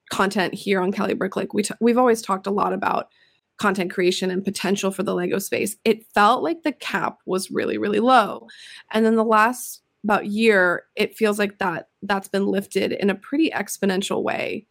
content 0.10 0.54
here 0.54 0.82
on 0.82 0.91
Cali 0.91 1.15
Bricklick, 1.15 1.50
we 1.54 1.63
t- 1.63 1.73
we've 1.80 1.97
always 1.97 2.21
talked 2.21 2.47
a 2.47 2.52
lot 2.52 2.73
about 2.73 3.10
content 3.58 3.91
creation 3.91 4.30
and 4.30 4.43
potential 4.43 4.91
for 4.91 5.04
the 5.04 5.15
Lego 5.15 5.39
space. 5.39 5.76
It 5.84 6.06
felt 6.13 6.43
like 6.43 6.63
the 6.63 6.71
cap 6.71 7.19
was 7.26 7.52
really 7.52 7.78
really 7.78 8.00
low. 8.00 8.47
And 8.91 9.06
then 9.06 9.15
the 9.15 9.23
last 9.23 9.82
about 10.04 10.28
year, 10.28 10.84
it 10.95 11.15
feels 11.15 11.39
like 11.39 11.58
that 11.58 11.89
that's 12.02 12.30
been 12.30 12.45
lifted 12.45 12.93
in 12.93 13.10
a 13.10 13.15
pretty 13.15 13.50
exponential 13.50 14.23
way. 14.23 14.67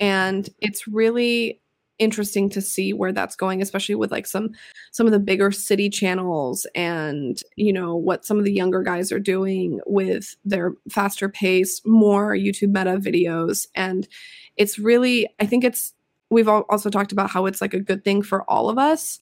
And 0.00 0.48
it's 0.60 0.86
really 0.86 1.60
interesting 1.98 2.48
to 2.48 2.62
see 2.62 2.92
where 2.92 3.12
that's 3.12 3.34
going 3.34 3.60
especially 3.60 3.96
with 3.96 4.12
like 4.12 4.26
some 4.26 4.50
some 4.92 5.06
of 5.06 5.12
the 5.12 5.18
bigger 5.18 5.50
city 5.50 5.88
channels 5.88 6.66
and 6.74 7.40
you 7.56 7.72
know 7.72 7.94
what 7.94 8.24
some 8.24 8.38
of 8.38 8.44
the 8.44 8.52
younger 8.52 8.82
guys 8.82 9.12
are 9.12 9.20
doing 9.20 9.80
with 9.86 10.36
their 10.44 10.74
faster 10.90 11.28
pace 11.28 11.80
more 11.84 12.34
youtube 12.34 12.72
meta 12.72 12.98
videos. 12.98 13.66
And 13.74 14.08
it's 14.56 14.78
really 14.78 15.28
i 15.40 15.46
think 15.46 15.64
it's 15.64 15.94
we've 16.30 16.48
also 16.48 16.90
talked 16.90 17.12
about 17.12 17.30
how 17.30 17.46
it's 17.46 17.60
like 17.60 17.74
a 17.74 17.80
good 17.80 18.04
thing 18.04 18.22
for 18.22 18.48
all 18.50 18.68
of 18.68 18.78
us. 18.78 19.20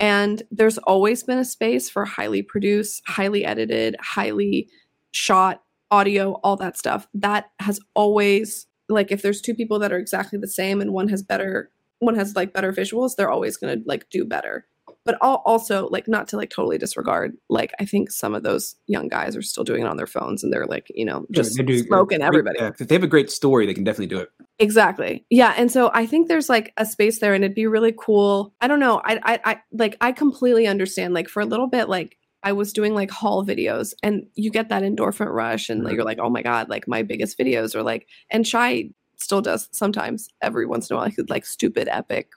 And 0.00 0.42
there's 0.50 0.78
always 0.78 1.22
been 1.22 1.38
a 1.38 1.44
space 1.44 1.88
for 1.88 2.04
highly 2.04 2.42
produced 2.42 3.02
highly 3.06 3.44
edited 3.44 3.96
highly 4.00 4.68
shot 5.12 5.62
audio 5.90 6.32
all 6.42 6.56
that 6.56 6.76
stuff. 6.76 7.06
That 7.14 7.50
has 7.60 7.80
always 7.94 8.66
like 8.88 9.12
if 9.12 9.22
there's 9.22 9.40
two 9.40 9.54
people 9.54 9.78
that 9.78 9.92
are 9.92 9.98
exactly 9.98 10.38
the 10.38 10.48
same 10.48 10.80
and 10.80 10.92
one 10.92 11.08
has 11.08 11.22
better 11.22 11.70
one 12.00 12.16
has 12.16 12.34
like 12.36 12.52
better 12.52 12.72
visuals, 12.72 13.16
they're 13.16 13.30
always 13.30 13.56
going 13.56 13.78
to 13.78 13.88
like 13.88 14.10
do 14.10 14.24
better. 14.24 14.66
But 15.04 15.18
also 15.20 15.88
like 15.88 16.08
not 16.08 16.28
to 16.28 16.36
like 16.36 16.50
totally 16.50 16.78
disregard 16.78 17.36
like 17.50 17.72
I 17.78 17.84
think 17.84 18.10
some 18.10 18.34
of 18.34 18.42
those 18.42 18.76
young 18.86 19.08
guys 19.08 19.36
are 19.36 19.42
still 19.42 19.64
doing 19.64 19.82
it 19.82 19.86
on 19.86 19.96
their 19.96 20.06
phones 20.06 20.42
and 20.42 20.52
they're 20.52 20.66
like 20.66 20.86
you 20.94 21.04
know 21.04 21.26
just 21.30 21.58
yeah, 21.58 21.82
smoking 21.82 22.22
everybody. 22.22 22.58
Yeah, 22.58 22.68
if 22.68 22.88
they 22.88 22.94
have 22.94 23.04
a 23.04 23.08
great 23.08 23.30
story, 23.30 23.66
they 23.66 23.74
can 23.74 23.84
definitely 23.84 24.14
do 24.14 24.18
it. 24.18 24.30
Exactly. 24.58 25.26
Yeah, 25.30 25.54
and 25.56 25.70
so 25.70 25.90
I 25.92 26.06
think 26.06 26.28
there's 26.28 26.48
like 26.48 26.72
a 26.76 26.86
space 26.86 27.18
there, 27.18 27.34
and 27.34 27.44
it'd 27.44 27.54
be 27.54 27.66
really 27.66 27.94
cool. 27.98 28.54
I 28.60 28.68
don't 28.68 28.80
know. 28.80 29.00
I 29.04 29.20
I, 29.22 29.40
I 29.44 29.62
like 29.72 29.96
I 30.00 30.12
completely 30.12 30.66
understand. 30.66 31.12
Like 31.12 31.28
for 31.28 31.40
a 31.40 31.46
little 31.46 31.68
bit, 31.68 31.88
like 31.88 32.16
I 32.44 32.52
was 32.52 32.72
doing 32.72 32.94
like 32.94 33.10
haul 33.10 33.44
videos 33.44 33.94
and 34.02 34.26
you 34.34 34.50
get 34.50 34.68
that 34.68 34.82
endorphin 34.82 35.32
rush 35.32 35.70
and 35.70 35.82
like, 35.82 35.94
you're 35.94 36.04
like, 36.04 36.18
oh 36.20 36.28
my 36.28 36.42
God, 36.42 36.68
like 36.68 36.86
my 36.86 37.02
biggest 37.02 37.38
videos 37.38 37.74
are 37.74 37.82
like, 37.82 38.06
and 38.30 38.44
Sián 38.44 38.92
still 39.16 39.40
does 39.40 39.68
sometimes 39.72 40.28
every 40.42 40.66
once 40.66 40.90
in 40.90 40.94
a 40.94 40.98
while, 40.98 41.06
like, 41.06 41.30
like 41.30 41.46
stupid 41.46 41.88
epic 41.90 42.28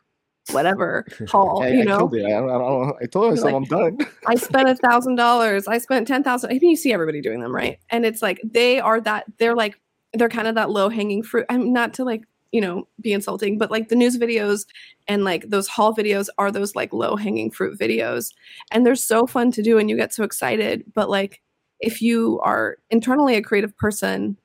whatever 0.52 1.06
haul, 1.28 1.64
I, 1.64 1.70
you 1.70 1.86
know. 1.86 2.10
I, 2.14 2.32
I, 2.32 2.42
I, 2.42 2.92
I 3.02 3.06
told 3.06 3.32
myself 3.32 3.46
like, 3.46 3.56
I'm 3.56 3.64
done. 3.64 3.98
I 4.28 4.36
spent 4.36 4.70
a 4.70 4.76
thousand 4.76 5.16
dollars. 5.16 5.68
I 5.68 5.78
spent 5.78 6.08
ten 6.08 6.24
thousand. 6.24 6.50
I 6.50 6.60
think 6.60 6.72
you 6.72 6.76
see 6.76 6.94
everybody 6.94 7.22
doing 7.22 7.40
them, 7.40 7.54
right? 7.54 7.80
And 7.90 8.06
it's 8.06 8.22
like 8.22 8.40
they 8.44 8.80
are 8.80 9.02
that 9.02 9.26
they're 9.38 9.56
like 9.56 9.80
they're 10.14 10.30
kind 10.30 10.48
of 10.48 10.56
that 10.56 10.70
low 10.70 10.90
hanging 10.90 11.24
fruit. 11.24 11.46
I'm 11.50 11.74
not 11.74 11.94
to 11.96 12.04
like 12.04 12.24
you 12.52 12.62
know 12.62 12.88
be 13.02 13.14
insulting, 13.14 13.58
but 13.58 13.72
like 13.72 13.90
the 13.90 13.96
news 13.96 14.18
videos 14.18 14.66
and 15.08 15.24
like 15.24 15.50
those 15.50 15.68
haul 15.68 15.96
videos 15.96 16.30
are 16.38 16.52
those 16.52 16.76
like 16.76 16.94
low 16.94 17.16
hanging 17.16 17.52
fruit 17.52 17.80
videos, 17.80 18.34
and 18.72 18.86
they're 18.86 18.96
so 18.96 19.28
fun 19.28 19.52
to 19.52 19.62
do, 19.62 19.78
and 19.78 19.90
you 19.90 19.98
get 19.98 20.14
so 20.14 20.24
excited. 20.24 20.84
But 20.94 21.10
like 21.10 21.42
if 21.80 22.02
you 22.02 22.40
are 22.42 22.78
internally 22.90 23.36
a 23.36 23.42
creative 23.42 23.76
person, 23.78 24.38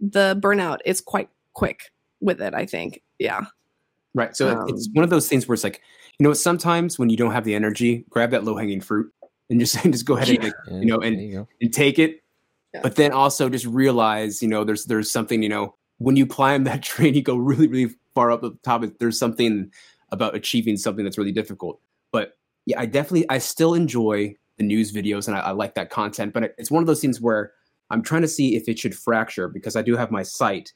the 0.00 0.38
burnout 0.40 0.78
is 0.84 1.00
quite 1.00 1.28
quick 1.52 1.90
with 2.20 2.40
it, 2.40 2.54
I 2.54 2.66
think. 2.66 3.02
Yeah. 3.18 3.46
Right. 4.14 4.34
So 4.36 4.48
um, 4.48 4.68
it's 4.68 4.88
one 4.92 5.04
of 5.04 5.10
those 5.10 5.28
things 5.28 5.46
where 5.46 5.54
it's 5.54 5.64
like, 5.64 5.82
you 6.18 6.24
know, 6.24 6.32
sometimes 6.32 6.98
when 6.98 7.10
you 7.10 7.16
don't 7.16 7.32
have 7.32 7.44
the 7.44 7.54
energy, 7.54 8.04
grab 8.08 8.30
that 8.30 8.44
low 8.44 8.56
hanging 8.56 8.80
fruit 8.80 9.12
and 9.50 9.60
just 9.60 9.82
just 9.84 10.04
go 10.04 10.16
ahead 10.16 10.28
and 10.30 10.42
yeah, 10.44 10.78
you 10.78 10.86
know 10.86 10.98
and 10.98 11.20
you 11.20 11.46
and 11.60 11.72
take 11.72 11.98
it. 11.98 12.22
Yeah. 12.74 12.80
But 12.82 12.96
then 12.96 13.12
also 13.12 13.48
just 13.48 13.66
realize, 13.66 14.42
you 14.42 14.48
know, 14.48 14.64
there's 14.64 14.84
there's 14.86 15.10
something, 15.10 15.42
you 15.42 15.48
know, 15.48 15.74
when 15.98 16.16
you 16.16 16.26
climb 16.26 16.64
that 16.64 16.82
train, 16.82 17.14
you 17.14 17.22
go 17.22 17.36
really 17.36 17.68
really 17.68 17.94
far 18.14 18.30
up 18.30 18.42
at 18.44 18.52
the 18.52 18.58
top. 18.62 18.84
There's 18.98 19.18
something 19.18 19.70
about 20.10 20.34
achieving 20.34 20.76
something 20.76 21.04
that's 21.04 21.18
really 21.18 21.32
difficult. 21.32 21.80
But 22.12 22.36
yeah, 22.66 22.80
I 22.80 22.86
definitely 22.86 23.28
I 23.30 23.38
still 23.38 23.74
enjoy 23.74 24.34
the 24.56 24.64
news 24.64 24.92
videos 24.92 25.28
and 25.28 25.36
I, 25.36 25.40
I 25.40 25.50
like 25.52 25.74
that 25.74 25.90
content. 25.90 26.32
But 26.32 26.54
it's 26.58 26.70
one 26.70 26.82
of 26.82 26.86
those 26.86 27.00
things 27.00 27.20
where 27.20 27.52
I'm 27.90 28.02
trying 28.02 28.22
to 28.22 28.28
see 28.28 28.56
if 28.56 28.68
it 28.68 28.78
should 28.78 28.94
fracture 28.94 29.48
because 29.48 29.76
I 29.76 29.82
do 29.82 29.96
have 29.96 30.10
my 30.10 30.22
site 30.22 30.72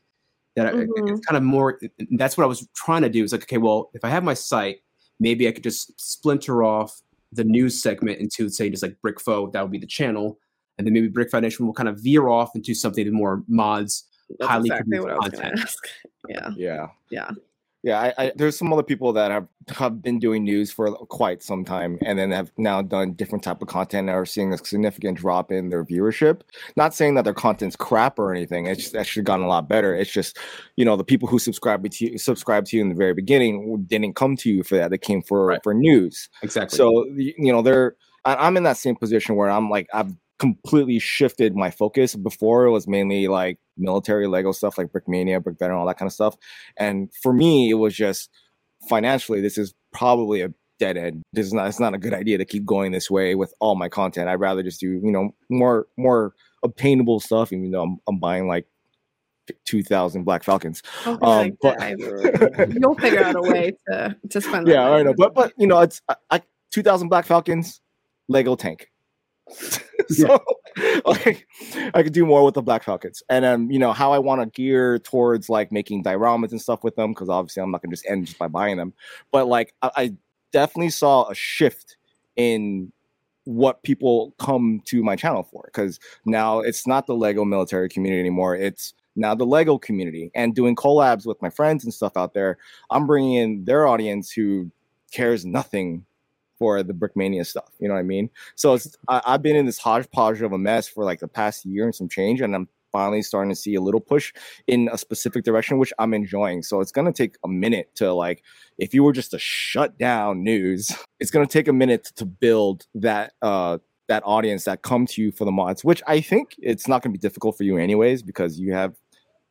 that 0.57 0.75
mm-hmm. 0.75 1.09
it's 1.09 1.27
kind 1.27 1.37
of 1.37 1.43
more 1.43 1.81
that's 2.13 2.37
what 2.37 2.45
i 2.45 2.47
was 2.47 2.69
trying 2.75 3.03
to 3.03 3.09
do 3.09 3.23
is 3.23 3.33
like 3.33 3.43
okay 3.43 3.59
well 3.59 3.91
if 3.95 4.05
i 4.05 4.09
have 4.09 4.25
my 4.25 4.35
site 4.35 4.79
maybe 5.21 5.49
i 5.49 5.53
could 5.53 5.65
just 5.65 5.99
splinter 6.01 6.63
off 6.63 7.01
the 7.33 7.45
news 7.45 7.83
segment 7.83 8.19
into 8.19 8.49
say 8.49 8.69
just 8.69 8.83
like 8.83 8.97
brickfo 9.05 9.51
that 9.53 9.63
would 9.63 9.71
be 9.71 9.79
the 9.79 9.87
channel 9.87 10.39
and 10.79 10.87
then 10.87 10.93
maybe 10.93 11.09
brick 11.09 11.31
foundation 11.31 11.67
will 11.67 11.73
kind 11.73 11.89
of 11.89 11.99
veer 12.01 12.29
off 12.29 12.51
into 12.55 12.75
something 12.75 13.13
more 13.13 13.43
mods 13.49 14.05
that's 14.39 14.51
highly 14.51 14.69
exactly 14.69 14.99
produced 14.99 15.21
content. 15.21 15.61
yeah. 16.29 16.51
Yeah. 16.57 16.87
Yeah 17.11 17.31
yeah, 17.83 18.01
I, 18.01 18.15
I, 18.17 18.33
there's 18.37 18.57
some 18.57 18.73
other 18.73 18.85
people 18.85 19.13
that 19.15 19.33
have 19.33 19.49
have 19.77 20.03
been 20.03 20.21
doing 20.21 20.45
news 20.45 20.71
for 20.71 20.93
quite 20.93 21.43
some 21.43 21.65
time, 21.65 21.99
and 22.03 22.17
then 22.17 22.31
have 22.31 22.53
now 22.57 22.81
done 22.81 23.15
different 23.15 23.43
type 23.43 23.61
of 23.61 23.67
content 23.67 24.09
and 24.09 24.17
are 24.17 24.25
seeing 24.25 24.53
a 24.53 24.59
significant 24.59 25.19
drop 25.19 25.51
in 25.51 25.69
their 25.69 25.85
viewership. 25.85 26.43
Not 26.77 26.95
saying 26.95 27.15
that 27.17 27.25
their 27.25 27.35
content's 27.35 27.75
crap 27.75 28.21
or 28.21 28.33
anything; 28.33 28.67
it's 28.67 28.95
actually 28.95 29.25
gotten 29.25 29.45
a 29.45 29.49
lot 29.49 29.69
better. 29.69 29.97
It's 29.97 30.13
just, 30.13 30.39
you 30.77 30.85
know, 30.85 30.97
the 30.97 31.05
people 31.05 31.29
who 31.29 31.41
subscribe 31.41 31.89
to 31.91 32.07
you, 32.07 32.19
subscribe 32.19 32.67
to 32.67 32.77
you 32.77 32.83
in 32.83 32.89
the 32.89 32.95
very 32.95 33.15
beginning 33.15 33.85
didn't 33.89 34.15
come 34.15 34.37
to 34.37 34.51
you 34.51 34.63
for 34.63 34.77
that; 34.77 34.93
they 34.93 34.99
came 34.99 35.21
for 35.21 35.47
right. 35.47 35.61
for 35.65 35.75
news. 35.75 36.29
Exactly. 36.43 36.77
So 36.77 37.05
you 37.17 37.53
know, 37.53 37.63
they're 37.63 37.97
I'm 38.25 38.57
in 38.57 38.63
that 38.63 38.77
same 38.77 38.95
position 38.95 39.35
where 39.35 39.51
I'm 39.51 39.69
like 39.69 39.89
I've 39.93 40.15
completely 40.43 40.99
shifted 40.99 41.55
my 41.55 41.71
focus. 41.71 42.17
Before 42.17 42.65
it 42.65 42.73
was 42.73 42.89
mainly 42.89 43.29
like 43.29 43.59
military 43.77 44.27
Lego 44.27 44.51
stuff 44.51 44.77
like 44.77 44.89
Brickmania, 44.89 45.41
Brick 45.41 45.57
Veteran, 45.57 45.79
all 45.79 45.87
that 45.87 45.99
kind 45.99 46.09
of 46.09 46.13
stuff. 46.13 46.37
And 46.77 47.15
for 47.23 47.33
me, 47.33 47.71
it 47.71 47.75
was 47.75 47.95
just 47.95 48.29
financially, 48.89 49.41
this 49.41 49.57
is 49.57 49.73
probably 49.93 50.41
a 50.41 50.53
dead 50.81 50.97
end. 50.97 51.23
This 51.33 51.47
is 51.47 51.53
not 51.53 51.69
it's 51.69 51.79
not 51.79 51.95
a 51.95 51.99
good 51.99 52.13
idea 52.13 52.39
to 52.39 52.45
keep 52.45 52.65
going 52.65 52.91
this 52.91 53.09
way 53.09 53.37
with 53.37 53.55
all 53.61 53.77
my 53.77 53.89
content. 53.89 54.29
I'd 54.29 54.41
rather 54.41 54.65
just 54.65 54.81
do, 54.81 54.89
you 54.89 55.13
know, 55.13 55.31
more 55.49 55.87
more 55.97 56.35
obtainable 56.65 57.21
stuff, 57.21 57.53
even 57.53 57.71
though 57.71 57.85
I'm, 57.85 57.99
I'm 58.09 58.19
buying 58.19 58.49
like 58.49 58.67
2000 59.65 60.25
black 60.25 60.45
falcons 60.45 60.83
um, 61.05 61.19
like 61.21 61.55
but 61.61 61.77
you'll 62.81 62.95
figure 62.95 63.25
out 63.25 63.35
a 63.35 63.43
way 63.43 63.73
to 63.89 64.17
to 64.31 64.41
spend 64.41 64.69
yeah 64.69 64.89
i 64.89 65.03
know 65.03 65.13
but 65.13 65.35
but 65.35 65.53
you 65.59 65.67
know 65.67 65.81
it's 65.81 66.01
I, 66.09 66.15
I 66.31 66.43
2000 66.73 67.09
black 67.09 67.27
falcons 67.27 67.81
lego 68.29 68.55
tank 68.55 68.92
so 70.09 70.39
like 71.05 71.47
I 71.95 72.03
could 72.03 72.13
do 72.13 72.27
more 72.27 72.45
with 72.45 72.55
the 72.55 72.63
Black 72.63 72.85
Falcons. 72.85 73.23
And 73.29 73.45
um, 73.45 73.71
you 73.71 73.79
know, 73.79 73.93
how 73.93 74.13
I 74.13 74.19
want 74.19 74.41
to 74.41 74.47
gear 74.47 74.99
towards 74.99 75.49
like 75.49 75.73
making 75.73 76.05
dioramas 76.05 76.51
and 76.51 76.61
stuff 76.61 76.85
with 76.85 76.97
them, 76.97 77.13
because 77.13 77.29
obviously 77.29 77.63
I'm 77.63 77.71
not 77.71 77.83
gonna 77.83 77.93
just 77.93 78.07
end 78.09 78.27
just 78.27 78.39
by 78.39 78.49
buying 78.49 78.77
them. 78.77 78.93
But 79.31 79.47
like 79.47 79.75
I, 79.83 79.91
I 79.97 80.15
definitely 80.53 80.91
saw 80.91 81.29
a 81.29 81.35
shift 81.35 81.97
in 82.37 82.93
what 83.45 83.83
people 83.83 84.35
come 84.39 84.81
to 84.85 85.03
my 85.03 85.17
channel 85.17 85.43
for 85.43 85.63
because 85.65 85.99
now 86.25 86.61
it's 86.61 86.87
not 86.87 87.07
the 87.07 87.15
lego 87.15 87.45
military 87.45 87.89
community 87.89 88.21
anymore 88.21 88.55
it's 88.55 88.95
now 89.17 89.35
the 89.35 89.45
lego 89.45 89.77
community 89.77 90.31
and 90.35 90.55
doing 90.55 90.77
collabs 90.77 91.27
with 91.27 91.41
my 91.43 91.51
friends 91.51 91.83
and 91.83 91.93
stuff 91.93 92.17
out 92.17 92.35
there 92.35 92.57
i'm 92.91 93.05
bringing 93.05 93.35
in 93.35 93.65
their 93.65 93.89
audience 93.89 94.31
who 94.31 94.71
cares 95.11 95.45
nothing 95.45 96.05
for 96.63 96.81
the 96.85 96.93
Brickmania 96.93 97.45
stuff. 97.45 97.71
You 97.81 97.89
know 97.89 97.95
what 97.95 98.01
I 98.01 98.05
mean? 98.05 98.31
So 98.55 98.75
it's 98.75 98.97
I, 99.09 99.21
have 99.27 99.43
been 99.43 99.57
in 99.57 99.67
this 99.67 99.79
hodgepodge 99.79 100.43
of 100.43 100.53
a 100.53 100.59
mess 100.59 100.87
for 100.87 101.03
like 101.03 101.19
the 101.19 101.27
past 101.27 101.65
year 101.65 101.85
and 101.85 101.93
some 101.93 102.09
change, 102.09 102.41
and 102.41 102.55
I'm 102.55 102.69
finally 102.93 103.21
starting 103.21 103.51
to 103.51 103.57
see 103.57 103.75
a 103.75 103.81
little 103.81 103.99
push 103.99 104.33
in 104.69 104.89
a 104.93 104.97
specific 104.97 105.43
direction, 105.43 105.79
which 105.79 105.93
I'm 105.99 106.15
enjoying. 106.15 106.63
So 106.63 106.81
it's 106.81 106.93
gonna 106.93 107.13
take 107.13 107.35
a 107.43 107.49
minute 107.49 107.93
to 107.97 108.13
like, 108.13 108.45
if 108.79 108.95
you 108.95 109.03
were 109.03 109.13
just 109.13 109.33
to 109.33 109.41
shut 109.41 109.99
down 109.99 110.45
news, 110.45 110.93
it's 111.19 111.33
gonna 111.33 111.49
take 111.49 111.67
a 111.67 111.73
minute 111.73 112.13
to 112.15 112.25
build 112.25 112.87
that 112.95 113.33
uh 113.43 113.79
that 114.07 114.23
audience 114.25 114.63
that 114.67 114.83
come 114.83 115.05
to 115.07 115.21
you 115.21 115.33
for 115.33 115.45
the 115.45 115.51
mods, 115.51 115.83
which 115.83 116.01
I 116.07 116.21
think 116.21 116.55
it's 116.59 116.87
not 116.87 117.03
gonna 117.03 117.13
be 117.13 117.19
difficult 117.19 117.57
for 117.57 117.65
you 117.65 117.77
anyways 117.77 118.23
because 118.23 118.61
you 118.61 118.73
have 118.73 118.95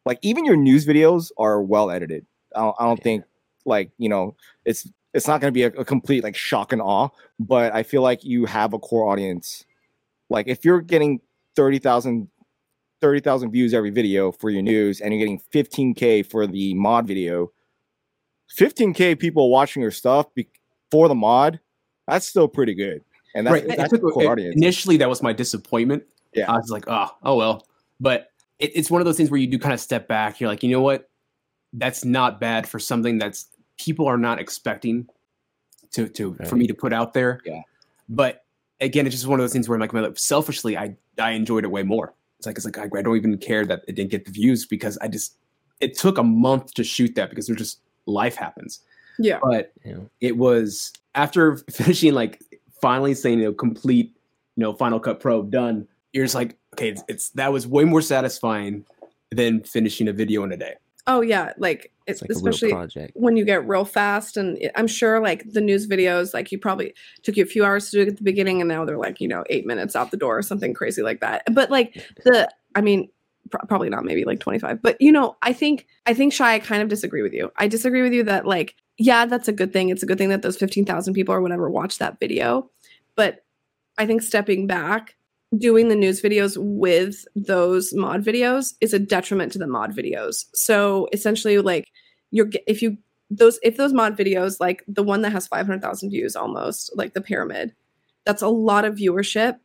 like 0.05 0.19
even 0.21 0.45
your 0.45 0.55
news 0.55 0.85
videos 0.85 1.29
are 1.37 1.61
well 1.61 1.91
edited. 1.91 2.25
I 2.55 2.61
don't, 2.61 2.75
I 2.79 2.85
don't 2.85 3.03
think 3.03 3.25
like 3.65 3.91
you 3.97 4.07
know 4.07 4.37
it's 4.63 4.87
it's 5.13 5.27
not 5.27 5.41
going 5.41 5.53
to 5.53 5.55
be 5.55 5.63
a, 5.63 5.81
a, 5.81 5.85
complete 5.85 6.23
like 6.23 6.35
shock 6.35 6.71
and 6.71 6.81
awe, 6.81 7.09
but 7.39 7.73
I 7.73 7.83
feel 7.83 8.01
like 8.01 8.23
you 8.23 8.45
have 8.45 8.73
a 8.73 8.79
core 8.79 9.11
audience. 9.11 9.65
Like 10.29 10.47
if 10.47 10.63
you're 10.63 10.81
getting 10.81 11.19
30,000 11.55 12.27
30,000 13.01 13.51
views 13.51 13.73
every 13.73 13.89
video 13.89 14.31
for 14.31 14.51
your 14.51 14.61
news 14.61 15.01
and 15.01 15.11
you're 15.13 15.19
getting 15.19 15.41
15k 15.51 16.25
for 16.25 16.45
the 16.45 16.73
mod 16.75 17.07
video, 17.07 17.51
15k 18.55 19.17
people 19.17 19.49
watching 19.49 19.81
your 19.81 19.91
stuff 19.91 20.31
be- 20.35 20.47
for 20.91 21.07
the 21.07 21.15
mod, 21.15 21.59
that's 22.07 22.27
still 22.27 22.47
pretty 22.47 22.75
good. 22.75 23.03
And 23.33 23.47
that's, 23.47 23.65
right. 23.65 23.77
that's 23.77 23.91
took, 23.91 24.01
core 24.13 24.31
audience. 24.31 24.55
Initially 24.55 24.97
that 24.97 25.09
was 25.09 25.23
my 25.23 25.33
disappointment. 25.33 26.03
Yeah. 26.33 26.51
I 26.51 26.57
was 26.57 26.69
like, 26.69 26.85
"Oh, 26.87 27.09
oh 27.23 27.35
well." 27.35 27.65
But 27.99 28.27
it, 28.59 28.71
it's 28.75 28.91
one 28.91 29.01
of 29.01 29.05
those 29.05 29.17
things 29.17 29.31
where 29.31 29.39
you 29.39 29.47
do 29.47 29.57
kind 29.57 29.73
of 29.73 29.79
step 29.79 30.07
back. 30.07 30.39
You're 30.39 30.49
like, 30.49 30.63
you 30.63 30.69
know 30.69 30.81
what? 30.81 31.09
That's 31.73 32.03
not 32.03 32.39
bad 32.39 32.67
for 32.67 32.77
something 32.77 33.17
that's 33.17 33.47
people 33.81 34.07
are 34.07 34.17
not 34.17 34.39
expecting 34.39 35.07
to 35.91 36.07
to 36.09 36.35
for 36.47 36.55
me 36.55 36.67
to 36.67 36.73
put 36.73 36.93
out 36.93 37.13
there. 37.13 37.41
Yeah. 37.45 37.61
But 38.09 38.45
again, 38.79 39.05
it's 39.05 39.15
just 39.15 39.27
one 39.27 39.39
of 39.39 39.43
those 39.43 39.53
things 39.53 39.67
where 39.67 39.75
I'm 39.75 39.81
like, 39.81 39.93
like 39.93 40.17
selfishly, 40.17 40.77
I 40.77 40.95
I 41.19 41.31
enjoyed 41.31 41.63
it 41.63 41.71
way 41.71 41.83
more. 41.83 42.13
It's 42.37 42.45
like 42.45 42.57
it's 42.57 42.65
like 42.65 42.77
I, 42.77 42.83
I 42.97 43.01
don't 43.01 43.15
even 43.15 43.37
care 43.37 43.65
that 43.65 43.83
it 43.87 43.95
didn't 43.95 44.11
get 44.11 44.25
the 44.25 44.31
views 44.31 44.65
because 44.65 44.97
I 44.99 45.07
just 45.07 45.35
it 45.79 45.97
took 45.97 46.17
a 46.17 46.23
month 46.23 46.73
to 46.75 46.83
shoot 46.83 47.15
that 47.15 47.29
because 47.29 47.47
there's 47.47 47.57
just 47.57 47.79
life 48.05 48.35
happens. 48.35 48.81
Yeah. 49.19 49.39
But 49.43 49.71
Yeah. 49.85 49.97
it 50.19 50.37
was 50.37 50.93
after 51.15 51.57
finishing 51.71 52.13
like 52.13 52.41
finally 52.81 53.13
saying 53.13 53.39
you 53.39 53.45
know 53.45 53.53
complete 53.53 54.15
you 54.55 54.61
know 54.61 54.73
Final 54.73 54.99
Cut 54.99 55.19
Pro 55.19 55.43
done. 55.43 55.87
You're 56.13 56.25
just 56.25 56.35
like 56.35 56.57
okay, 56.73 56.89
it's, 56.89 57.03
it's 57.07 57.29
that 57.31 57.51
was 57.51 57.67
way 57.67 57.83
more 57.83 58.01
satisfying 58.01 58.85
than 59.29 59.63
finishing 59.63 60.07
a 60.07 60.13
video 60.13 60.43
in 60.43 60.51
a 60.51 60.57
day. 60.57 60.75
Oh 61.07 61.21
yeah, 61.21 61.53
like 61.57 61.91
It's 62.07 62.21
like 62.21 62.29
especially 62.31 62.71
project. 62.71 63.11
when 63.15 63.37
you 63.37 63.45
get 63.45 63.67
real 63.67 63.85
fast 63.85 64.37
and 64.37 64.57
it- 64.57 64.71
i'm 64.75 64.87
sure 64.87 65.19
like 65.21 65.43
the 65.51 65.61
news 65.61 65.87
videos 65.87 66.33
like 66.33 66.51
you 66.51 66.59
probably 66.59 66.93
took 67.23 67.35
you 67.37 67.43
a 67.43 67.47
few 67.47 67.63
hours 67.65 67.89
to 67.89 67.97
do 67.97 68.01
it 68.03 68.07
at 68.09 68.17
the 68.17 68.23
beginning 68.23 68.61
and 68.61 68.67
now 68.67 68.85
they're 68.85 68.97
like 68.97 69.19
you 69.21 69.27
know 69.27 69.43
eight 69.49 69.65
minutes 69.65 69.95
out 69.95 70.11
the 70.11 70.17
door 70.17 70.37
or 70.37 70.41
something 70.41 70.73
crazy 70.73 71.01
like 71.01 71.19
that. 71.21 71.43
But 71.53 71.69
like 71.71 71.93
the 72.25 72.49
i 72.75 72.81
mean 72.81 73.09
pr- 73.49 73.65
probably 73.67 73.89
not 73.89 74.03
maybe 74.05 74.23
like 74.25 74.39
25 74.39 74.81
but 74.81 74.95
you 75.01 75.11
know 75.11 75.35
i 75.41 75.51
think 75.53 75.87
i 76.05 76.13
think 76.13 76.33
Sián 76.33 76.45
i 76.45 76.59
kind 76.59 76.81
of 76.83 76.89
disagree 76.89 77.21
with 77.21 77.33
you. 77.33 77.51
I 77.57 77.67
disagree 77.67 78.01
with 78.01 78.13
you 78.13 78.23
that 78.23 78.45
like 78.45 78.75
yeah 78.97 79.25
that's 79.25 79.47
a 79.47 79.53
good 79.53 79.73
thing. 79.73 79.89
It's 79.89 80.03
a 80.03 80.05
good 80.05 80.17
thing 80.19 80.29
that 80.29 80.41
those 80.43 80.57
15000 80.57 81.13
people 81.13 81.33
or 81.33 81.41
whatever 81.41 81.69
watched 81.69 81.99
that 81.99 82.19
video. 82.19 82.69
But 83.15 83.43
i 83.97 84.05
think 84.05 84.21
stepping 84.21 84.67
back 84.67 85.15
doing 85.57 85.89
the 85.89 85.95
news 85.95 86.21
videos 86.21 86.57
with 86.57 87.25
those 87.35 87.93
mod 87.93 88.23
videos 88.23 88.73
is 88.81 88.93
a 88.93 88.99
detriment 88.99 89.51
to 89.51 89.59
the 89.59 89.67
mod 89.67 89.95
videos. 89.95 90.45
So 90.53 91.07
essentially 91.13 91.57
like 91.59 91.89
you're 92.31 92.49
if 92.67 92.81
you 92.81 92.97
those 93.29 93.59
if 93.63 93.77
those 93.77 93.93
mod 93.93 94.17
videos 94.17 94.57
like 94.59 94.83
the 94.87 95.03
one 95.03 95.21
that 95.21 95.31
has 95.31 95.47
500,000 95.47 96.09
views 96.09 96.35
almost 96.35 96.91
like 96.95 97.13
the 97.13 97.21
pyramid 97.21 97.73
that's 98.25 98.41
a 98.41 98.47
lot 98.47 98.85
of 98.85 98.95
viewership. 98.95 99.57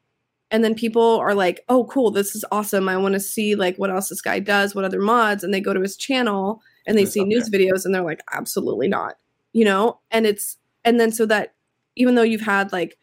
And 0.51 0.65
then 0.65 0.75
people 0.75 1.19
are 1.19 1.35
like 1.35 1.61
oh 1.69 1.85
cool 1.85 2.11
this 2.11 2.35
is 2.35 2.45
awesome. 2.51 2.89
I 2.89 2.97
want 2.97 3.15
to 3.15 3.21
see 3.21 3.55
like 3.55 3.77
what 3.77 3.91
else 3.91 4.09
this 4.09 4.23
guy 4.23 4.41
does 4.41 4.75
what 4.75 4.85
other 4.85 5.01
mods 5.01 5.45
and 5.45 5.55
they 5.55 5.61
go 5.61 5.73
to 5.73 5.81
his 5.81 5.97
channel 5.97 6.63
and 6.87 6.97
they 6.97 7.03
It's 7.03 7.13
see 7.13 7.25
news 7.25 7.49
videos 7.49 7.85
and 7.85 7.95
they're 7.95 8.03
like 8.03 8.23
absolutely 8.33 8.89
not 8.89 9.17
you 9.57 9.65
know? 9.65 9.99
And 10.11 10.27
it's 10.27 10.59
and 10.85 11.01
then 11.01 11.11
so 11.13 11.25
that 11.27 11.55
even 11.97 12.15
though 12.15 12.23
you've 12.23 12.43
had 12.43 12.73
like 12.73 12.99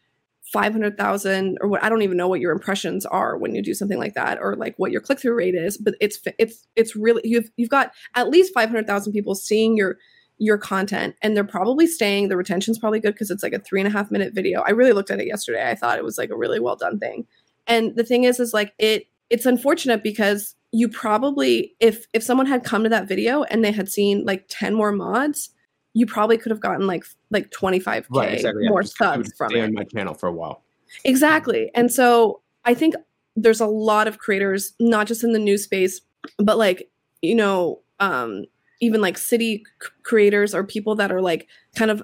500,000 0.52 1.58
or 1.60 1.68
what 1.68 1.82
I 1.82 1.88
don't 1.88 2.02
even 2.02 2.16
know 2.16 2.28
what 2.28 2.40
your 2.40 2.52
impressions 2.52 3.06
are 3.06 3.36
when 3.36 3.54
you 3.54 3.62
do 3.62 3.74
something 3.74 3.98
like 3.98 4.14
that 4.14 4.38
or 4.40 4.56
like 4.56 4.74
what 4.76 4.92
your 4.92 5.00
click 5.00 5.18
through 5.18 5.34
rate 5.34 5.54
is 5.54 5.78
but 5.78 5.94
it's 6.00 6.18
it's 6.38 6.66
it's 6.76 6.94
really 6.94 7.22
you've 7.24 7.50
you've 7.56 7.70
got 7.70 7.92
at 8.14 8.28
least 8.28 8.52
500,000 8.52 9.12
people 9.12 9.34
seeing 9.34 9.76
your 9.76 9.96
your 10.38 10.58
content 10.58 11.14
and 11.22 11.36
they're 11.36 11.44
probably 11.44 11.86
staying 11.86 12.28
the 12.28 12.36
retention's 12.36 12.78
probably 12.78 13.00
good 13.00 13.14
because 13.14 13.30
it's 13.30 13.42
like 13.42 13.52
a 13.52 13.58
three 13.58 13.80
and 13.80 13.88
a 13.88 13.90
half 13.90 14.10
minute 14.10 14.34
video. 14.34 14.62
I 14.62 14.70
really 14.70 14.92
looked 14.92 15.10
at 15.10 15.20
it 15.20 15.26
yesterday. 15.26 15.68
I 15.68 15.74
thought 15.74 15.98
it 15.98 16.04
was 16.04 16.18
like 16.18 16.30
a 16.30 16.36
really 16.36 16.60
well 16.60 16.76
done 16.76 16.98
thing. 16.98 17.26
And 17.66 17.94
the 17.96 18.04
thing 18.04 18.24
is 18.24 18.40
is 18.40 18.52
like 18.52 18.74
it 18.78 19.06
it's 19.30 19.46
unfortunate 19.46 20.02
because 20.02 20.56
you 20.72 20.88
probably 20.88 21.74
if 21.80 22.06
if 22.12 22.22
someone 22.22 22.46
had 22.46 22.64
come 22.64 22.82
to 22.82 22.88
that 22.90 23.08
video 23.08 23.44
and 23.44 23.64
they 23.64 23.72
had 23.72 23.88
seen 23.88 24.24
like 24.24 24.46
10 24.48 24.74
more 24.74 24.92
mods 24.92 25.50
you 25.94 26.06
probably 26.06 26.36
could 26.36 26.50
have 26.50 26.60
gotten 26.60 26.86
like 26.86 27.04
like 27.30 27.50
25k 27.50 28.42
yeah, 28.42 28.52
more 28.68 28.82
just- 28.82 28.96
subs 28.98 29.32
from 29.36 29.50
stay 29.50 29.60
it 29.60 29.64
on 29.64 29.74
my 29.74 29.84
channel 29.84 30.12
for 30.14 30.28
a 30.28 30.32
while. 30.32 30.62
Exactly. 31.04 31.70
And 31.74 31.90
so 31.92 32.40
I 32.64 32.74
think 32.74 32.94
there's 33.36 33.60
a 33.60 33.66
lot 33.66 34.06
of 34.06 34.18
creators, 34.18 34.74
not 34.78 35.06
just 35.06 35.24
in 35.24 35.32
the 35.32 35.38
news 35.38 35.64
space, 35.64 36.00
but 36.38 36.56
like, 36.58 36.88
you 37.22 37.34
know, 37.34 37.80
um, 38.00 38.44
even 38.80 39.00
like 39.00 39.18
city 39.18 39.64
c- 39.82 39.88
creators 40.02 40.54
or 40.54 40.62
people 40.64 40.94
that 40.96 41.10
are 41.10 41.20
like 41.22 41.48
kind 41.74 41.90
of 41.90 42.02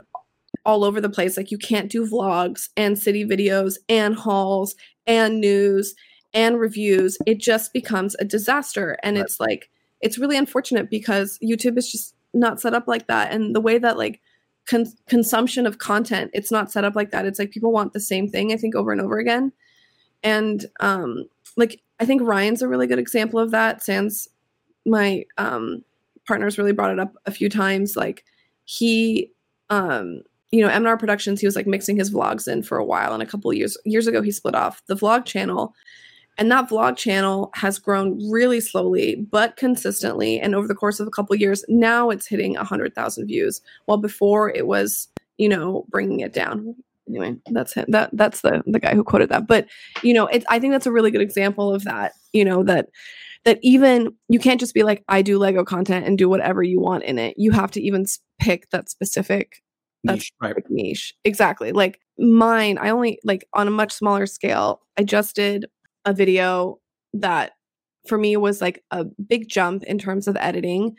all 0.66 0.84
over 0.84 1.00
the 1.00 1.08
place. 1.10 1.36
Like 1.36 1.50
you 1.50 1.58
can't 1.58 1.90
do 1.90 2.06
vlogs 2.06 2.68
and 2.76 2.98
city 2.98 3.24
videos 3.24 3.76
and 3.88 4.14
hauls 4.14 4.74
and 5.06 5.40
news 5.40 5.94
and 6.34 6.58
reviews. 6.58 7.16
It 7.26 7.38
just 7.38 7.72
becomes 7.72 8.14
a 8.18 8.24
disaster. 8.24 8.96
And 9.02 9.16
Right. 9.16 9.24
it's 9.24 9.38
like, 9.40 9.70
it's 10.00 10.18
really 10.18 10.36
unfortunate 10.36 10.90
because 10.90 11.38
YouTube 11.42 11.76
is 11.78 11.90
just 11.90 12.14
not 12.32 12.60
set 12.60 12.74
up 12.74 12.86
like 12.86 13.06
that. 13.08 13.32
And 13.32 13.54
the 13.54 13.60
way 13.60 13.78
that 13.78 13.98
like 13.98 14.20
con- 14.66 14.92
consumption 15.06 15.66
of 15.66 15.78
content 15.78 16.30
it's 16.34 16.50
not 16.50 16.70
set 16.70 16.84
up 16.84 16.94
like 16.94 17.10
that. 17.10 17.26
It's 17.26 17.38
like 17.38 17.50
people 17.50 17.72
want 17.72 17.92
the 17.92 18.00
same 18.00 18.28
thing 18.28 18.52
i 18.52 18.56
think 18.56 18.74
over 18.74 18.92
and 18.92 19.00
over 19.00 19.18
again. 19.18 19.52
And 20.22 20.66
um 20.80 21.24
like 21.56 21.80
i 21.98 22.04
think 22.04 22.22
ryan's 22.22 22.62
a 22.62 22.68
really 22.68 22.86
good 22.86 22.98
example 22.98 23.40
of 23.40 23.50
that. 23.50 23.82
Sans 23.82 24.28
my 24.86 25.24
um 25.38 25.84
partner's 26.26 26.58
really 26.58 26.72
brought 26.72 26.92
it 26.92 27.00
up 27.00 27.14
a 27.26 27.32
few 27.32 27.48
times. 27.48 27.96
Like 27.96 28.24
he 28.64 29.30
um 29.70 30.22
you 30.52 30.64
know 30.64 30.68
mnr 30.68 30.98
productions 30.98 31.40
he 31.40 31.46
was 31.46 31.56
like 31.56 31.66
mixing 31.66 31.96
his 31.96 32.12
vlogs 32.12 32.46
in 32.46 32.62
for 32.62 32.78
a 32.78 32.84
while. 32.84 33.12
And 33.12 33.22
a 33.22 33.26
couple 33.26 33.52
years 33.52 33.76
years 33.84 34.06
ago 34.06 34.22
he 34.22 34.30
split 34.30 34.54
off 34.54 34.84
the 34.86 34.96
vlog 34.96 35.24
channel 35.24 35.74
and 36.40 36.50
that 36.50 36.68
vlog 36.70 36.96
channel 36.96 37.50
has 37.54 37.78
grown 37.78 38.18
really 38.30 38.60
slowly 38.60 39.16
but 39.30 39.56
consistently. 39.56 40.40
And 40.40 40.54
over 40.54 40.66
the 40.66 40.74
course 40.74 40.98
of 40.98 41.06
a 41.06 41.10
couple 41.10 41.34
of 41.34 41.40
years 41.40 41.64
now 41.68 42.10
it's 42.10 42.26
hitting 42.26 42.54
100000 42.56 43.26
views. 43.26 43.60
While 43.84 43.98
before 43.98 44.50
it 44.50 44.66
was 44.66 45.08
you 45.38 45.48
know 45.48 45.84
bringing 45.90 46.20
it 46.20 46.32
down. 46.32 46.74
Anyway 47.08 47.36
that's 47.52 47.74
him. 47.74 47.84
That 47.88 48.10
that's 48.14 48.40
the 48.40 48.62
the 48.66 48.80
guy 48.80 48.94
who 48.94 49.04
quoted 49.04 49.28
that. 49.28 49.46
But 49.46 49.68
you 50.02 50.14
know 50.14 50.26
it, 50.26 50.44
i 50.48 50.58
think 50.58 50.72
that's 50.72 50.86
a 50.86 50.92
really 50.92 51.10
good 51.10 51.20
example 51.20 51.72
of 51.72 51.84
that 51.84 52.12
you 52.32 52.44
know 52.44 52.64
that 52.64 52.88
that 53.44 53.58
even 53.62 54.14
you 54.28 54.38
can't 54.38 54.60
just 54.60 54.74
be 54.74 54.82
like 54.82 55.04
i 55.08 55.22
do 55.22 55.38
lego 55.38 55.64
content 55.64 56.06
and 56.06 56.18
do 56.18 56.28
whatever 56.28 56.62
you 56.62 56.80
want 56.80 57.04
in 57.04 57.18
it. 57.18 57.34
You 57.36 57.52
have 57.52 57.70
to 57.72 57.82
even 57.82 58.06
pick 58.40 58.70
that 58.70 58.88
specific 58.88 59.62
That's 60.04 60.18
Niche, 60.20 60.32
right? 60.40 60.70
niche. 60.70 61.14
Exactly. 61.24 61.72
Like 61.72 62.00
mine 62.18 62.78
i 62.78 62.90
only 62.90 63.18
like 63.24 63.46
on 63.54 63.66
a 63.66 63.70
much 63.70 63.92
smaller 63.92 64.26
scale 64.26 64.82
i 64.98 65.02
just 65.02 65.34
did 65.34 65.64
a 66.04 66.12
video 66.12 66.78
that 67.14 67.52
for 68.06 68.18
me 68.18 68.36
was 68.36 68.60
like 68.60 68.82
a 68.90 69.04
big 69.04 69.48
jump 69.48 69.82
in 69.84 69.98
terms 69.98 70.26
of 70.26 70.36
editing 70.36 70.96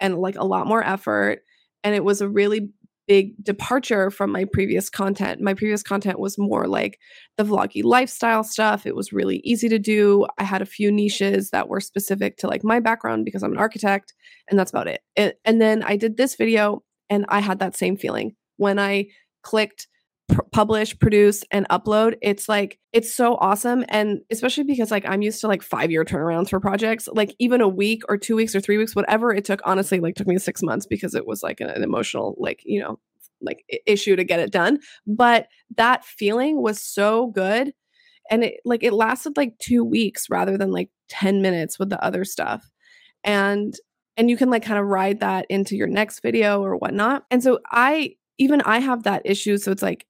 and 0.00 0.18
like 0.18 0.36
a 0.36 0.44
lot 0.44 0.66
more 0.66 0.84
effort 0.84 1.40
and 1.84 1.94
it 1.94 2.04
was 2.04 2.20
a 2.20 2.28
really 2.28 2.70
big 3.08 3.34
departure 3.42 4.10
from 4.10 4.30
my 4.30 4.44
previous 4.44 4.88
content. 4.88 5.40
My 5.40 5.54
previous 5.54 5.82
content 5.82 6.20
was 6.20 6.38
more 6.38 6.68
like 6.68 7.00
the 7.36 7.44
vloggy 7.44 7.82
lifestyle 7.82 8.44
stuff. 8.44 8.86
It 8.86 8.94
was 8.94 9.12
really 9.12 9.38
easy 9.38 9.68
to 9.68 9.78
do. 9.78 10.26
I 10.38 10.44
had 10.44 10.62
a 10.62 10.66
few 10.66 10.92
niches 10.92 11.50
that 11.50 11.68
were 11.68 11.80
specific 11.80 12.36
to 12.38 12.46
like 12.46 12.62
my 12.62 12.78
background 12.78 13.24
because 13.24 13.42
i'm 13.42 13.52
an 13.52 13.58
architect 13.58 14.14
and 14.48 14.58
that's 14.58 14.70
about 14.70 14.88
it, 14.88 15.00
and 15.16 15.60
then 15.60 15.82
i 15.82 15.96
did 15.96 16.16
this 16.16 16.36
video 16.36 16.82
and 17.10 17.26
i 17.28 17.40
had 17.40 17.58
that 17.58 17.76
same 17.76 17.96
feeling. 17.96 18.36
When 18.56 18.78
i 18.78 19.06
clicked 19.42 19.88
publish 20.52 20.98
produce 20.98 21.44
and 21.50 21.68
upload 21.68 22.14
it's 22.22 22.48
like 22.48 22.78
it's 22.92 23.12
so 23.12 23.36
awesome 23.36 23.84
and 23.88 24.20
especially 24.30 24.64
because 24.64 24.90
like 24.90 25.04
i'm 25.06 25.22
used 25.22 25.40
to 25.40 25.48
like 25.48 25.62
five 25.62 25.90
year 25.90 26.04
turnarounds 26.04 26.50
for 26.50 26.60
projects 26.60 27.08
like 27.12 27.34
even 27.38 27.60
a 27.60 27.68
week 27.68 28.02
or 28.08 28.16
two 28.16 28.36
weeks 28.36 28.54
or 28.54 28.60
three 28.60 28.78
weeks 28.78 28.94
whatever 28.94 29.32
it 29.32 29.44
took 29.44 29.60
honestly 29.64 30.00
like 30.00 30.14
took 30.14 30.26
me 30.26 30.38
six 30.38 30.62
months 30.62 30.86
because 30.86 31.14
it 31.14 31.26
was 31.26 31.42
like 31.42 31.60
an, 31.60 31.68
an 31.68 31.82
emotional 31.82 32.34
like 32.38 32.60
you 32.64 32.80
know 32.80 32.98
like 33.40 33.64
issue 33.86 34.14
to 34.14 34.24
get 34.24 34.40
it 34.40 34.52
done 34.52 34.78
but 35.06 35.48
that 35.76 36.04
feeling 36.04 36.62
was 36.62 36.80
so 36.80 37.28
good 37.28 37.72
and 38.30 38.44
it 38.44 38.60
like 38.64 38.82
it 38.82 38.92
lasted 38.92 39.36
like 39.36 39.58
two 39.58 39.84
weeks 39.84 40.30
rather 40.30 40.56
than 40.56 40.70
like 40.70 40.90
10 41.08 41.42
minutes 41.42 41.78
with 41.78 41.90
the 41.90 42.02
other 42.04 42.24
stuff 42.24 42.70
and 43.24 43.74
and 44.16 44.30
you 44.30 44.36
can 44.36 44.50
like 44.50 44.64
kind 44.64 44.78
of 44.78 44.86
ride 44.86 45.20
that 45.20 45.46
into 45.48 45.76
your 45.76 45.86
next 45.86 46.20
video 46.20 46.62
or 46.62 46.76
whatnot 46.76 47.24
and 47.30 47.42
so 47.42 47.58
i 47.70 48.14
even 48.38 48.60
i 48.62 48.78
have 48.78 49.02
that 49.02 49.22
issue 49.24 49.56
so 49.56 49.70
it's 49.70 49.82
like 49.82 50.06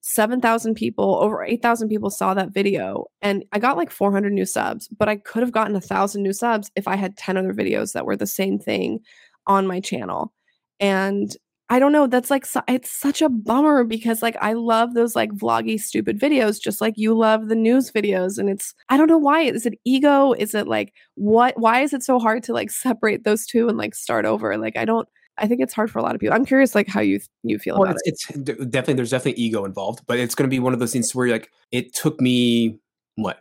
7,000 0.00 0.74
people, 0.74 1.16
over 1.20 1.44
8,000 1.44 1.88
people 1.88 2.10
saw 2.10 2.34
that 2.34 2.52
video. 2.52 3.06
And 3.22 3.44
I 3.52 3.58
got 3.58 3.76
like 3.76 3.90
400 3.90 4.32
new 4.32 4.46
subs, 4.46 4.88
but 4.88 5.08
I 5.08 5.16
could 5.16 5.42
have 5.42 5.52
gotten 5.52 5.76
a 5.76 5.80
thousand 5.80 6.22
new 6.22 6.32
subs 6.32 6.70
if 6.76 6.86
I 6.86 6.96
had 6.96 7.16
10 7.16 7.36
other 7.36 7.52
videos 7.52 7.92
that 7.92 8.06
were 8.06 8.16
the 8.16 8.26
same 8.26 8.58
thing 8.58 9.00
on 9.46 9.66
my 9.66 9.80
channel. 9.80 10.32
And 10.78 11.34
I 11.68 11.80
don't 11.80 11.90
know, 11.90 12.06
that's 12.06 12.30
like, 12.30 12.46
it's 12.68 12.90
such 12.90 13.20
a 13.20 13.28
bummer 13.28 13.82
because 13.82 14.22
like 14.22 14.36
I 14.40 14.52
love 14.52 14.94
those 14.94 15.16
like 15.16 15.32
vloggy, 15.32 15.80
stupid 15.80 16.20
videos, 16.20 16.60
just 16.60 16.80
like 16.80 16.94
you 16.96 17.12
love 17.12 17.48
the 17.48 17.56
news 17.56 17.90
videos. 17.90 18.38
And 18.38 18.48
it's, 18.48 18.72
I 18.88 18.96
don't 18.96 19.08
know 19.08 19.18
why. 19.18 19.40
Is 19.40 19.66
it 19.66 19.74
ego? 19.84 20.32
Is 20.34 20.54
it 20.54 20.68
like, 20.68 20.92
what, 21.16 21.58
why 21.58 21.80
is 21.80 21.92
it 21.92 22.04
so 22.04 22.20
hard 22.20 22.44
to 22.44 22.52
like 22.52 22.70
separate 22.86 23.24
those 23.24 23.46
two 23.46 23.68
and 23.68 23.76
like 23.76 23.96
start 23.96 24.24
over? 24.24 24.56
Like, 24.56 24.76
I 24.76 24.84
don't, 24.84 25.08
I 25.38 25.46
think 25.46 25.60
it's 25.60 25.74
hard 25.74 25.90
for 25.90 25.98
a 25.98 26.02
lot 26.02 26.14
of 26.14 26.20
people. 26.20 26.34
I'm 26.34 26.44
curious, 26.44 26.74
like 26.74 26.88
how 26.88 27.00
you 27.00 27.20
you 27.42 27.58
feel 27.58 27.74
Well, 27.78 27.90
about 27.90 27.96
it's, 28.04 28.30
it. 28.30 28.48
it's 28.48 28.66
definitely 28.66 28.94
there's 28.94 29.10
definitely 29.10 29.42
ego 29.42 29.64
involved, 29.64 30.00
but 30.06 30.18
it's 30.18 30.34
going 30.34 30.48
to 30.48 30.54
be 30.54 30.58
one 30.58 30.72
of 30.72 30.78
those 30.78 30.92
things 30.92 31.14
where 31.14 31.28
like 31.28 31.50
it 31.72 31.94
took 31.94 32.20
me 32.20 32.78
what 33.16 33.40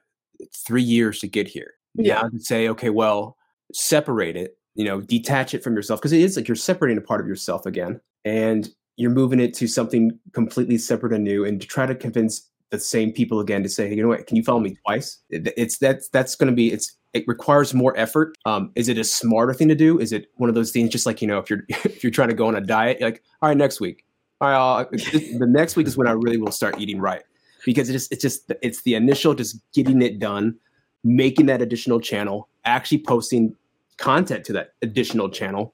three 0.54 0.84
years 0.84 1.20
to 1.20 1.28
get 1.28 1.48
here. 1.48 1.74
Yeah. 1.96 2.22
Now 2.24 2.30
to 2.30 2.40
say, 2.40 2.68
okay, 2.70 2.90
well, 2.90 3.38
separate 3.74 4.36
it, 4.36 4.58
you 4.76 4.84
know, 4.86 5.02
detach 5.02 5.54
it 5.54 5.64
from 5.64 5.76
yourself 5.76 6.02
because 6.02 6.12
it 6.12 6.22
is 6.22 6.36
like 6.36 6.48
you're 6.48 6.56
separating 6.56 6.98
a 6.98 7.02
part 7.02 7.22
of 7.22 7.28
yourself 7.28 7.66
again, 7.66 8.02
and 8.26 8.70
you're 8.98 9.12
moving 9.12 9.40
it 9.40 9.54
to 9.56 9.68
something 9.68 10.18
completely 10.34 10.78
separate 10.78 11.14
and 11.14 11.24
new, 11.24 11.46
and 11.46 11.62
to 11.62 11.68
try 11.68 11.86
to 11.86 11.96
convince 11.96 12.50
the 12.72 12.80
same 12.80 13.12
people 13.14 13.40
again 13.40 13.62
to 13.64 13.70
say, 13.70 13.88
hey, 13.88 13.96
you 13.96 14.02
know 14.02 14.10
what, 14.10 14.26
can 14.28 14.36
you 14.36 14.44
follow 14.44 14.60
me 14.60 14.76
twice? 14.86 15.20
It- 15.30 15.54
It's 15.56 15.78
that's 15.78 16.10
that's 16.10 16.36
going 16.36 16.50
to 16.52 16.56
be 16.56 16.72
it's 16.74 16.94
it 17.16 17.24
requires 17.28 17.74
more 17.74 17.98
effort. 17.98 18.38
Um, 18.46 18.72
is 18.76 18.90
it 18.90 18.98
a 18.98 19.04
smarter 19.06 19.54
thing 19.54 19.70
to 19.70 19.76
do? 19.76 19.98
Is 19.98 20.12
it 20.12 20.30
one 20.36 20.50
of 20.50 20.56
those 20.56 20.72
things 20.72 20.90
just 20.90 21.06
like 21.06 21.22
you 21.22 21.28
know 21.28 21.40
if 21.40 21.50
you're 21.50 21.64
if 21.70 22.04
you're 22.04 22.12
trying 22.12 22.30
to 22.30 22.36
go 22.36 22.48
on 22.48 22.56
a 22.56 22.62
diet, 22.62 23.02
like 23.02 23.24
all 23.42 23.50
right 23.50 23.58
next 23.58 23.80
week, 23.80 24.06
all 24.42 24.50
right, 24.50 24.92
the 24.92 25.48
next 25.50 25.78
week 25.78 25.88
is 25.88 25.98
when 25.98 26.08
I 26.08 26.12
really 26.12 26.38
will 26.38 26.52
start 26.52 26.80
eating 26.80 27.00
right 27.00 27.24
because 27.64 27.90
it's 27.90 28.04
just 28.04 28.12
it's 28.12 28.22
just 28.22 28.52
it's 28.62 28.82
the 28.82 28.96
initial 28.96 29.34
just 29.34 29.60
getting 29.74 30.02
it 30.02 30.20
done, 30.20 30.58
making 31.06 31.46
that 31.46 31.62
additional 31.62 32.02
channel, 32.02 32.50
actually 32.66 33.00
posting 33.00 33.56
content 33.98 34.44
to 34.46 34.54
that 34.54 34.74
additional 34.82 35.30
channel. 35.30 35.74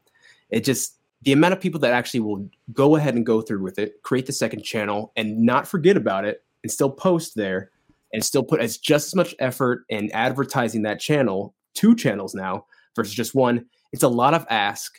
It 0.51 0.63
just 0.63 0.97
the 1.23 1.31
amount 1.31 1.53
of 1.53 1.59
people 1.59 1.79
that 1.79 1.91
actually 1.91 2.19
will 2.19 2.47
go 2.71 2.95
ahead 2.95 3.15
and 3.15 3.25
go 3.25 3.41
through 3.41 3.63
with 3.63 3.79
it, 3.79 4.03
create 4.03 4.27
the 4.27 4.33
second 4.33 4.61
channel, 4.61 5.11
and 5.15 5.39
not 5.39 5.67
forget 5.67 5.97
about 5.97 6.23
it, 6.23 6.43
and 6.61 6.71
still 6.71 6.91
post 6.91 7.33
there, 7.35 7.70
and 8.13 8.23
still 8.23 8.43
put 8.43 8.59
as 8.61 8.77
just 8.77 9.07
as 9.07 9.15
much 9.15 9.33
effort 9.39 9.83
in 9.89 10.11
advertising 10.11 10.81
that 10.83 10.99
channel, 10.99 11.53
two 11.75 11.95
channels 11.95 12.33
now 12.35 12.65
versus 12.95 13.13
just 13.13 13.33
one. 13.35 13.65
It's 13.93 14.03
a 14.03 14.07
lot 14.09 14.33
of 14.33 14.45
ask, 14.49 14.91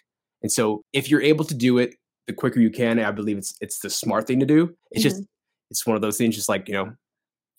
and 0.42 0.50
so 0.52 0.82
if 0.92 1.10
you're 1.10 1.22
able 1.22 1.44
to 1.46 1.54
do 1.54 1.78
it 1.78 1.94
the 2.26 2.32
quicker 2.32 2.60
you 2.60 2.70
can, 2.70 2.98
I 3.00 3.10
believe 3.10 3.38
it's 3.38 3.54
it's 3.60 3.80
the 3.80 3.90
smart 3.90 4.26
thing 4.26 4.40
to 4.40 4.46
do. 4.46 4.74
It's 4.92 5.04
Mm-hmm. 5.04 5.08
just 5.16 5.22
it's 5.70 5.86
one 5.86 5.96
of 5.96 6.02
those 6.02 6.18
things, 6.18 6.34
just 6.36 6.48
like 6.48 6.68
you 6.68 6.74
know, 6.74 6.92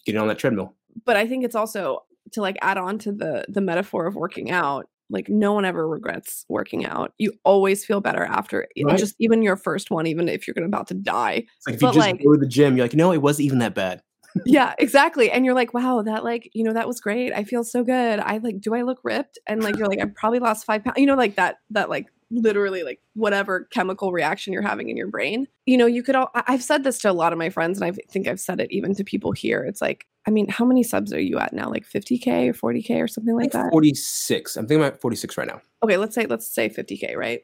getting 0.05 0.21
on 0.21 0.27
that 0.27 0.37
treadmill. 0.39 0.75
but 1.05 1.17
I 1.17 1.27
think 1.27 1.43
it's 1.43 1.55
also 1.55 1.99
to 2.31 2.41
like 2.41 2.57
add 2.61 2.77
on 2.77 2.97
to 2.99 3.11
the 3.11 3.45
the 3.49 3.61
metaphor 3.61 4.05
of 4.07 4.15
working 4.15 4.51
out. 4.51 4.87
Like 5.09 5.27
no 5.29 5.51
one 5.53 5.65
ever 5.65 5.87
regrets 5.87 6.45
working 6.49 6.85
out. 6.85 7.13
You 7.19 7.33
always 7.43 7.83
feel 7.85 7.99
better 7.99 8.23
after 8.23 8.67
Right. 8.83 8.97
just 8.97 9.15
even 9.19 9.41
your 9.43 9.57
first 9.57 9.91
one, 9.91 10.07
even 10.07 10.29
if 10.29 10.47
you're 10.47 10.53
gonna 10.55 10.67
about 10.67 10.87
to 10.87 10.93
die. 10.95 11.43
It's 11.57 11.67
like 11.67 11.75
if 11.75 11.81
you 11.81 11.87
But, 11.89 11.93
just 11.93 12.07
like- 12.07 12.23
go 12.23 12.33
to 12.33 12.39
the 12.39 12.47
gym, 12.47 12.77
you're 12.77 12.85
like, 12.85 12.95
no, 12.95 13.11
it 13.11 13.21
wasn't 13.21 13.45
even 13.47 13.59
that 13.59 13.75
bad. 13.75 14.01
Yeah, 14.45 14.73
exactly. 14.79 15.31
And 15.31 15.45
you're 15.45 15.53
like, 15.53 15.73
wow, 15.73 16.01
that 16.01 16.23
like, 16.23 16.49
you 16.53 16.63
know, 16.63 16.73
that 16.73 16.87
was 16.87 16.99
great. 16.99 17.33
I 17.33 17.43
feel 17.43 17.63
so 17.63 17.83
good. 17.83 18.19
I 18.19 18.37
like, 18.37 18.61
do 18.61 18.73
I 18.73 18.81
look 18.81 18.99
ripped? 19.03 19.37
And 19.47 19.63
like, 19.63 19.77
you're 19.77 19.87
like, 19.87 20.01
I 20.01 20.05
probably 20.15 20.39
lost 20.39 20.65
five 20.65 20.83
pounds. 20.83 20.97
You 20.97 21.05
know, 21.05 21.15
like 21.15 21.35
that, 21.35 21.57
that 21.71 21.89
like 21.89 22.07
literally 22.31 22.83
like 22.83 22.99
whatever 23.13 23.65
chemical 23.71 24.11
reaction 24.11 24.53
you're 24.53 24.63
having 24.63 24.89
in 24.89 24.97
your 24.97 25.07
brain. 25.07 25.47
You 25.65 25.77
know, 25.77 25.85
you 25.85 26.01
could 26.03 26.15
all, 26.15 26.31
I've 26.33 26.63
said 26.63 26.83
this 26.83 26.99
to 26.99 27.11
a 27.11 27.13
lot 27.13 27.31
of 27.31 27.39
my 27.39 27.49
friends 27.49 27.79
and 27.79 27.85
I 27.85 27.95
think 28.09 28.27
I've 28.27 28.39
said 28.39 28.59
it 28.59 28.71
even 28.71 28.95
to 28.95 29.03
people 29.03 29.31
here. 29.31 29.63
It's 29.63 29.81
like, 29.81 30.07
I 30.25 30.31
mean, 30.31 30.47
how 30.47 30.65
many 30.65 30.83
subs 30.83 31.13
are 31.13 31.21
you 31.21 31.37
at 31.37 31.53
now? 31.53 31.69
Like 31.69 31.87
50K 31.87 32.49
or 32.49 32.73
40K 32.73 33.03
or 33.03 33.07
something 33.07 33.35
like 33.35 33.51
that? 33.51 33.71
46. 33.71 34.55
I'm 34.55 34.67
thinking 34.67 34.83
about 34.83 34.99
46 35.01 35.37
right 35.37 35.47
now. 35.47 35.61
okay 35.83 35.97
let's 35.97 36.15
say 36.15 36.25
let's 36.25 36.47
say 36.47 36.69
50k 36.69 37.15
right 37.15 37.43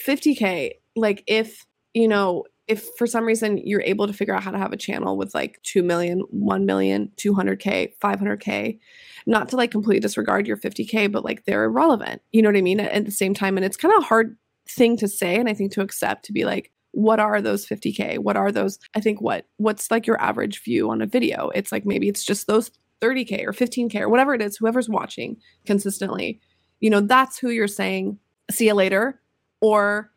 50k 0.00 0.72
like 0.96 1.24
if 1.26 1.66
you 1.92 2.06
know 2.08 2.44
if 2.70 2.88
for 2.96 3.06
some 3.06 3.24
reason 3.24 3.58
you're 3.58 3.82
able 3.82 4.06
to 4.06 4.12
figure 4.12 4.34
out 4.34 4.44
how 4.44 4.52
to 4.52 4.58
have 4.58 4.72
a 4.72 4.76
channel 4.76 5.16
with 5.16 5.34
like 5.34 5.60
2 5.64 5.82
million 5.82 6.20
1 6.30 6.64
million 6.64 7.10
200k 7.16 7.92
500k 8.00 8.78
not 9.26 9.48
to 9.48 9.56
like 9.56 9.72
completely 9.72 9.98
disregard 9.98 10.46
your 10.46 10.56
50k 10.56 11.10
but 11.10 11.24
like 11.24 11.44
they're 11.44 11.64
irrelevant. 11.64 12.22
You 12.32 12.42
know 12.42 12.48
what 12.48 12.56
i 12.56 12.62
mean? 12.62 12.80
At, 12.80 12.92
at 12.92 13.04
the 13.04 13.10
same 13.10 13.34
time 13.34 13.56
and 13.56 13.66
it's 13.66 13.76
kind 13.76 13.92
of 13.92 14.02
a 14.02 14.06
hard 14.06 14.36
thing 14.68 14.96
to 14.96 15.08
say 15.08 15.36
and 15.36 15.48
i 15.48 15.54
think 15.54 15.72
to 15.72 15.80
accept 15.80 16.24
to 16.26 16.32
be 16.32 16.44
like 16.44 16.70
what 16.92 17.18
are 17.18 17.42
those 17.42 17.66
50k 17.66 18.18
what 18.18 18.36
are 18.36 18.52
those 18.52 18.78
i 18.94 19.00
think 19.00 19.20
what 19.20 19.46
what's 19.56 19.90
like 19.90 20.06
your 20.06 20.20
average 20.20 20.62
view 20.62 20.90
on 20.90 21.02
a 21.02 21.06
video? 21.06 21.50
It's 21.54 21.72
like 21.72 21.84
maybe 21.84 22.08
it's 22.08 22.24
just 22.24 22.46
those 22.46 22.70
30k 23.00 23.44
or 23.46 23.52
15k 23.52 24.00
or 24.00 24.08
whatever 24.08 24.34
it 24.34 24.42
is 24.42 24.56
whoever's 24.56 24.88
watching 24.88 25.36
consistently. 25.66 26.40
You 26.80 26.90
know 26.90 27.00
that's 27.00 27.38
who 27.38 27.50
you're 27.50 27.68
saying 27.68 28.18
see 28.50 28.66
you 28.66 28.74
later 28.74 29.20
or 29.60 30.10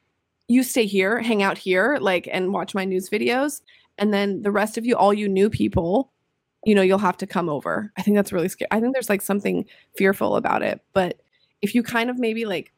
you 0.48 0.64
stay 0.64 0.86
here 0.86 1.20
hang 1.20 1.42
out 1.42 1.58
here 1.58 1.98
like 2.02 2.28
and 2.32 2.54
watch 2.54 2.76
my 2.76 2.86
news 2.86 3.10
videos 3.10 3.62
and 3.98 4.14
then 4.14 4.42
the 4.42 4.52
rest 4.52 4.78
of 4.78 4.86
you 4.86 4.96
all 4.96 5.14
you 5.14 5.28
new 5.28 5.50
people 5.50 6.12
you 6.66 6.74
know 6.74 6.82
you'll 6.82 6.98
have 6.98 7.18
to 7.18 7.28
come 7.28 7.50
over. 7.50 7.92
I 7.98 8.02
think 8.02 8.16
that's 8.16 8.32
really 8.32 8.48
scary. 8.48 8.70
I 8.72 8.80
think 8.80 8.94
there's 8.94 9.10
like 9.10 9.22
something 9.22 9.66
fearful 9.98 10.36
about 10.36 10.62
it 10.62 10.82
but 10.94 11.22
if 11.62 11.74
you 11.74 11.84
kind 11.84 12.10
of 12.10 12.20
maybe 12.20 12.46
like 12.46 12.74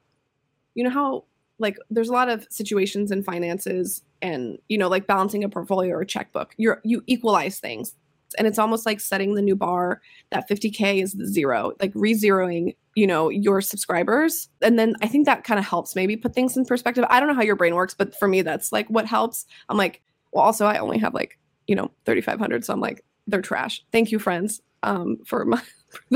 you 0.75 0.83
know 0.83 0.89
how 0.89 1.25
like 1.57 1.77
there's 1.89 2.09
a 2.09 2.13
lot 2.13 2.29
of 2.29 2.45
situations 2.49 3.11
in 3.11 3.23
finances 3.23 4.03
and 4.21 4.57
you 4.67 4.77
know 4.77 4.87
like 4.87 5.07
balancing 5.07 5.43
a 5.43 5.49
portfolio 5.49 5.93
or 5.93 6.01
a 6.01 6.05
checkbook 6.05 6.53
you're 6.57 6.81
you 6.83 7.03
equalize 7.07 7.59
things 7.59 7.95
and 8.37 8.47
it's 8.47 8.59
almost 8.59 8.85
like 8.85 8.99
setting 8.99 9.35
the 9.35 9.41
new 9.41 9.55
bar 9.55 10.01
that 10.31 10.49
50k 10.49 11.01
is 11.01 11.13
the 11.13 11.27
zero 11.27 11.73
like 11.79 11.91
re-zeroing 11.95 12.75
you 12.95 13.07
know 13.07 13.29
your 13.29 13.61
subscribers. 13.61 14.49
And 14.61 14.79
then 14.79 14.95
i 15.01 15.07
think 15.07 15.25
that 15.25 15.43
kind 15.43 15.59
of 15.59 15.65
helps 15.65 15.95
maybe 15.95 16.15
put 16.17 16.33
things 16.33 16.55
in 16.55 16.65
perspective. 16.65 17.05
I 17.09 17.19
don't 17.19 17.29
know 17.29 17.35
how 17.35 17.43
your 17.43 17.55
brain 17.55 17.75
works 17.75 17.93
but 17.93 18.15
for 18.15 18.27
me 18.27 18.41
that's 18.41 18.71
like 18.71 18.87
what 18.89 19.05
helps. 19.05 19.45
I'm 19.69 19.77
like 19.77 20.01
well 20.31 20.43
also 20.43 20.65
i 20.65 20.77
only 20.77 20.97
have 20.99 21.13
like 21.13 21.39
you 21.67 21.75
know 21.75 21.91
3500 22.05 22.65
so 22.65 22.73
i'm 22.73 22.79
like 22.79 23.03
they're 23.27 23.41
trash. 23.41 23.83
Thank 23.91 24.11
you 24.11 24.19
friends 24.19 24.61
um 24.83 25.17
for 25.25 25.45
my 25.45 25.61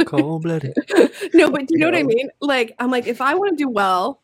Cold 0.06 0.44
blooded. 0.44 0.76
no 1.34 1.50
but 1.50 1.68
do 1.68 1.68
you 1.70 1.78
know 1.80 1.88
what 1.88 1.96
i 1.96 2.04
mean? 2.04 2.30
Like 2.42 2.76
i'm 2.80 2.92
like 2.92 3.08
if 3.08 3.22
i 3.22 3.34
want 3.36 3.52
to 3.52 3.56
do 3.56 3.70
well 3.70 4.22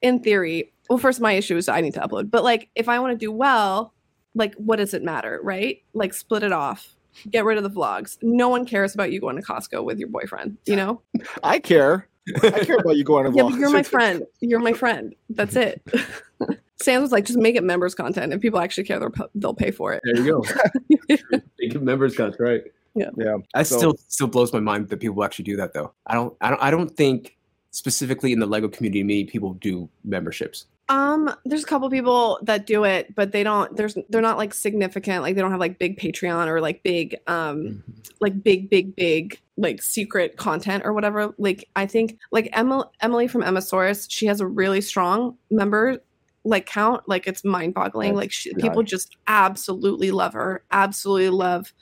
in 0.00 0.20
theory 0.20 0.72
well 0.90 0.98
first 0.98 1.20
my 1.20 1.32
issue 1.32 1.56
is 1.56 1.68
i 1.68 1.80
need 1.80 1.94
to 1.94 2.00
upload 2.00 2.28
but 2.28 2.42
like 2.42 2.68
if 2.74 2.88
i 2.88 2.98
want 2.98 3.12
to 3.12 3.16
do 3.16 3.30
well 3.30 3.94
like 4.34 4.54
what 4.54 4.76
does 4.76 4.94
it 4.94 5.02
matter 5.02 5.40
right? 5.42 5.82
Like 5.92 6.14
split 6.14 6.42
it 6.42 6.52
off 6.52 6.94
get 7.30 7.44
rid 7.44 7.58
of 7.58 7.64
the 7.64 7.70
vlogs 7.70 8.18
no 8.22 8.48
one 8.48 8.64
cares 8.66 8.94
about 8.94 9.12
you 9.12 9.20
going 9.20 9.36
to 9.36 9.42
costco 9.42 9.84
with 9.84 9.98
your 9.98 10.08
boyfriend 10.08 10.56
you 10.66 10.76
know 10.76 11.00
I 11.42 11.58
care. 11.58 12.08
I 12.42 12.64
care 12.64 12.76
about 12.76 12.96
you 12.96 13.04
going 13.04 13.30
to 13.30 13.32
yeah 13.36 13.42
but 13.44 13.54
you're 13.58 13.70
my 13.70 13.82
friend 13.82 14.24
you're 14.40 14.60
my 14.60 14.72
friend 14.72 15.14
that's 15.30 15.56
it 15.56 15.82
sam 16.80 17.02
was 17.02 17.12
like 17.12 17.24
just 17.24 17.38
make 17.38 17.54
it 17.56 17.62
members 17.64 17.94
content 17.94 18.32
if 18.32 18.40
people 18.40 18.60
actually 18.60 18.84
care 18.84 18.98
they'll, 18.98 19.12
they'll 19.34 19.54
pay 19.54 19.70
for 19.70 19.92
it 19.92 20.00
There 20.04 20.22
you 20.24 20.42
go. 20.42 21.18
Big 21.58 21.80
members 21.80 22.16
cuts, 22.16 22.38
right? 22.40 22.62
Yeah. 22.94 23.10
That 23.54 23.66
So- 23.66 23.76
still 23.78 23.94
still 24.08 24.26
blows 24.26 24.52
my 24.52 24.60
mind 24.60 24.88
that 24.88 24.98
people 25.00 25.22
actually 25.24 25.44
do 25.44 25.56
that 25.56 25.72
though. 25.74 25.92
I 26.06 26.14
don't 26.14 26.34
I 26.40 26.50
don't 26.50 26.62
I 26.62 26.70
don't 26.70 26.94
think 26.96 27.36
specifically 27.70 28.32
in 28.32 28.38
the 28.38 28.46
Lego 28.46 28.68
community 28.68 29.02
many 29.02 29.24
people 29.24 29.54
do 29.54 29.88
memberships. 30.04 30.66
Um, 30.88 31.34
there's 31.44 31.62
a 31.62 31.66
couple 31.66 31.88
people 31.90 32.38
that 32.42 32.66
do 32.66 32.84
it, 32.84 33.14
but 33.14 33.32
they 33.32 33.42
don't. 33.42 33.74
There's 33.76 33.96
they're 34.08 34.20
not 34.20 34.36
like 34.36 34.52
significant. 34.52 35.22
Like 35.22 35.34
they 35.34 35.40
don't 35.40 35.50
have 35.50 35.60
like 35.60 35.78
big 35.78 35.98
Patreon 35.98 36.48
or 36.48 36.60
like 36.60 36.82
big 36.82 37.16
um 37.26 37.82
like 38.20 38.42
big 38.42 38.68
big 38.68 38.94
big 38.96 39.40
like 39.56 39.80
secret 39.80 40.36
content 40.36 40.84
or 40.84 40.92
whatever. 40.92 41.34
Like 41.38 41.68
I 41.76 41.86
think 41.86 42.18
like 42.30 42.50
Emily 42.52 42.84
Emily 43.00 43.28
from 43.28 43.42
Emmasaurus, 43.42 44.06
she 44.10 44.26
has 44.26 44.40
a 44.40 44.46
really 44.46 44.80
strong 44.80 45.38
member 45.50 45.98
like 46.44 46.66
count. 46.66 47.08
Like 47.08 47.26
it's 47.26 47.44
mind 47.44 47.74
boggling. 47.74 48.14
Like 48.14 48.32
she, 48.32 48.52
people 48.54 48.82
just 48.82 49.16
absolutely 49.26 50.10
love 50.10 50.32
her. 50.32 50.64
Absolutely 50.72 51.30
love. 51.30 51.72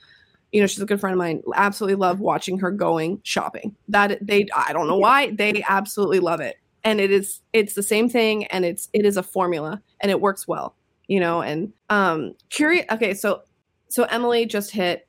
You 0.53 0.61
know, 0.61 0.67
she's 0.67 0.83
a 0.83 0.87
good 0.87 1.01
friend 1.01 1.15
of 1.15 1.19
mine. 1.19 1.43
Absolutely 1.55 1.95
love 1.95 2.21
watching 2.21 2.59
her 2.59 2.71
going 2.71 3.21
shopping. 3.23 3.77
That 3.89 4.19
they, 4.25 4.47
I 4.55 4.73
don't 4.73 4.89
know 4.89 4.99
why 4.99 5.31
they 5.31 5.65
absolutely 5.67 6.19
love 6.19 6.41
it 6.41 6.57
and 6.85 7.01
it 7.01 7.11
is 7.11 7.41
it's 7.53 7.75
the 7.75 7.83
same 7.83 8.09
thing 8.09 8.47
and 8.47 8.65
it's 8.65 8.89
it 8.93 9.05
is 9.05 9.17
a 9.17 9.23
formula 9.23 9.83
and 10.01 10.11
it 10.11 10.21
works 10.21 10.47
well 10.49 10.77
you 11.09 11.21
know 11.21 11.43
and 11.43 11.73
um 11.89 12.35
curious 12.49 12.87
okay 12.91 13.15
so 13.15 13.43
so 13.89 14.05
emily 14.05 14.47
just 14.47 14.71
hit 14.71 15.07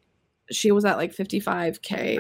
she 0.50 0.72
was 0.72 0.86
at 0.86 0.98
like 0.98 1.16
55k 1.16 2.20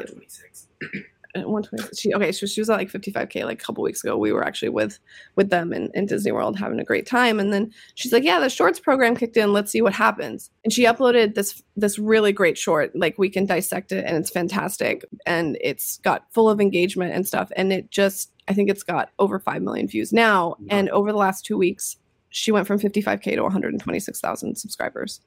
uh, 1.35 1.41
126 1.47 1.99
she 1.99 2.13
okay 2.13 2.31
so 2.31 2.45
she 2.45 2.59
was 2.59 2.69
at 2.69 2.77
like 2.77 2.91
55k 2.91 3.45
like 3.45 3.61
a 3.61 3.63
couple 3.63 3.83
weeks 3.83 4.03
ago. 4.03 4.17
We 4.17 4.31
were 4.31 4.43
actually 4.43 4.69
with 4.69 4.99
with 5.35 5.49
them 5.49 5.71
in, 5.71 5.89
in 5.93 6.05
disney 6.05 6.31
world 6.31 6.57
having 6.57 6.79
a 6.79 6.83
great 6.83 7.05
time 7.05 7.39
and 7.39 7.53
then 7.53 7.71
she's 7.95 8.11
like 8.11 8.23
yeah 8.23 8.39
the 8.39 8.49
shorts 8.49 8.79
program 8.79 9.15
kicked 9.15 9.37
in. 9.37 9.53
Let's 9.53 9.71
see 9.71 9.81
what 9.81 9.93
happens. 9.93 10.49
And 10.63 10.73
she 10.73 10.83
uploaded 10.83 11.35
this 11.35 11.63
this 11.75 11.97
really 11.97 12.33
great 12.33 12.57
short 12.57 12.91
like 12.95 13.17
we 13.17 13.29
can 13.29 13.45
dissect 13.45 13.91
it 13.91 14.05
and 14.05 14.17
it's 14.17 14.29
fantastic 14.29 15.05
and 15.25 15.57
it's 15.61 15.99
got 15.99 16.25
full 16.33 16.49
of 16.49 16.59
engagement 16.59 17.13
and 17.13 17.25
stuff 17.25 17.51
and 17.55 17.71
it 17.71 17.91
just 17.91 18.30
i 18.47 18.53
think 18.53 18.69
it's 18.69 18.83
got 18.83 19.09
over 19.19 19.39
5 19.39 19.61
million 19.61 19.87
views 19.87 20.11
now. 20.13 20.49
Wow. 20.49 20.57
and 20.69 20.89
over 20.89 21.11
the 21.11 21.17
last 21.17 21.45
two 21.45 21.57
weeks 21.57 21.97
she 22.31 22.51
went 22.51 22.65
from 22.65 22.79
55k 22.79 23.35
to 23.35 23.43
126000 23.43 24.55
subscribers. 24.55 25.21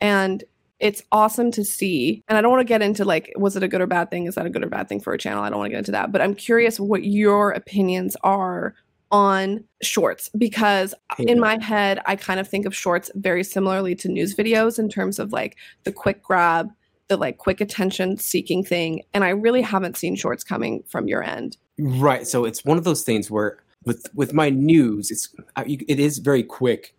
And 0.00 0.44
it's 0.78 1.02
awesome 1.12 1.50
to 1.52 1.64
see. 1.64 2.22
And 2.28 2.36
i 2.36 2.40
don't 2.40 2.50
want 2.50 2.60
to 2.60 2.70
get 2.70 2.82
into 2.82 3.04
like 3.04 3.32
was 3.36 3.56
it 3.56 3.62
a 3.62 3.68
good 3.68 3.80
or 3.80 3.86
bad 3.86 4.10
thing? 4.10 4.26
Is 4.26 4.34
that 4.34 4.46
a 4.46 4.50
good 4.50 4.64
or 4.64 4.68
bad 4.68 4.88
thing 4.88 5.00
for 5.00 5.12
a 5.12 5.18
channel? 5.18 5.42
I 5.42 5.48
don't 5.48 5.58
want 5.58 5.68
to 5.68 5.72
get 5.72 5.78
into 5.78 5.92
that. 5.92 6.12
But 6.12 6.20
i'm 6.20 6.34
curious 6.34 6.78
what 6.78 7.04
your 7.04 7.52
opinions 7.52 8.16
are 8.22 8.74
on 9.12 9.64
shorts 9.82 10.30
because 10.38 10.94
in 11.18 11.40
my 11.40 11.60
head 11.60 12.00
i 12.06 12.14
kind 12.14 12.38
of 12.38 12.46
think 12.46 12.64
of 12.64 12.74
shorts 12.74 13.10
very 13.16 13.42
similarly 13.42 13.92
to 13.92 14.08
news 14.08 14.36
videos 14.36 14.78
in 14.78 14.88
terms 14.88 15.18
of 15.18 15.32
like 15.32 15.56
the 15.82 15.90
quick 15.90 16.22
grab 16.22 16.68
the 17.08 17.16
like 17.16 17.38
quick 17.38 17.60
attention 17.60 18.16
seeking 18.16 18.64
thing. 18.64 19.02
And 19.14 19.24
i 19.24 19.30
really 19.30 19.62
haven't 19.62 19.96
seen 19.96 20.16
shorts 20.16 20.42
coming 20.42 20.82
from 20.88 21.06
your 21.06 21.22
end 21.22 21.56
Right. 21.80 22.26
So 22.26 22.44
it's 22.44 22.64
one 22.64 22.78
of 22.78 22.84
those 22.84 23.02
things 23.02 23.30
where 23.30 23.58
with 23.84 24.06
with 24.14 24.32
my 24.34 24.50
news, 24.50 25.10
it's 25.10 25.34
uh, 25.56 25.64
it 25.66 25.98
is 25.98 26.18
very 26.18 26.42
quick. 26.42 26.94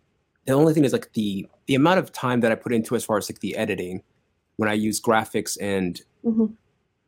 The 0.46 0.52
only 0.54 0.74
thing 0.74 0.84
is 0.84 0.92
like 0.92 1.12
the 1.12 1.46
the 1.66 1.74
amount 1.74 2.00
of 2.00 2.12
time 2.12 2.40
that 2.40 2.50
I 2.50 2.56
put 2.56 2.72
into 2.72 2.96
as 2.96 3.04
far 3.04 3.16
as 3.16 3.30
like 3.30 3.40
the 3.40 3.56
editing 3.56 4.02
when 4.56 4.68
I 4.68 4.74
use 4.74 5.00
graphics 5.00 5.56
and 5.60 6.00
Mhm. 6.24 6.54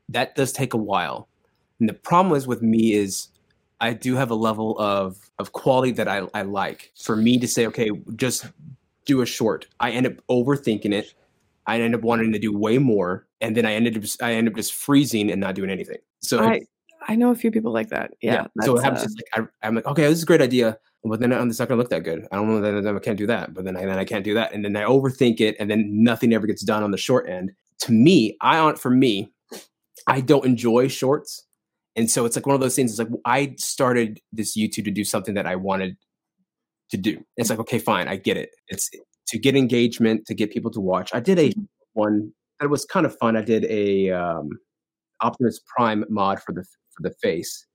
that 0.08 0.34
does 0.34 0.52
take 0.52 0.74
a 0.74 0.78
while. 0.78 1.28
And 1.80 1.88
the 1.88 1.94
problem 1.94 2.36
is 2.36 2.46
with 2.46 2.62
me 2.62 2.92
is 2.94 3.28
I 3.80 3.92
do 3.92 4.14
have 4.14 4.30
a 4.30 4.34
level 4.36 4.78
of 4.78 5.18
of 5.38 5.52
quality 5.52 5.92
that 5.92 6.06
I, 6.08 6.28
I 6.32 6.42
like. 6.42 6.92
For 6.96 7.16
me 7.16 7.38
to 7.38 7.48
say, 7.48 7.66
okay, 7.66 7.90
just 8.14 8.46
do 9.04 9.20
a 9.20 9.26
short, 9.26 9.66
I 9.80 9.90
end 9.90 10.06
up 10.06 10.14
overthinking 10.30 10.92
it. 10.92 11.14
I 11.66 11.80
end 11.80 11.94
up 11.94 12.02
wanting 12.02 12.30
to 12.32 12.38
do 12.38 12.56
way 12.56 12.78
more, 12.78 13.26
and 13.40 13.56
then 13.56 13.66
I 13.66 13.72
ended 13.72 13.96
up 13.96 14.04
I 14.20 14.34
end 14.34 14.48
up 14.48 14.54
just 14.54 14.74
freezing 14.74 15.30
and 15.30 15.40
not 15.40 15.54
doing 15.54 15.70
anything. 15.70 15.98
So 16.20 16.40
I, 16.40 16.60
I 17.06 17.16
know 17.16 17.30
a 17.30 17.34
few 17.34 17.50
people 17.50 17.72
like 17.72 17.88
that. 17.90 18.14
Yeah. 18.22 18.46
So 18.62 18.76
it 18.76 18.82
happens 18.82 19.02
uh, 19.02 19.04
just 19.04 19.22
like 19.34 19.46
I, 19.62 19.66
I'm 19.66 19.74
like, 19.74 19.86
okay, 19.86 20.02
this 20.02 20.18
is 20.18 20.22
a 20.22 20.26
great 20.26 20.40
idea, 20.40 20.78
but 21.04 21.20
then 21.20 21.32
it's 21.32 21.58
not 21.58 21.68
gonna 21.68 21.78
look 21.78 21.90
that 21.90 22.02
good. 22.04 22.26
I 22.32 22.36
don't 22.36 22.48
know 22.48 22.60
that 22.60 22.96
I 22.96 22.98
can't 22.98 23.18
do 23.18 23.26
that, 23.26 23.54
but 23.54 23.64
then 23.64 23.76
I, 23.76 23.84
then 23.84 23.98
I 23.98 24.04
can't 24.04 24.24
do 24.24 24.34
that, 24.34 24.52
and 24.52 24.64
then 24.64 24.76
I 24.76 24.84
overthink 24.84 25.40
it, 25.40 25.56
and 25.58 25.70
then 25.70 25.88
nothing 26.02 26.32
ever 26.32 26.46
gets 26.46 26.62
done 26.62 26.82
on 26.82 26.90
the 26.90 26.96
short 26.98 27.28
end. 27.28 27.52
To 27.80 27.92
me, 27.92 28.36
I 28.40 28.58
on 28.58 28.76
for 28.76 28.90
me, 28.90 29.32
I 30.06 30.20
don't 30.20 30.46
enjoy 30.46 30.88
shorts, 30.88 31.46
and 31.96 32.10
so 32.10 32.24
it's 32.24 32.36
like 32.36 32.46
one 32.46 32.54
of 32.54 32.60
those 32.60 32.76
things. 32.76 32.90
It's 32.90 32.98
like 32.98 33.08
I 33.24 33.54
started 33.58 34.20
this 34.32 34.56
YouTube 34.56 34.84
to 34.84 34.90
do 34.90 35.04
something 35.04 35.34
that 35.34 35.46
I 35.46 35.56
wanted 35.56 35.96
to 36.90 36.96
do. 36.96 37.24
It's 37.36 37.50
like 37.50 37.58
okay, 37.58 37.78
fine, 37.78 38.08
I 38.08 38.16
get 38.16 38.36
it. 38.36 38.50
It's 38.68 38.90
to 39.28 39.38
get 39.38 39.56
engagement, 39.56 40.26
to 40.26 40.34
get 40.34 40.50
people 40.50 40.70
to 40.70 40.80
watch. 40.80 41.10
I 41.14 41.20
did 41.20 41.38
a 41.38 41.50
Mhm. 41.50 41.68
one 41.94 42.32
that 42.60 42.70
was 42.70 42.84
kind 42.84 43.04
of 43.04 43.16
fun. 43.18 43.36
I 43.36 43.42
did 43.42 43.64
a 43.66 44.10
um, 44.10 44.50
Optimus 45.20 45.60
Prime 45.66 46.04
mod 46.08 46.40
for 46.42 46.52
the 46.52 46.64
for 46.96 47.02
the 47.02 47.14
face, 47.22 47.66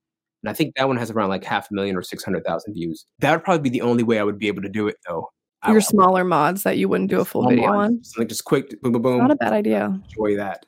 and 0.43 0.49
I 0.49 0.53
think 0.53 0.75
that 0.75 0.87
one 0.87 0.97
has 0.97 1.11
around 1.11 1.29
like 1.29 1.43
half 1.43 1.69
a 1.69 1.73
million 1.73 1.95
or 1.95 2.01
six 2.01 2.23
hundred 2.23 2.45
thousand 2.45 2.73
views. 2.73 3.05
That 3.19 3.31
would 3.31 3.43
probably 3.43 3.69
be 3.69 3.77
the 3.77 3.81
only 3.81 4.03
way 4.03 4.19
I 4.19 4.23
would 4.23 4.39
be 4.39 4.47
able 4.47 4.61
to 4.61 4.69
do 4.69 4.87
it, 4.87 4.95
though. 5.07 5.29
I 5.61 5.67
your 5.69 5.75
would- 5.75 5.83
smaller 5.83 6.23
mods 6.23 6.63
that 6.63 6.77
you 6.77 6.87
wouldn't 6.87 7.09
do 7.09 7.19
a 7.19 7.25
full 7.25 7.47
video 7.47 7.67
mods, 7.67 7.77
on. 7.97 8.03
something 8.03 8.27
just 8.29 8.45
quick, 8.45 8.81
boom, 8.81 8.93
boom, 8.93 9.01
boom. 9.01 9.17
Not 9.19 9.31
a 9.31 9.35
bad 9.35 9.53
idea. 9.53 9.85
enjoy 10.09 10.35
that. 10.37 10.65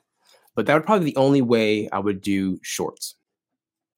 But 0.54 0.66
that 0.66 0.74
would 0.74 0.84
probably 0.84 1.06
be 1.06 1.12
the 1.12 1.16
only 1.20 1.40
way 1.40 1.88
I 1.90 1.98
would 1.98 2.20
do 2.20 2.58
shorts. 2.62 3.14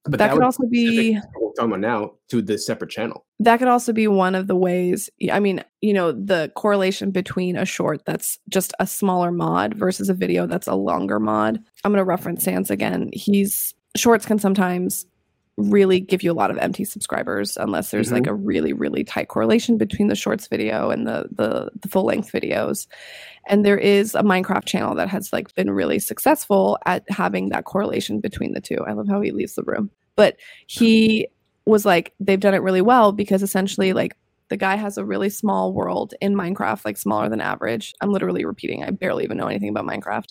But 0.04 0.18
that 0.18 0.28
could 0.30 0.34
would 0.36 0.44
also 0.44 0.64
be 0.66 0.86
specific 1.14 1.22
to 1.22 1.28
what 1.40 1.54
we're 1.58 1.68
talking 1.68 1.80
now 1.80 2.12
to 2.28 2.42
the 2.42 2.58
separate 2.58 2.90
channel. 2.90 3.24
that 3.40 3.56
could 3.56 3.68
also 3.68 3.90
be 3.92 4.06
one 4.06 4.34
of 4.34 4.46
the 4.48 4.54
ways 4.54 5.08
i 5.32 5.40
mean 5.40 5.64
you 5.80 5.94
know 5.94 6.12
the 6.12 6.52
correlation 6.56 7.10
between 7.10 7.56
a 7.56 7.64
short 7.64 8.04
that's 8.04 8.38
just 8.50 8.74
a 8.80 8.86
smaller 8.86 9.32
mod 9.32 9.72
versus 9.74 10.10
a 10.10 10.14
video 10.14 10.46
that's 10.46 10.66
a 10.66 10.74
longer 10.74 11.18
mod 11.18 11.58
i'm 11.84 11.90
going 11.90 11.98
to 11.98 12.04
reference 12.04 12.44
sans 12.44 12.70
again 12.70 13.08
he's 13.14 13.74
shorts 13.96 14.26
can 14.26 14.38
sometimes 14.38 15.06
really 15.56 16.00
give 16.00 16.22
you 16.22 16.32
a 16.32 16.34
lot 16.34 16.50
of 16.50 16.58
empty 16.58 16.84
subscribers 16.84 17.56
unless 17.56 17.90
there's 17.90 18.10
like 18.10 18.24
mm-hmm. 18.24 18.32
a 18.32 18.34
really 18.34 18.72
really 18.72 19.04
tight 19.04 19.28
correlation 19.28 19.78
between 19.78 20.08
the 20.08 20.16
shorts 20.16 20.48
video 20.48 20.90
and 20.90 21.06
the 21.06 21.28
the, 21.30 21.70
the 21.80 21.88
full 21.88 22.04
length 22.04 22.32
videos 22.32 22.88
and 23.46 23.64
there 23.64 23.78
is 23.78 24.16
a 24.16 24.22
minecraft 24.22 24.64
channel 24.64 24.96
that 24.96 25.08
has 25.08 25.32
like 25.32 25.54
been 25.54 25.70
really 25.70 26.00
successful 26.00 26.76
at 26.86 27.04
having 27.08 27.50
that 27.50 27.64
correlation 27.66 28.18
between 28.18 28.52
the 28.52 28.60
two 28.60 28.78
i 28.86 28.92
love 28.92 29.06
how 29.06 29.20
he 29.20 29.30
leaves 29.30 29.54
the 29.54 29.62
room 29.62 29.90
but 30.16 30.36
he 30.66 31.28
was 31.66 31.84
like 31.84 32.12
they've 32.18 32.40
done 32.40 32.54
it 32.54 32.62
really 32.62 32.82
well 32.82 33.12
because 33.12 33.42
essentially 33.42 33.92
like 33.92 34.16
the 34.48 34.56
guy 34.56 34.76
has 34.76 34.98
a 34.98 35.04
really 35.04 35.30
small 35.30 35.72
world 35.72 36.12
in 36.20 36.34
Minecraft, 36.34 36.84
like 36.84 36.98
smaller 36.98 37.30
than 37.30 37.40
average. 37.40 37.94
I'm 38.02 38.10
literally 38.10 38.44
repeating. 38.44 38.84
I 38.84 38.90
barely 38.90 39.24
even 39.24 39.38
know 39.38 39.46
anything 39.46 39.70
about 39.70 39.86
Minecraft, 39.86 40.28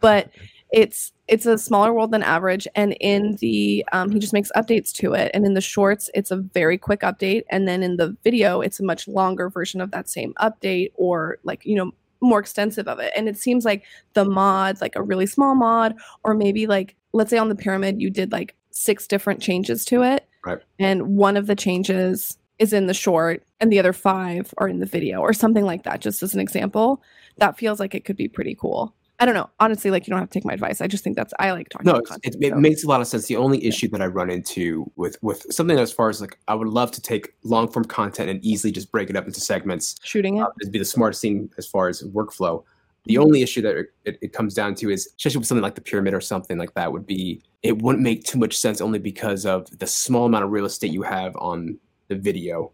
but 0.00 0.30
it's 0.72 1.12
it's 1.28 1.46
a 1.46 1.58
smaller 1.58 1.92
world 1.92 2.10
than 2.12 2.22
average. 2.22 2.68
And 2.74 2.96
in 3.00 3.36
the 3.40 3.84
um, 3.92 4.10
he 4.10 4.18
just 4.18 4.32
makes 4.32 4.50
updates 4.56 4.92
to 4.94 5.14
it. 5.14 5.30
And 5.34 5.44
in 5.46 5.54
the 5.54 5.60
shorts, 5.60 6.10
it's 6.14 6.30
a 6.30 6.36
very 6.36 6.78
quick 6.78 7.00
update. 7.00 7.44
And 7.50 7.66
then 7.66 7.82
in 7.82 7.96
the 7.96 8.16
video, 8.24 8.60
it's 8.60 8.80
a 8.80 8.84
much 8.84 9.08
longer 9.08 9.48
version 9.50 9.80
of 9.80 9.90
that 9.92 10.08
same 10.08 10.34
update, 10.40 10.92
or 10.94 11.38
like 11.44 11.64
you 11.64 11.76
know 11.76 11.92
more 12.20 12.40
extensive 12.40 12.88
of 12.88 12.98
it. 12.98 13.12
And 13.16 13.28
it 13.28 13.36
seems 13.38 13.64
like 13.64 13.84
the 14.14 14.24
mod, 14.24 14.80
like 14.80 14.96
a 14.96 15.02
really 15.02 15.26
small 15.26 15.54
mod, 15.54 15.94
or 16.24 16.34
maybe 16.34 16.66
like 16.66 16.96
let's 17.12 17.30
say 17.30 17.38
on 17.38 17.48
the 17.48 17.54
pyramid, 17.54 18.00
you 18.00 18.10
did 18.10 18.32
like 18.32 18.54
six 18.70 19.06
different 19.06 19.40
changes 19.40 19.84
to 19.86 20.02
it 20.02 20.28
Right. 20.44 20.58
and 20.78 21.16
one 21.16 21.36
of 21.38 21.46
the 21.46 21.56
changes 21.56 22.36
is 22.58 22.72
in 22.74 22.86
the 22.86 22.94
short 22.94 23.42
and 23.58 23.72
the 23.72 23.78
other 23.78 23.94
five 23.94 24.52
are 24.58 24.68
in 24.68 24.80
the 24.80 24.86
video 24.86 25.20
or 25.20 25.32
something 25.32 25.64
like 25.64 25.82
that 25.84 26.00
just 26.00 26.22
as 26.22 26.34
an 26.34 26.40
example 26.40 27.02
that 27.38 27.56
feels 27.56 27.80
like 27.80 27.94
it 27.94 28.04
could 28.04 28.16
be 28.16 28.28
pretty 28.28 28.54
cool 28.54 28.94
i 29.18 29.24
don't 29.24 29.34
know 29.34 29.48
honestly 29.60 29.90
like 29.90 30.06
you 30.06 30.10
don't 30.10 30.20
have 30.20 30.28
to 30.28 30.32
take 30.38 30.44
my 30.44 30.52
advice 30.52 30.80
i 30.80 30.86
just 30.86 31.02
think 31.04 31.16
that's 31.16 31.32
i 31.38 31.50
like 31.52 31.68
talking 31.68 31.86
No, 31.86 31.92
about 31.92 32.04
content 32.04 32.36
it, 32.40 32.46
it 32.46 32.50
so. 32.50 32.56
makes 32.60 32.84
a 32.84 32.88
lot 32.88 33.00
of 33.00 33.06
sense. 33.06 33.26
The 33.26 33.36
only 33.36 33.64
issue 33.64 33.88
that 33.88 34.02
I 34.02 34.06
run 34.06 34.30
into 34.30 34.90
with 34.96 35.16
with 35.22 35.46
something 35.50 35.78
as 35.78 35.92
far 35.92 36.08
as 36.08 36.20
like 36.20 36.38
I 36.48 36.54
would 36.54 36.68
love 36.68 36.90
to 36.92 37.00
take 37.00 37.34
long 37.44 37.70
form 37.70 37.84
content 37.84 38.28
and 38.30 38.44
easily 38.44 38.72
just 38.72 38.90
break 38.92 39.08
it 39.10 39.16
up 39.16 39.26
into 39.26 39.40
segments. 39.40 39.96
shooting 40.02 40.36
it 40.38 40.42
Uh, 40.42 40.48
it'd 40.60 40.72
be 40.72 40.78
the 40.78 40.84
smartest 40.84 41.22
thing 41.22 41.50
as 41.58 41.66
far 41.66 41.88
as 41.88 42.02
workflow. 42.02 42.62
The 43.04 43.14
Mhm. 43.14 43.22
only 43.22 43.42
issue 43.42 43.62
that 43.62 43.76
it, 44.04 44.18
it, 44.20 44.32
comes 44.32 44.52
down 44.54 44.74
to 44.76 44.90
is, 44.90 45.06
especially 45.16 45.38
with 45.38 45.46
something 45.46 45.62
like 45.62 45.76
the 45.76 45.80
pyramid 45.80 46.12
or 46.14 46.20
something 46.20 46.58
like 46.58 46.74
that, 46.74 46.92
would 46.92 47.06
be 47.06 47.40
it 47.62 47.80
wouldn't 47.82 48.02
make 48.02 48.24
too 48.24 48.38
much 48.38 48.56
sense 48.56 48.80
only 48.80 48.98
because 48.98 49.46
of 49.46 49.66
the 49.78 49.86
small 49.86 50.26
amount 50.26 50.44
of 50.44 50.50
real 50.50 50.64
estate 50.66 50.90
you 50.92 51.02
have 51.02 51.34
on 51.36 51.78
the 52.08 52.16
video 52.16 52.72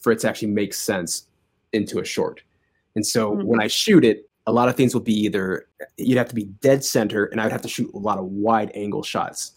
for 0.00 0.12
it 0.12 0.18
to 0.20 0.28
actually 0.28 0.48
make 0.48 0.72
sense 0.74 1.26
into 1.72 1.98
a 2.00 2.04
short. 2.04 2.42
And 2.96 3.06
so 3.06 3.32
Mhm. 3.36 3.44
when 3.44 3.60
I 3.60 3.66
shoot 3.66 4.04
it, 4.04 4.28
a 4.46 4.52
lot 4.52 4.68
of 4.68 4.76
things 4.76 4.94
will 4.94 5.00
be 5.00 5.14
either 5.14 5.66
you'd 5.96 6.18
have 6.18 6.28
to 6.28 6.34
be 6.34 6.44
dead 6.44 6.84
center, 6.84 7.26
and 7.26 7.40
I 7.40 7.44
would 7.44 7.52
have 7.52 7.62
to 7.62 7.68
shoot 7.68 7.90
a 7.94 7.98
lot 7.98 8.18
of 8.18 8.26
wide 8.26 8.70
angle 8.74 9.02
shots 9.02 9.52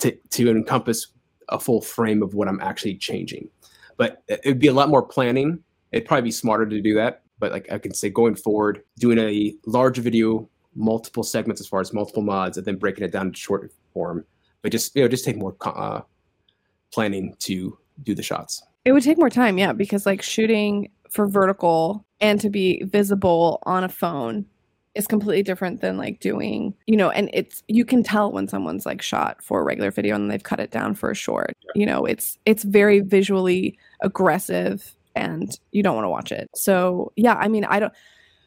to 0.00 0.10
to 0.30 0.50
encompass 0.50 1.08
a 1.48 1.58
full 1.58 1.80
frame 1.80 2.22
of 2.22 2.34
what 2.34 2.48
I'm 2.48 2.60
actually 2.60 2.96
changing. 2.96 3.48
But 3.96 4.22
it 4.28 4.40
would 4.44 4.58
be 4.58 4.68
a 4.68 4.72
lot 4.72 4.88
more 4.88 5.02
planning. 5.02 5.62
It'd 5.92 6.08
probably 6.08 6.22
be 6.22 6.30
smarter 6.30 6.66
to 6.66 6.80
do 6.80 6.94
that. 6.94 7.22
But 7.38 7.52
like 7.52 7.70
I 7.70 7.78
can 7.78 7.94
say, 7.94 8.08
going 8.08 8.34
forward, 8.34 8.82
doing 8.98 9.18
a 9.18 9.54
large 9.66 9.98
video, 9.98 10.48
multiple 10.74 11.22
segments 11.22 11.60
as 11.60 11.66
far 11.66 11.80
as 11.80 11.92
multiple 11.92 12.22
mods, 12.22 12.56
and 12.56 12.66
then 12.66 12.76
breaking 12.76 13.04
it 13.04 13.12
down 13.12 13.32
to 13.32 13.38
short 13.38 13.70
form. 13.92 14.24
But 14.62 14.72
just 14.72 14.94
you 14.96 15.02
know, 15.02 15.08
just 15.08 15.24
take 15.24 15.36
more 15.36 15.56
uh, 15.62 16.02
planning 16.92 17.34
to 17.40 17.78
do 18.02 18.14
the 18.14 18.22
shots. 18.22 18.62
it 18.84 18.92
would 18.92 19.02
take 19.02 19.18
more 19.18 19.30
time 19.30 19.58
yeah 19.58 19.72
because 19.72 20.06
like 20.06 20.22
shooting 20.22 20.90
for 21.12 21.28
vertical 21.28 22.04
and 22.20 22.40
to 22.40 22.50
be 22.50 22.82
visible 22.84 23.62
on 23.64 23.84
a 23.84 23.88
phone 23.88 24.46
is 24.94 25.06
completely 25.06 25.42
different 25.42 25.80
than 25.80 25.96
like 25.96 26.20
doing 26.20 26.74
you 26.86 26.96
know 26.96 27.10
and 27.10 27.30
it's 27.32 27.62
you 27.68 27.84
can 27.84 28.02
tell 28.02 28.30
when 28.30 28.46
someone's 28.48 28.84
like 28.84 29.00
shot 29.00 29.42
for 29.42 29.60
a 29.60 29.64
regular 29.64 29.90
video 29.90 30.14
and 30.14 30.30
they've 30.30 30.42
cut 30.42 30.60
it 30.60 30.70
down 30.70 30.94
for 30.94 31.10
a 31.10 31.14
short. 31.14 31.56
You 31.74 31.86
know 31.86 32.04
it's 32.04 32.38
it's 32.44 32.64
very 32.64 33.00
visually 33.00 33.78
aggressive 34.02 34.94
and 35.14 35.58
you 35.70 35.82
don't 35.82 35.94
want 35.94 36.04
to 36.04 36.10
watch 36.10 36.32
it. 36.32 36.50
So 36.54 37.12
yeah 37.16 37.34
i 37.34 37.48
mean 37.48 37.64
i 37.64 37.78
don't 37.78 37.92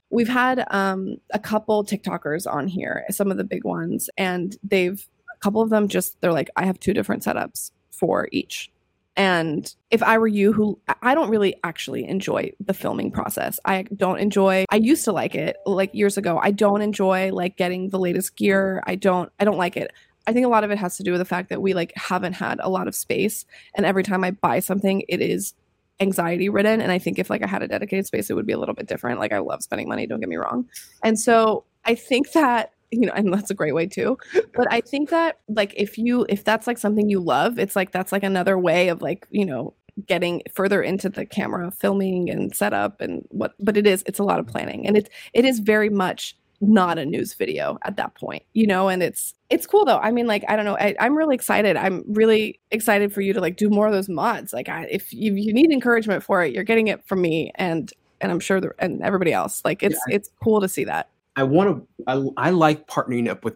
we've 0.09 0.29
had 0.29 0.65
um 0.71 1.17
a 1.31 1.39
couple 1.39 1.83
tiktokers 1.83 2.51
on 2.51 2.67
here 2.67 3.05
some 3.09 3.31
of 3.31 3.37
the 3.37 3.43
big 3.43 3.63
ones 3.63 4.09
and 4.17 4.57
they've 4.63 5.07
a 5.33 5.37
couple 5.39 5.61
of 5.61 5.69
them 5.69 5.87
just 5.87 6.19
they're 6.21 6.31
like 6.31 6.49
i 6.55 6.65
have 6.65 6.79
two 6.79 6.93
different 6.93 7.23
setups 7.23 7.71
for 7.91 8.29
each 8.31 8.71
and 9.17 9.73
if 9.91 10.03
I 10.03 10.17
were 10.17 10.27
you, 10.27 10.51
who 10.51 10.79
I- 11.01 11.15
don't 11.15 11.29
really 11.29 11.55
actually 11.63 12.05
enjoy 12.05 12.51
the 12.59 12.73
filming 12.73 13.11
process. 13.11 13.59
I 13.65 13.83
don't 13.95 14.19
enjoy. 14.19 14.65
I 14.69 14.75
used 14.75 15.05
to 15.05 15.11
like 15.11 15.35
it 15.35 15.57
like 15.65 15.93
years 15.93 16.17
ago. 16.17 16.39
I 16.41 16.51
don't 16.51 16.81
enjoy 16.81 17.31
like 17.31 17.55
getting 17.57 17.89
the 17.89 17.99
latest 17.99 18.35
gear. 18.35 18.83
I 18.85 18.95
don't. 18.95 19.31
I 19.39 19.45
don't 19.45 19.57
like 19.57 19.77
it. 19.77 19.91
I 20.27 20.33
think 20.33 20.45
a 20.45 20.49
lot 20.49 20.63
of 20.63 20.71
it 20.71 20.77
has 20.79 20.97
to 20.97 21.03
do 21.03 21.11
with 21.11 21.19
the 21.19 21.25
fact 21.25 21.49
that 21.49 21.61
we 21.61 21.73
like 21.73 21.93
haven't 21.95 22.33
had 22.33 22.59
a 22.61 22.69
lot 22.69 22.87
of 22.87 22.95
space, 22.95 23.45
and 23.75 23.85
every 23.85 24.03
time 24.03 24.23
I 24.23 24.31
buy 24.31 24.59
something, 24.59 25.03
it 25.07 25.21
is 25.21 25.53
anxiety 26.01 26.49
ridden. 26.49 26.81
And 26.81 26.91
I 26.91 26.99
think 26.99 27.19
if 27.19 27.29
like 27.29 27.41
I 27.41 27.47
had 27.47 27.63
a 27.63 27.67
dedicated 27.69 28.05
space, 28.05 28.29
it 28.29 28.33
would 28.33 28.45
be 28.45 28.51
a 28.53 28.57
little 28.59 28.75
bit 28.75 28.87
different. 28.87 29.19
Like 29.19 29.31
I 29.31 29.37
love 29.39 29.63
spending 29.63 29.87
money. 29.87 30.07
Don't 30.07 30.19
get 30.19 30.27
me 30.27 30.35
wrong. 30.35 30.67
And 31.03 31.17
so 31.17 31.63
I 31.85 31.95
think 31.95 32.33
that 32.33 32.73
you 32.91 33.05
know, 33.07 33.13
and 33.13 33.33
that's 33.33 33.51
a 33.51 33.55
great 33.55 33.73
way 33.75 33.87
too. 33.87 34.17
But 34.53 34.71
i 34.71 34.81
think 34.81 35.09
that 35.09 35.39
like 35.47 35.73
if 35.75 35.97
you 35.97 36.25
if 36.29 36.43
that's 36.43 36.67
like 36.67 36.77
something 36.77 37.09
you 37.09 37.19
love 37.19 37.59
it's 37.59 37.75
like 37.75 37.91
that's 37.91 38.11
like 38.11 38.23
another 38.23 38.57
way 38.57 38.89
of 38.89 39.01
like 39.01 39.27
you 39.29 39.45
know 39.45 39.73
getting 40.07 40.41
further 40.53 40.81
into 40.81 41.09
the 41.09 41.25
camera 41.25 41.71
filming 41.71 42.29
and 42.29 42.55
setup 42.55 42.99
and 42.99 43.25
what 43.29 43.53
but 43.59 43.77
it 43.77 43.87
is 43.87 44.03
it's 44.05 44.19
a 44.19 44.23
lot 44.23 44.39
of 44.39 44.47
planning. 44.47 44.85
And 44.85 44.97
it's 44.97 45.09
it 45.33 45.45
is 45.45 45.59
very 45.59 45.89
much 45.89 46.35
not 46.61 46.97
a 46.97 47.05
news 47.05 47.33
video 47.33 47.77
at 47.83 47.97
that 47.97 48.15
point 48.15 48.41
you 48.53 48.65
know 48.65 48.87
and 48.87 49.03
it's 49.03 49.33
it's 49.49 49.67
cool 49.67 49.85
though. 49.85 49.99
I 49.99 50.11
mean 50.11 50.27
like 50.27 50.43
i 50.47 50.55
don't 50.55 50.65
know 50.65 50.77
I, 50.77 50.95
i'm 50.99 51.15
really 51.17 51.35
excited. 51.35 51.77
I'm 51.77 52.03
really 52.07 52.59
excited 52.71 53.13
for 53.13 53.21
you 53.21 53.33
to 53.33 53.41
like 53.41 53.57
do 53.57 53.69
more 53.69 53.87
of 53.87 53.93
those 53.93 54.09
mods. 54.09 54.53
Like 54.53 54.69
I, 54.69 54.87
if 54.89 55.13
you, 55.13 55.33
you 55.35 55.53
need 55.53 55.71
encouragement 55.71 56.23
for 56.23 56.43
it 56.43 56.53
you're 56.53 56.63
getting 56.63 56.87
it 56.87 57.05
from 57.07 57.21
me 57.21 57.51
and 57.55 57.91
and 58.21 58.31
i'm 58.31 58.39
sure 58.39 58.59
the, 58.59 58.71
and 58.79 59.01
everybody 59.01 59.31
else. 59.31 59.61
Like 59.63 59.83
it's 59.83 59.99
it's 60.07 60.29
cool 60.43 60.61
to 60.61 60.67
see 60.67 60.85
that 60.85 61.09
I 61.35 61.43
want 61.43 61.69
to. 61.69 62.03
I, 62.37 62.47
I 62.47 62.49
like 62.51 62.87
partnering 62.87 63.29
up 63.29 63.43
with 63.43 63.55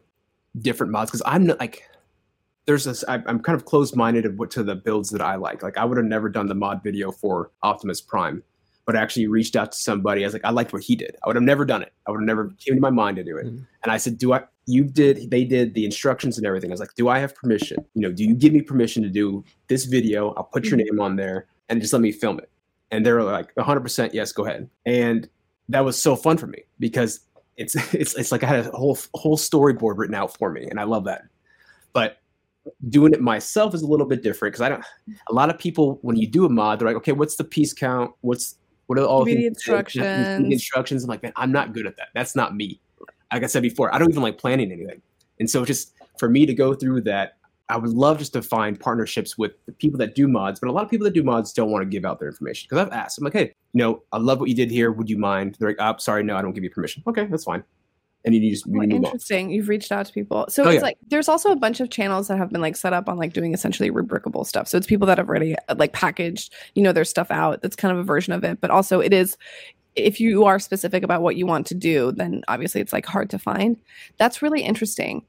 different 0.59 0.91
mods 0.91 1.09
because 1.11 1.21
I'm 1.25 1.45
not 1.45 1.59
like. 1.59 1.83
There's 2.65 2.83
this. 2.85 3.03
I, 3.07 3.15
I'm 3.25 3.39
kind 3.39 3.55
of 3.55 3.65
closed 3.65 3.95
minded 3.95 4.25
of 4.25 4.37
what 4.37 4.51
to 4.51 4.63
the 4.63 4.75
builds 4.75 5.09
that 5.09 5.21
I 5.21 5.35
like. 5.35 5.63
Like 5.63 5.77
I 5.77 5.85
would 5.85 5.97
have 5.97 6.05
never 6.05 6.29
done 6.29 6.47
the 6.47 6.55
mod 6.55 6.83
video 6.83 7.11
for 7.11 7.51
Optimus 7.63 7.99
Prime, 7.99 8.43
but 8.85 8.95
I 8.95 9.01
actually 9.01 9.25
reached 9.27 9.55
out 9.55 9.71
to 9.71 9.77
somebody. 9.77 10.23
I 10.23 10.27
was 10.27 10.33
like, 10.33 10.45
I 10.45 10.51
liked 10.51 10.71
what 10.71 10.83
he 10.83 10.95
did. 10.95 11.15
I 11.23 11.27
would 11.27 11.35
have 11.35 11.43
never 11.43 11.65
done 11.65 11.81
it. 11.81 11.93
I 12.07 12.11
would 12.11 12.19
have 12.19 12.27
never 12.27 12.49
came 12.59 12.75
to 12.75 12.81
my 12.81 12.91
mind 12.91 13.17
to 13.17 13.23
do 13.23 13.37
it. 13.37 13.47
Mhm. 13.47 13.65
And 13.83 13.91
I 13.91 13.97
said, 13.97 14.17
Do 14.19 14.33
I? 14.33 14.43
You 14.67 14.83
did. 14.83 15.31
They 15.31 15.45
did 15.45 15.73
the 15.73 15.83
instructions 15.83 16.37
and 16.37 16.45
everything. 16.45 16.69
I 16.69 16.73
was 16.73 16.79
like, 16.79 16.93
Do 16.93 17.07
I 17.09 17.17
have 17.17 17.33
permission? 17.33 17.83
You 17.95 18.03
know, 18.03 18.11
do 18.11 18.23
you 18.23 18.35
give 18.35 18.53
me 18.53 18.61
permission 18.61 19.01
to 19.01 19.09
do 19.09 19.43
this 19.67 19.85
video? 19.85 20.33
I'll 20.33 20.43
put 20.43 20.65
your 20.65 20.77
name 20.77 20.99
on 20.99 21.15
there 21.15 21.47
and 21.69 21.81
just 21.81 21.93
let 21.93 22.03
me 22.03 22.11
film 22.11 22.37
it. 22.39 22.51
And 22.91 23.03
they 23.05 23.11
were 23.11 23.23
like, 23.23 23.55
100 23.55 23.79
percent 23.79 24.13
yes, 24.13 24.31
go 24.31 24.45
ahead. 24.45 24.69
And 24.85 25.27
that 25.69 25.85
was 25.85 25.99
so 25.99 26.15
fun 26.15 26.37
for 26.37 26.47
me 26.47 26.63
because 26.79 27.21
it's 27.59 27.75
it's 27.93 28.15
it's 28.15 28.31
like 28.31 28.43
I 28.43 28.47
had 28.47 28.65
a 28.65 28.71
whole 28.71 28.97
whole 29.13 29.37
storyboard 29.37 29.97
written 29.97 30.15
out 30.15 30.35
for 30.35 30.51
me, 30.51 30.65
and 30.67 30.79
I 30.79 30.83
love 30.83 31.03
that. 31.05 31.25
But 31.93 32.17
doing 32.89 33.13
it 33.13 33.21
myself 33.21 33.73
is 33.73 33.81
a 33.81 33.87
little 33.87 34.05
bit 34.05 34.23
different 34.23 34.53
because 34.53 34.61
I 34.61 34.69
don't. 34.69 34.83
A 35.29 35.33
lot 35.33 35.49
of 35.49 35.59
people 35.59 35.99
when 36.01 36.15
you 36.15 36.27
do 36.27 36.45
a 36.45 36.49
mod, 36.49 36.79
they're 36.79 36.87
like, 36.87 36.97
okay, 36.97 37.11
what's 37.11 37.35
the 37.35 37.43
piece 37.43 37.73
count? 37.73 38.13
What's 38.21 38.55
what 38.87 38.97
are 38.97 39.05
all 39.05 39.23
the 39.23 39.35
things- 39.35 39.63
just 39.63 39.65
give 39.67 39.75
me 39.75 39.81
the 39.81 39.83
instructions. 39.93 40.53
instructions? 40.53 41.03
I'm 41.03 41.09
like, 41.09 41.21
man, 41.21 41.33
I'm 41.35 41.51
not 41.51 41.73
good 41.73 41.85
at 41.85 41.97
that. 41.97 42.07
That's 42.15 42.35
not 42.35 42.55
me. 42.55 42.81
Like 43.31 43.43
I 43.43 43.47
said 43.47 43.61
before, 43.61 43.93
I 43.93 43.99
don't 43.99 44.09
even 44.09 44.23
like 44.23 44.39
planning 44.39 44.71
anything, 44.71 45.01
and 45.39 45.47
so 45.47 45.63
just 45.65 45.93
for 46.17 46.29
me 46.29 46.45
to 46.45 46.53
go 46.53 46.73
through 46.73 47.01
that, 47.01 47.37
I 47.69 47.77
would 47.77 47.91
love 47.91 48.17
just 48.17 48.33
to 48.33 48.41
find 48.41 48.79
partnerships 48.79 49.37
with 49.37 49.51
the 49.67 49.71
people 49.71 49.99
that 49.99 50.15
do 50.15 50.27
mods, 50.27 50.59
but 50.59 50.69
a 50.69 50.71
lot 50.71 50.83
of 50.83 50.89
people 50.89 51.05
that 51.05 51.13
do 51.13 51.21
mods 51.23 51.53
don't 51.53 51.69
want 51.69 51.83
to 51.83 51.85
give 51.89 52.03
out 52.03 52.19
their 52.19 52.29
information 52.29 52.67
because 52.69 52.85
I've 52.85 52.91
asked. 52.91 53.17
I'm 53.19 53.23
like, 53.23 53.33
hey, 53.33 53.53
you 53.73 53.77
know, 53.79 54.01
I 54.11 54.17
love 54.17 54.39
what 54.39 54.49
you 54.49 54.55
did 54.55 54.71
here. 54.71 54.91
Would 54.91 55.09
you 55.09 55.17
mind? 55.19 55.55
They're 55.59 55.69
like, 55.69 55.77
oh, 55.79 55.95
sorry, 55.99 56.23
no, 56.23 56.35
I 56.35 56.41
don't 56.41 56.53
give 56.53 56.63
you 56.63 56.71
permission. 56.71 57.03
Okay, 57.07 57.25
that's 57.25 57.43
fine. 57.43 57.63
And 58.25 58.35
you 58.35 58.51
just 58.51 58.65
you 58.65 58.73
Oh, 58.75 58.85
move 58.85 58.91
on. 58.91 59.05
interesting. 59.05 59.49
You've 59.49 59.69
reached 59.69 59.91
out 59.91 60.05
to 60.07 60.11
people. 60.11 60.45
So 60.49 60.63
Oh, 60.65 60.67
it's 60.69 60.75
yeah. 60.75 60.81
like 60.81 60.97
there's 61.07 61.29
also 61.29 61.51
a 61.51 61.55
bunch 61.55 61.79
of 61.79 61.89
channels 61.89 62.27
that 62.27 62.37
have 62.37 62.49
been 62.49 62.59
like 62.59 62.75
set 62.75 62.91
up 62.91 63.07
on 63.07 63.17
like 63.17 63.31
doing 63.33 63.53
essentially 63.53 63.91
Rebrickable 63.91 64.45
stuff. 64.45 64.67
So 64.67 64.77
it's 64.77 64.87
people 64.87 65.07
that 65.07 65.17
have 65.17 65.29
already 65.29 65.55
like 65.77 65.93
packaged, 65.93 66.53
you 66.75 66.83
know, 66.83 66.91
their 66.91 67.05
stuff 67.05 67.31
out. 67.31 67.61
That's 67.61 67.77
kind 67.77 67.93
of 67.93 67.97
a 67.99 68.03
version 68.03 68.33
of 68.33 68.43
it. 68.43 68.59
But 68.59 68.71
also 68.71 68.99
it 68.99 69.13
is 69.13 69.37
if 69.95 70.19
you 70.19 70.43
are 70.45 70.59
specific 70.59 71.03
about 71.03 71.21
what 71.21 71.35
you 71.37 71.45
want 71.45 71.65
to 71.67 71.75
do, 71.75 72.11
then 72.11 72.43
obviously 72.47 72.81
it's 72.81 72.93
like 72.93 73.05
hard 73.05 73.29
to 73.29 73.39
find. 73.39 73.77
That's 74.17 74.41
really 74.41 74.61
interesting. 74.63 75.23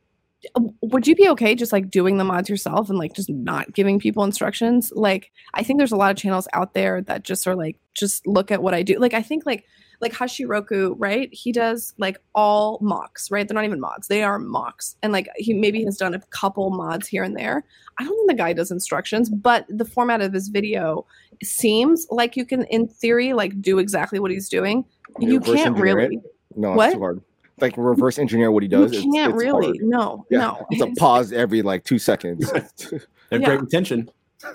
Would 0.82 1.06
you 1.06 1.14
be 1.14 1.28
okay 1.30 1.54
just 1.54 1.72
like 1.72 1.90
doing 1.90 2.16
the 2.16 2.24
mods 2.24 2.48
yourself 2.48 2.88
and 2.88 2.98
like 2.98 3.12
just 3.14 3.28
not 3.28 3.72
giving 3.74 3.98
people 3.98 4.24
instructions? 4.24 4.92
Like 4.94 5.30
I 5.54 5.62
think 5.62 5.78
there's 5.78 5.92
a 5.92 5.96
lot 5.96 6.10
of 6.10 6.16
channels 6.16 6.48
out 6.52 6.74
there 6.74 7.02
that 7.02 7.24
just 7.24 7.46
are 7.46 7.54
like 7.54 7.76
just 7.94 8.26
look 8.26 8.50
at 8.50 8.62
what 8.62 8.74
I 8.74 8.82
do. 8.82 8.98
Like 8.98 9.14
I 9.14 9.22
think 9.22 9.44
like 9.44 9.64
like 10.00 10.12
Hashiroku, 10.12 10.94
right? 10.96 11.28
He 11.32 11.52
does 11.52 11.92
like 11.98 12.18
all 12.34 12.78
MOCs, 12.80 13.30
right? 13.30 13.46
They're 13.46 13.54
not 13.54 13.64
even 13.64 13.80
mods; 13.80 14.08
they 14.08 14.22
are 14.22 14.38
MOCs, 14.38 14.96
and 15.02 15.12
like 15.12 15.28
he 15.36 15.52
maybe 15.52 15.84
has 15.84 15.96
done 15.98 16.14
a 16.14 16.20
couple 16.30 16.70
mods 16.70 17.06
here 17.06 17.22
and 17.22 17.36
there. 17.36 17.64
I 17.98 18.04
don't 18.04 18.16
think 18.16 18.30
the 18.30 18.34
guy 18.34 18.52
does 18.54 18.70
instructions, 18.70 19.28
but 19.28 19.66
the 19.68 19.84
format 19.84 20.22
of 20.22 20.32
his 20.32 20.48
video 20.48 21.06
seems 21.42 22.06
like 22.10 22.36
you 22.36 22.46
can, 22.46 22.64
in 22.64 22.88
theory, 22.88 23.34
like 23.34 23.60
do 23.60 23.78
exactly 23.78 24.18
what 24.18 24.30
he's 24.30 24.48
doing. 24.48 24.86
You 25.18 25.40
can't 25.40 25.58
engineer 25.58 25.98
it? 25.98 26.02
really. 26.02 26.20
No, 26.56 26.72
What? 26.72 26.86
it's 26.86 26.94
too 26.94 27.00
hard. 27.00 27.22
Like 27.60 27.74
reverse 27.76 28.18
engineer 28.18 28.50
what 28.50 28.62
he 28.62 28.68
does. 28.68 28.92
you 28.92 29.12
can't 29.12 29.32
it's 29.34 29.42
really. 29.42 29.66
hard. 29.66 29.76
No, 29.82 30.26
Yeah, 30.30 30.38
no. 30.38 30.66
it's 30.70 30.82
a 30.82 30.86
pause 31.00 31.32
every 31.32 31.62
like 31.62 31.84
two 31.84 31.98
seconds. 31.98 32.50
They 32.52 32.60
have 32.60 33.02
Yeah. 33.30 33.38
great 33.46 33.60
retention. 33.60 34.10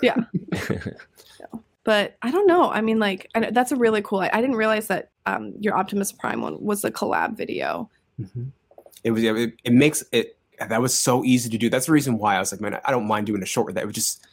but 1.84 2.16
I 2.22 2.30
don't 2.30 2.46
know. 2.46 2.70
I 2.70 2.80
mean, 2.80 2.98
like 2.98 3.30
I, 3.34 3.50
that's 3.50 3.72
a 3.72 3.76
really 3.76 4.02
cool. 4.02 4.20
I, 4.20 4.30
I 4.32 4.40
didn't 4.40 4.56
realize 4.56 4.88
that 4.88 5.10
um, 5.26 5.54
your 5.60 5.76
Optimus 5.76 6.12
Prime 6.12 6.40
one 6.42 6.60
was 6.62 6.84
a 6.84 6.90
collab 6.90 7.36
video. 7.36 7.88
It 9.04 9.10
was 9.12 9.22
yeah, 9.22 9.36
it, 9.36 9.54
it 9.64 9.72
makes 9.72 10.02
it 10.12 10.36
that 10.58 10.80
was 10.80 10.94
so 10.94 11.22
easy 11.24 11.48
to 11.50 11.58
do. 11.58 11.68
That's 11.70 11.86
the 11.86 11.92
reason 11.92 12.18
why 12.18 12.36
I 12.36 12.40
was 12.40 12.50
like, 12.50 12.60
man, 12.60 12.80
I 12.84 12.90
don't 12.90 13.06
mind 13.06 13.26
doing 13.26 13.42
a 13.42 13.46
short 13.46 13.66
with 13.66 13.74
that. 13.76 13.82
It 13.84 13.86
was 13.86 13.94
just 13.94 14.26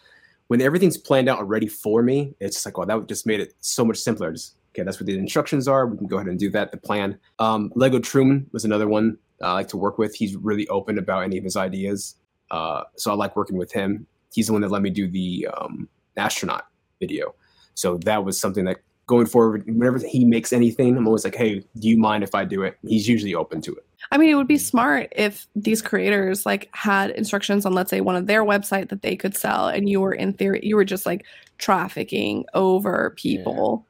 when 0.47 0.61
everything's 0.61 0.97
planned 0.97 1.29
out 1.29 1.37
already 1.39 1.67
for 1.67 2.01
me, 2.01 2.33
it's 2.39 2.55
just 2.55 2.65
like, 2.65 2.77
oh, 2.77 2.85
that 2.85 3.07
just 3.07 3.25
made 3.27 3.39
it 3.39 3.53
so 3.59 3.85
much 3.85 3.97
simpler. 3.97 4.31
Just 4.31 4.55
okay, 4.73 4.83
that's 4.83 4.99
what 4.99 5.07
the 5.07 5.17
instructions 5.17 5.67
are. 5.67 5.87
We 5.87 5.97
can 5.97 6.07
go 6.07 6.17
ahead 6.17 6.27
and 6.27 6.39
do 6.39 6.49
that. 6.51 6.71
The 6.71 6.77
plan. 6.77 7.19
Um, 7.39 7.71
Lego 7.75 7.99
Truman 7.99 8.49
was 8.51 8.65
another 8.65 8.87
one 8.87 9.17
I 9.41 9.53
like 9.53 9.67
to 9.69 9.77
work 9.77 9.97
with. 9.97 10.15
He's 10.15 10.35
really 10.35 10.67
open 10.67 10.97
about 10.97 11.23
any 11.23 11.37
of 11.37 11.43
his 11.43 11.55
ideas, 11.55 12.15
uh, 12.51 12.83
so 12.95 13.11
I 13.11 13.15
like 13.15 13.35
working 13.35 13.57
with 13.57 13.71
him. 13.71 14.07
He's 14.33 14.47
the 14.47 14.53
one 14.53 14.61
that 14.61 14.71
let 14.71 14.81
me 14.81 14.89
do 14.89 15.07
the 15.07 15.47
um, 15.55 15.87
astronaut 16.17 16.65
video. 16.99 17.35
So 17.75 17.97
that 17.99 18.23
was 18.23 18.39
something 18.39 18.65
that 18.65 18.77
going 19.07 19.25
forward, 19.25 19.65
whenever 19.65 19.99
he 19.99 20.25
makes 20.25 20.53
anything, 20.53 20.95
I'm 20.95 21.07
always 21.07 21.23
like, 21.23 21.35
hey, 21.35 21.59
do 21.77 21.89
you 21.89 21.97
mind 21.97 22.23
if 22.23 22.33
I 22.33 22.45
do 22.45 22.63
it? 22.63 22.77
He's 22.87 23.07
usually 23.07 23.35
open 23.35 23.61
to 23.61 23.75
it. 23.75 23.85
I 24.11 24.17
mean, 24.17 24.29
it 24.29 24.35
would 24.35 24.47
be 24.47 24.57
smart 24.57 25.11
if 25.15 25.47
these 25.55 25.81
creators 25.81 26.45
like 26.45 26.69
had 26.73 27.11
instructions 27.11 27.65
on, 27.65 27.73
let's 27.73 27.89
say, 27.89 28.01
one 28.01 28.15
of 28.15 28.27
their 28.27 28.43
website 28.43 28.89
that 28.89 29.01
they 29.01 29.15
could 29.15 29.35
sell, 29.35 29.67
and 29.67 29.89
you 29.89 30.01
were 30.01 30.13
in 30.13 30.33
theory, 30.33 30.61
you 30.63 30.75
were 30.75 30.85
just 30.85 31.05
like 31.05 31.25
trafficking 31.57 32.45
over 32.53 33.13
people, 33.17 33.85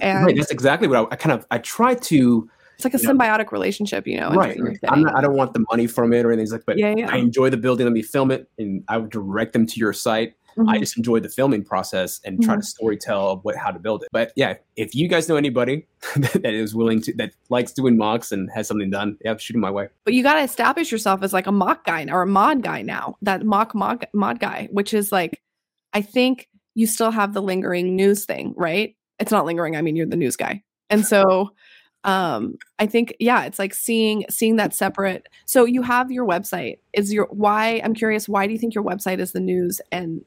and 0.00 0.24
right, 0.24 0.36
that's 0.36 0.50
exactly 0.50 0.88
what 0.88 0.98
I, 0.98 1.14
I 1.14 1.16
kind 1.16 1.32
of 1.32 1.46
I 1.50 1.58
try 1.58 1.94
to 1.94 2.48
it's 2.76 2.84
like 2.84 2.94
a 2.94 2.98
symbiotic 2.98 3.52
relationship, 3.52 4.06
you 4.06 4.18
know. 4.18 4.30
right. 4.30 4.58
Not, 4.82 5.16
I 5.16 5.20
don't 5.20 5.36
want 5.36 5.52
the 5.54 5.64
money 5.70 5.86
from 5.86 6.12
it 6.12 6.24
or 6.24 6.32
anything 6.32 6.50
like, 6.50 6.64
but 6.66 6.78
Yeah, 6.78 6.94
yeah. 6.96 7.10
I 7.12 7.18
enjoy 7.18 7.50
the 7.50 7.56
building. 7.56 7.86
Let 7.86 7.92
me 7.92 8.02
film 8.02 8.30
it, 8.32 8.50
and 8.58 8.82
I 8.88 8.98
would 8.98 9.10
direct 9.10 9.52
them 9.52 9.66
to 9.66 9.78
your 9.78 9.92
site. 9.92 10.34
I 10.58 10.76
Mhm. 10.76 10.80
just 10.80 10.96
enjoy 10.98 11.20
the 11.20 11.28
filming 11.30 11.64
process 11.64 12.20
and 12.24 12.42
try 12.42 12.56
to 12.56 12.62
story 12.62 12.98
tell 12.98 13.38
what 13.38 13.56
how 13.56 13.70
to 13.70 13.78
build 13.78 14.02
it. 14.02 14.08
But 14.12 14.32
yeah, 14.36 14.54
if 14.76 14.94
you 14.94 15.08
guys 15.08 15.26
know 15.28 15.36
anybody 15.36 15.86
that 16.16 16.52
is 16.52 16.74
willing 16.74 17.00
to 17.02 17.12
that 17.14 17.32
likes 17.48 17.72
doing 17.72 17.96
MOCs 17.96 18.32
and 18.32 18.50
has 18.54 18.68
something 18.68 18.90
done, 18.90 19.16
yeah, 19.24 19.34
shoot 19.38 19.54
them 19.54 19.60
my 19.62 19.70
way. 19.70 19.88
But 20.04 20.12
you 20.14 20.22
got 20.22 20.34
to 20.34 20.42
establish 20.42 20.92
yourself 20.92 21.22
as 21.22 21.32
like 21.32 21.46
a 21.46 21.52
MOC 21.52 21.84
guy 21.84 22.06
or 22.10 22.22
a 22.22 22.26
mod 22.26 22.62
guy 22.62 22.82
now. 22.82 23.16
That 23.22 23.44
MOC 23.44 23.74
mod 23.74 24.06
mod 24.12 24.40
guy, 24.40 24.68
which 24.72 24.92
is 24.92 25.10
like, 25.10 25.40
I 25.94 26.02
think 26.02 26.48
you 26.74 26.86
still 26.86 27.10
have 27.12 27.32
the 27.32 27.42
lingering 27.42 27.96
news 27.96 28.24
thing, 28.26 28.54
right? 28.56 28.94
It's 29.18 29.30
not 29.32 29.44
lingering. 29.46 29.76
I 29.76 29.82
mean, 29.82 29.96
you're 29.96 30.06
the 30.06 30.16
news 30.16 30.36
guy, 30.36 30.62
and 30.90 31.06
so 31.06 31.50
um 32.04 32.56
i 32.80 32.86
think 32.86 33.14
yeah 33.20 33.44
it's 33.44 33.60
like 33.60 33.72
seeing 33.72 34.24
seeing 34.28 34.56
that 34.56 34.74
separate 34.74 35.28
so 35.46 35.64
you 35.64 35.82
have 35.82 36.10
your 36.10 36.26
website 36.26 36.78
is 36.92 37.12
your 37.12 37.28
why 37.30 37.80
i'm 37.84 37.94
curious 37.94 38.28
why 38.28 38.44
do 38.44 38.52
you 38.52 38.58
think 38.58 38.74
your 38.74 38.82
website 38.82 39.20
is 39.20 39.30
the 39.30 39.38
news 39.38 39.80
and 39.92 40.20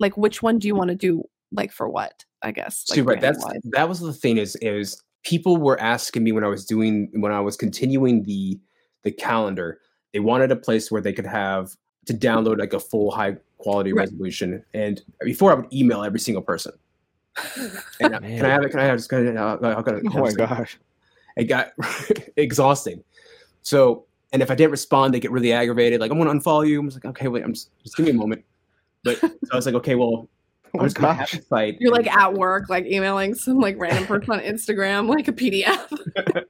like 0.00 0.16
which 0.16 0.42
one 0.42 0.58
do 0.58 0.66
you 0.66 0.74
want 0.74 0.88
to 0.88 0.96
do 0.96 1.22
like 1.52 1.70
for 1.70 1.88
what 1.88 2.24
i 2.42 2.50
guess 2.50 2.84
like 2.90 2.96
See, 2.96 3.00
right. 3.02 3.20
That's 3.20 3.38
branding-wise? 3.44 3.70
that 3.74 3.88
was 3.88 4.00
the 4.00 4.12
thing 4.12 4.38
is 4.38 4.56
is 4.56 5.00
people 5.22 5.56
were 5.56 5.80
asking 5.80 6.24
me 6.24 6.32
when 6.32 6.42
I 6.42 6.48
was 6.48 6.64
doing 6.64 7.08
when 7.12 7.30
I 7.30 7.40
was 7.40 7.56
continuing 7.56 8.22
the 8.24 8.58
the 9.04 9.12
calendar. 9.12 9.78
They 10.12 10.20
wanted 10.20 10.50
a 10.50 10.56
place 10.56 10.90
where 10.90 11.00
they 11.00 11.12
could 11.12 11.26
have 11.26 11.76
to 12.06 12.14
download 12.14 12.58
like 12.58 12.72
a 12.72 12.80
full 12.80 13.10
high 13.10 13.36
quality 13.58 13.92
Right. 13.92 14.04
resolution. 14.08 14.64
And 14.74 15.00
before 15.20 15.52
I 15.52 15.54
would 15.54 15.72
email 15.72 16.02
every 16.02 16.18
single 16.20 16.42
person. 16.42 16.72
And, 18.00 18.14
can 18.22 18.44
I 18.44 18.48
have 18.48 18.62
it? 18.62 18.70
Can 18.70 18.80
I 18.80 18.84
have 18.84 18.98
just? 18.98 19.08
Can 19.08 19.36
I, 19.36 19.40
uh, 19.40 19.58
I'll, 19.62 19.76
I'll, 19.76 20.00
oh 20.14 20.20
my 20.20 20.32
gosh. 20.32 20.78
it 21.36 21.44
got 21.44 21.72
exhausting. 22.36 23.02
So, 23.62 24.06
and 24.32 24.42
if 24.42 24.50
I 24.50 24.54
didn't 24.54 24.70
respond, 24.70 25.14
they 25.14 25.20
get 25.20 25.30
really 25.30 25.52
aggravated. 25.52 26.00
Like, 26.00 26.10
I'm 26.10 26.18
going 26.18 26.28
to 26.28 26.44
unfollow 26.44 26.66
you. 26.66 26.80
I 26.80 26.84
was 26.84 26.94
like, 26.94 27.04
okay, 27.04 27.28
wait, 27.28 27.44
I'm 27.44 27.52
just, 27.52 27.70
just 27.82 27.96
give 27.96 28.06
me 28.06 28.12
a 28.12 28.14
moment. 28.14 28.44
But 29.04 29.18
so 29.20 29.30
I 29.52 29.56
was 29.56 29.66
like, 29.66 29.74
okay, 29.76 29.94
well, 29.94 30.28
Oh 30.72 30.78
I'm 30.78 30.86
just 30.86 30.96
going 30.98 31.08
to 31.08 31.14
have 31.14 31.28
gosh. 31.28 31.40
the 31.40 31.44
site. 31.46 31.78
you're 31.80 31.90
like 31.90 32.06
at 32.06 32.32
work 32.32 32.68
like 32.68 32.86
emailing 32.86 33.34
some 33.34 33.58
like 33.58 33.74
random 33.76 34.06
person 34.06 34.30
on 34.30 34.38
instagram 34.38 35.08
like 35.08 35.26
a 35.26 35.32
pdf 35.32 36.44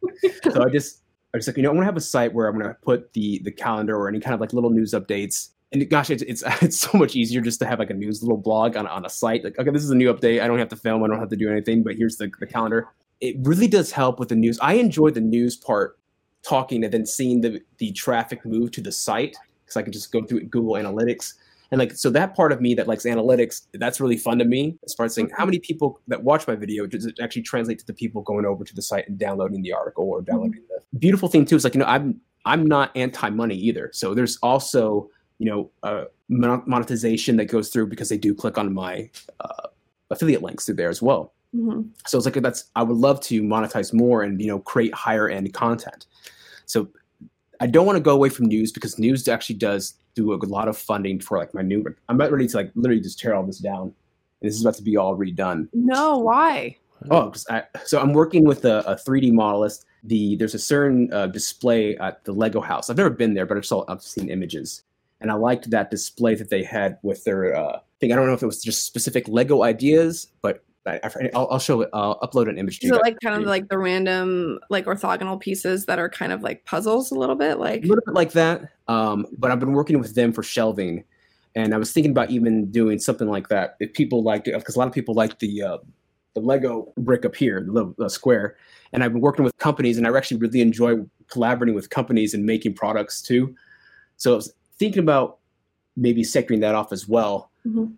so 0.52 0.62
I 0.62 0.68
just 0.68 1.00
I 1.32 1.36
was 1.36 1.46
like, 1.46 1.56
you 1.56 1.62
know, 1.62 1.70
I 1.70 1.72
want 1.72 1.82
to 1.82 1.86
have 1.86 1.96
a 1.96 2.00
site 2.00 2.34
where 2.34 2.48
I'm 2.48 2.54
going 2.54 2.66
to 2.66 2.74
put 2.74 3.12
the 3.12 3.40
the 3.44 3.52
calendar 3.52 3.96
or 3.96 4.08
any 4.08 4.20
kind 4.20 4.34
of 4.34 4.40
like 4.40 4.52
little 4.52 4.70
news 4.70 4.92
updates. 4.92 5.50
And 5.72 5.88
gosh, 5.88 6.10
it's 6.10 6.22
it's 6.22 6.42
it's 6.62 6.78
so 6.78 6.96
much 6.96 7.16
easier 7.16 7.40
just 7.40 7.60
to 7.60 7.66
have 7.66 7.78
like 7.78 7.90
a 7.90 7.94
news 7.94 8.22
little 8.22 8.38
blog 8.38 8.76
on 8.76 8.86
on 8.86 9.04
a 9.04 9.10
site. 9.10 9.44
Like, 9.44 9.58
okay, 9.58 9.70
this 9.70 9.84
is 9.84 9.90
a 9.90 9.94
new 9.94 10.12
update. 10.12 10.42
I 10.42 10.46
don't 10.46 10.58
have 10.58 10.68
to 10.68 10.76
film. 10.76 11.02
I 11.02 11.08
don't 11.08 11.18
have 11.18 11.30
to 11.30 11.36
do 11.36 11.50
anything. 11.50 11.82
But 11.82 11.96
here's 11.96 12.16
the 12.16 12.30
the 12.40 12.46
calendar. 12.46 12.88
It 13.20 13.36
really 13.40 13.68
does 13.68 13.92
help 13.92 14.18
with 14.18 14.30
the 14.30 14.36
news. 14.36 14.58
I 14.60 14.74
enjoy 14.74 15.10
the 15.10 15.20
news 15.20 15.54
part, 15.54 15.98
talking 16.42 16.84
and 16.84 16.92
then 16.92 17.06
seeing 17.06 17.40
the 17.40 17.60
the 17.78 17.92
traffic 17.92 18.44
move 18.44 18.70
to 18.72 18.80
the 18.80 18.92
site 18.92 19.36
because 19.64 19.76
I 19.76 19.82
can 19.82 19.92
just 19.92 20.12
go 20.12 20.24
through 20.24 20.44
Google 20.44 20.74
Analytics. 20.74 21.34
And 21.70 21.78
like 21.78 21.92
so 21.92 22.10
that 22.10 22.34
part 22.34 22.50
of 22.50 22.60
me 22.60 22.74
that 22.74 22.88
likes 22.88 23.04
analytics, 23.04 23.66
that's 23.74 24.00
really 24.00 24.16
fun 24.16 24.38
to 24.38 24.44
me 24.44 24.76
as 24.84 24.92
far 24.92 25.06
as 25.06 25.14
saying 25.14 25.30
how 25.30 25.42
mm-hmm. 25.42 25.46
many 25.46 25.58
people 25.60 26.00
that 26.08 26.24
watch 26.24 26.48
my 26.48 26.56
video 26.56 26.84
does 26.84 27.06
it 27.06 27.20
actually 27.22 27.42
translate 27.42 27.78
to 27.78 27.86
the 27.86 27.92
people 27.92 28.22
going 28.22 28.44
over 28.44 28.64
to 28.64 28.74
the 28.74 28.82
site 28.82 29.08
and 29.08 29.18
downloading 29.18 29.62
the 29.62 29.72
article 29.72 30.04
or 30.04 30.20
downloading 30.20 30.62
mm-hmm. 30.62 30.84
the 30.92 30.98
beautiful 30.98 31.28
thing 31.28 31.44
too 31.44 31.54
is 31.54 31.62
like 31.62 31.74
you 31.74 31.80
know 31.80 31.86
I'm 31.86 32.20
I'm 32.44 32.66
not 32.66 32.90
anti 32.96 33.28
money 33.30 33.54
either. 33.54 33.90
So 33.92 34.14
there's 34.14 34.36
also 34.38 35.10
you 35.40 35.46
know 35.50 35.70
uh, 35.82 36.04
monetization 36.28 37.36
that 37.38 37.46
goes 37.46 37.70
through 37.70 37.88
because 37.88 38.08
they 38.08 38.18
do 38.18 38.34
click 38.34 38.58
on 38.58 38.72
my 38.72 39.10
uh, 39.40 39.66
affiliate 40.10 40.42
links 40.42 40.66
through 40.66 40.76
there 40.76 40.90
as 40.90 41.02
well. 41.02 41.32
Mhm. 41.56 41.88
So 42.06 42.18
it's 42.18 42.26
like 42.26 42.34
that's 42.34 42.64
I 42.76 42.82
would 42.84 42.96
love 42.96 43.20
to 43.22 43.42
monetize 43.42 43.92
more 43.92 44.22
and 44.22 44.40
you 44.40 44.46
know 44.46 44.60
create 44.60 44.94
higher 44.94 45.28
end 45.28 45.52
content. 45.52 46.06
So 46.66 46.88
I 47.60 47.66
don't 47.66 47.86
want 47.86 47.96
to 47.96 48.02
go 48.02 48.14
away 48.14 48.28
from 48.28 48.46
news 48.46 48.70
because 48.70 48.98
news 48.98 49.26
actually 49.26 49.56
does 49.56 49.94
do 50.14 50.32
a 50.32 50.36
lot 50.36 50.68
of 50.68 50.76
funding 50.76 51.18
for 51.20 51.38
like 51.38 51.52
my 51.54 51.62
new. 51.62 51.84
I'm 52.08 52.16
about 52.16 52.30
ready 52.32 52.46
to 52.46 52.56
like 52.56 52.70
literally 52.74 53.02
just 53.02 53.18
tear 53.18 53.34
all 53.34 53.44
this 53.44 53.58
down, 53.58 53.82
and 54.40 54.48
this 54.48 54.54
is 54.54 54.60
about 54.62 54.74
to 54.74 54.82
be 54.82 54.96
all 54.96 55.16
redone. 55.16 55.68
no 55.72 56.18
why 56.18 56.76
Oh, 57.10 57.32
I, 57.48 57.62
so 57.86 57.98
I'm 57.98 58.12
working 58.12 58.44
with 58.44 58.66
a, 58.66 58.80
a 58.86 58.94
3D 58.94 59.32
modelist. 59.32 59.86
The 60.04 60.36
there's 60.36 60.54
a 60.54 60.58
certain 60.58 61.10
uh, 61.12 61.28
display 61.28 61.96
at 61.96 62.22
the 62.24 62.32
Lego 62.32 62.60
house. 62.60 62.90
I've 62.90 62.98
never 62.98 63.08
been 63.08 63.32
there, 63.32 63.46
but 63.46 63.56
I've 63.56 63.64
saw 63.64 63.84
I've 63.88 64.02
seen 64.02 64.28
images, 64.28 64.82
and 65.20 65.30
I 65.30 65.34
liked 65.34 65.70
that 65.70 65.90
display 65.90 66.34
that 66.34 66.50
they 66.50 66.62
had 66.62 66.98
with 67.02 67.24
their 67.24 67.54
uh, 67.54 67.80
thing. 68.00 68.12
I 68.12 68.16
don't 68.16 68.26
know 68.26 68.34
if 68.34 68.42
it 68.42 68.46
was 68.46 68.62
just 68.62 68.86
specific 68.86 69.28
Lego 69.28 69.62
ideas, 69.62 70.28
but 70.42 70.64
I, 70.86 70.98
will 71.34 71.48
I'll 71.50 71.58
show 71.58 71.82
it. 71.82 71.90
I'll 71.92 72.18
upload 72.20 72.48
an 72.48 72.56
image 72.56 72.80
to 72.80 72.86
is 72.86 72.90
you. 72.90 72.96
it 72.96 73.02
like 73.02 73.18
kind 73.20 73.36
of 73.36 73.46
like 73.46 73.68
the 73.68 73.78
random 73.78 74.58
like 74.70 74.86
orthogonal 74.86 75.38
pieces 75.38 75.86
that 75.86 75.98
are 75.98 76.08
kind 76.08 76.32
of 76.32 76.42
like 76.42 76.64
puzzles 76.64 77.10
a 77.10 77.14
little 77.14 77.34
bit 77.34 77.58
like 77.58 77.84
a 77.84 77.86
little 77.86 78.04
bit 78.04 78.14
like 78.14 78.32
that. 78.32 78.70
Um, 78.88 79.26
but 79.36 79.50
I've 79.50 79.60
been 79.60 79.72
working 79.72 79.98
with 79.98 80.14
them 80.14 80.32
for 80.32 80.42
shelving, 80.42 81.04
and 81.54 81.74
I 81.74 81.78
was 81.78 81.92
thinking 81.92 82.12
about 82.12 82.30
even 82.30 82.70
doing 82.70 82.98
something 82.98 83.28
like 83.28 83.48
that 83.48 83.76
if 83.78 83.92
people 83.92 84.22
liked 84.22 84.48
it, 84.48 84.54
because 84.54 84.74
a 84.74 84.78
lot 84.78 84.88
of 84.88 84.94
people 84.94 85.14
like 85.14 85.38
the 85.38 85.62
uh, 85.62 85.78
the 86.34 86.40
Lego 86.40 86.92
brick 86.96 87.24
up 87.24 87.36
here, 87.36 87.60
the 87.60 87.72
little 87.72 87.94
uh, 88.00 88.08
square. 88.08 88.56
And 88.92 89.04
I've 89.04 89.12
been 89.12 89.20
working 89.20 89.44
with 89.44 89.56
companies, 89.58 89.98
and 89.98 90.06
I 90.06 90.16
actually 90.16 90.38
really 90.38 90.62
enjoy 90.62 90.96
collaborating 91.30 91.74
with 91.74 91.90
companies 91.90 92.34
and 92.34 92.44
making 92.44 92.74
products 92.74 93.22
too. 93.22 93.54
So 94.16 94.32
I 94.32 94.36
was 94.36 94.52
thinking 94.80 95.02
about 95.02 95.38
maybe 95.96 96.22
sectoring 96.22 96.60
that 96.62 96.74
off 96.74 96.90
as 96.92 97.06
well, 97.06 97.50
Mhm. 97.66 97.92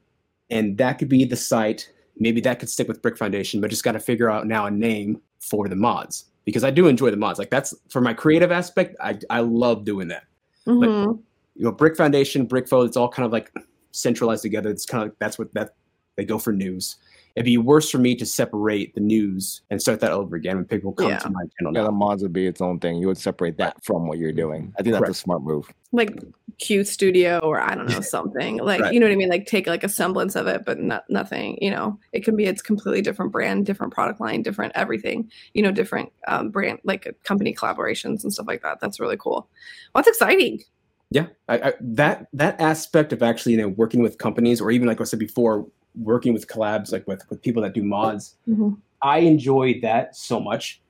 and 0.50 0.76
that 0.76 0.98
could 0.98 1.08
be 1.08 1.24
the 1.24 1.36
site. 1.36 1.90
Maybe 2.18 2.40
that 2.42 2.58
could 2.58 2.68
stick 2.68 2.88
with 2.88 3.00
Brick 3.00 3.16
Foundation, 3.16 3.60
but 3.60 3.70
just 3.70 3.84
got 3.84 3.92
to 3.92 4.00
figure 4.00 4.28
out 4.28 4.46
now 4.46 4.66
a 4.66 4.70
name 4.70 5.20
for 5.40 5.68
the 5.68 5.76
mods 5.76 6.26
because 6.44 6.64
I 6.64 6.70
do 6.70 6.88
enjoy 6.88 7.10
the 7.10 7.16
mods. 7.16 7.38
Like 7.38 7.50
that's 7.50 7.72
for 7.88 8.00
my 8.02 8.12
creative 8.12 8.50
aspect. 8.52 8.96
I 9.00 9.18
I 9.30 9.40
love 9.40 9.84
doing 9.84 10.08
that 10.08 10.24
Mhm. 10.66 11.18
you 11.56 11.64
know, 11.64 11.72
Brick 11.72 11.96
Foundation, 11.96 12.46
Brickfo, 12.46 12.84
it's 12.86 12.96
all 12.96 13.08
kind 13.08 13.26
of 13.26 13.32
like 13.32 13.52
centralized 13.92 14.42
together. 14.42 14.70
It's 14.70 14.86
kind 14.86 15.02
of 15.02 15.08
like 15.10 15.18
that's 15.18 15.38
what 15.38 15.52
that 15.54 15.74
they 16.16 16.24
go 16.24 16.38
for 16.38 16.52
news. 16.52 16.96
It'd 17.34 17.46
be 17.46 17.56
worse 17.58 17.90
for 17.90 17.98
me 17.98 18.14
to 18.16 18.26
separate 18.26 18.94
the 18.94 19.00
news 19.00 19.62
and 19.70 19.80
start 19.80 20.00
that 20.00 20.12
over 20.12 20.36
again 20.36 20.56
when 20.56 20.64
people 20.66 20.92
come 20.92 21.08
Yeah. 21.08 21.18
to 21.18 21.30
my 21.30 21.42
channel. 21.58 21.72
Yeah, 21.74 21.84
the 21.84 21.90
mods 21.92 22.22
would 22.22 22.32
be 22.32 22.46
its 22.46 22.60
own 22.60 22.78
thing. 22.78 22.96
You 22.98 23.06
would 23.06 23.16
separate 23.18 23.56
that 23.58 23.82
from 23.84 24.06
what 24.06 24.18
you're 24.18 24.32
doing. 24.32 24.72
I 24.78 24.82
think 24.82 24.94
that's 24.94 25.10
a 25.10 25.14
smart 25.14 25.42
move. 25.42 25.72
like 25.92 26.18
Q 26.58 26.84
Studio 26.84 27.38
or 27.42 27.60
I 27.60 27.74
don't 27.74 27.88
know 27.90 28.00
something 28.16 28.58
like 28.58 28.80
Right. 28.80 28.92
you 28.94 29.00
know 29.00 29.06
what 29.06 29.12
I 29.12 29.16
mean. 29.16 29.28
Like 29.30 29.46
take 29.46 29.66
like 29.66 29.82
a 29.84 29.88
semblance 29.88 30.36
of 30.36 30.46
it, 30.46 30.64
but 30.64 30.78
not 30.80 31.04
nothing. 31.08 31.58
You 31.60 31.70
know, 31.70 31.98
it 32.12 32.24
can 32.24 32.36
be 32.36 32.44
its 32.44 32.60
completely 32.62 33.00
different 33.02 33.32
brand, 33.32 33.64
different 33.66 33.92
product 33.92 34.20
line, 34.20 34.42
different 34.42 34.72
everything. 34.74 35.30
You 35.54 35.62
know, 35.62 35.70
different 35.72 36.12
um, 36.28 36.50
brand 36.50 36.80
like 36.84 37.14
company 37.24 37.54
collaborations 37.54 38.22
and 38.22 38.32
stuff 38.32 38.46
like 38.46 38.62
that. 38.62 38.78
That's 38.80 39.00
really 39.00 39.16
cool. 39.16 39.48
Well, 39.94 40.02
that's 40.02 40.08
exciting. 40.08 40.62
Yeah, 41.10 41.26
I, 41.48 41.58
I, 41.58 41.72
that 41.80 42.26
that 42.32 42.58
aspect 42.60 43.12
of 43.12 43.22
actually 43.22 43.52
you 43.52 43.58
know 43.58 43.68
working 43.68 44.00
with 44.02 44.16
companies 44.18 44.60
or 44.62 44.70
even 44.70 44.88
like 44.88 45.00
I 45.00 45.04
said 45.04 45.18
before, 45.18 45.66
working 45.94 46.32
with 46.32 46.46
collabs 46.48 46.92
like 46.92 47.06
with 47.06 47.22
with 47.30 47.42
people 47.42 47.62
that 47.62 47.74
do 47.74 47.82
mods. 47.82 48.36
Mhm. 48.48 48.78
I 49.02 49.18
enjoy 49.18 49.80
that 49.82 50.14
so 50.16 50.38
much, 50.40 50.80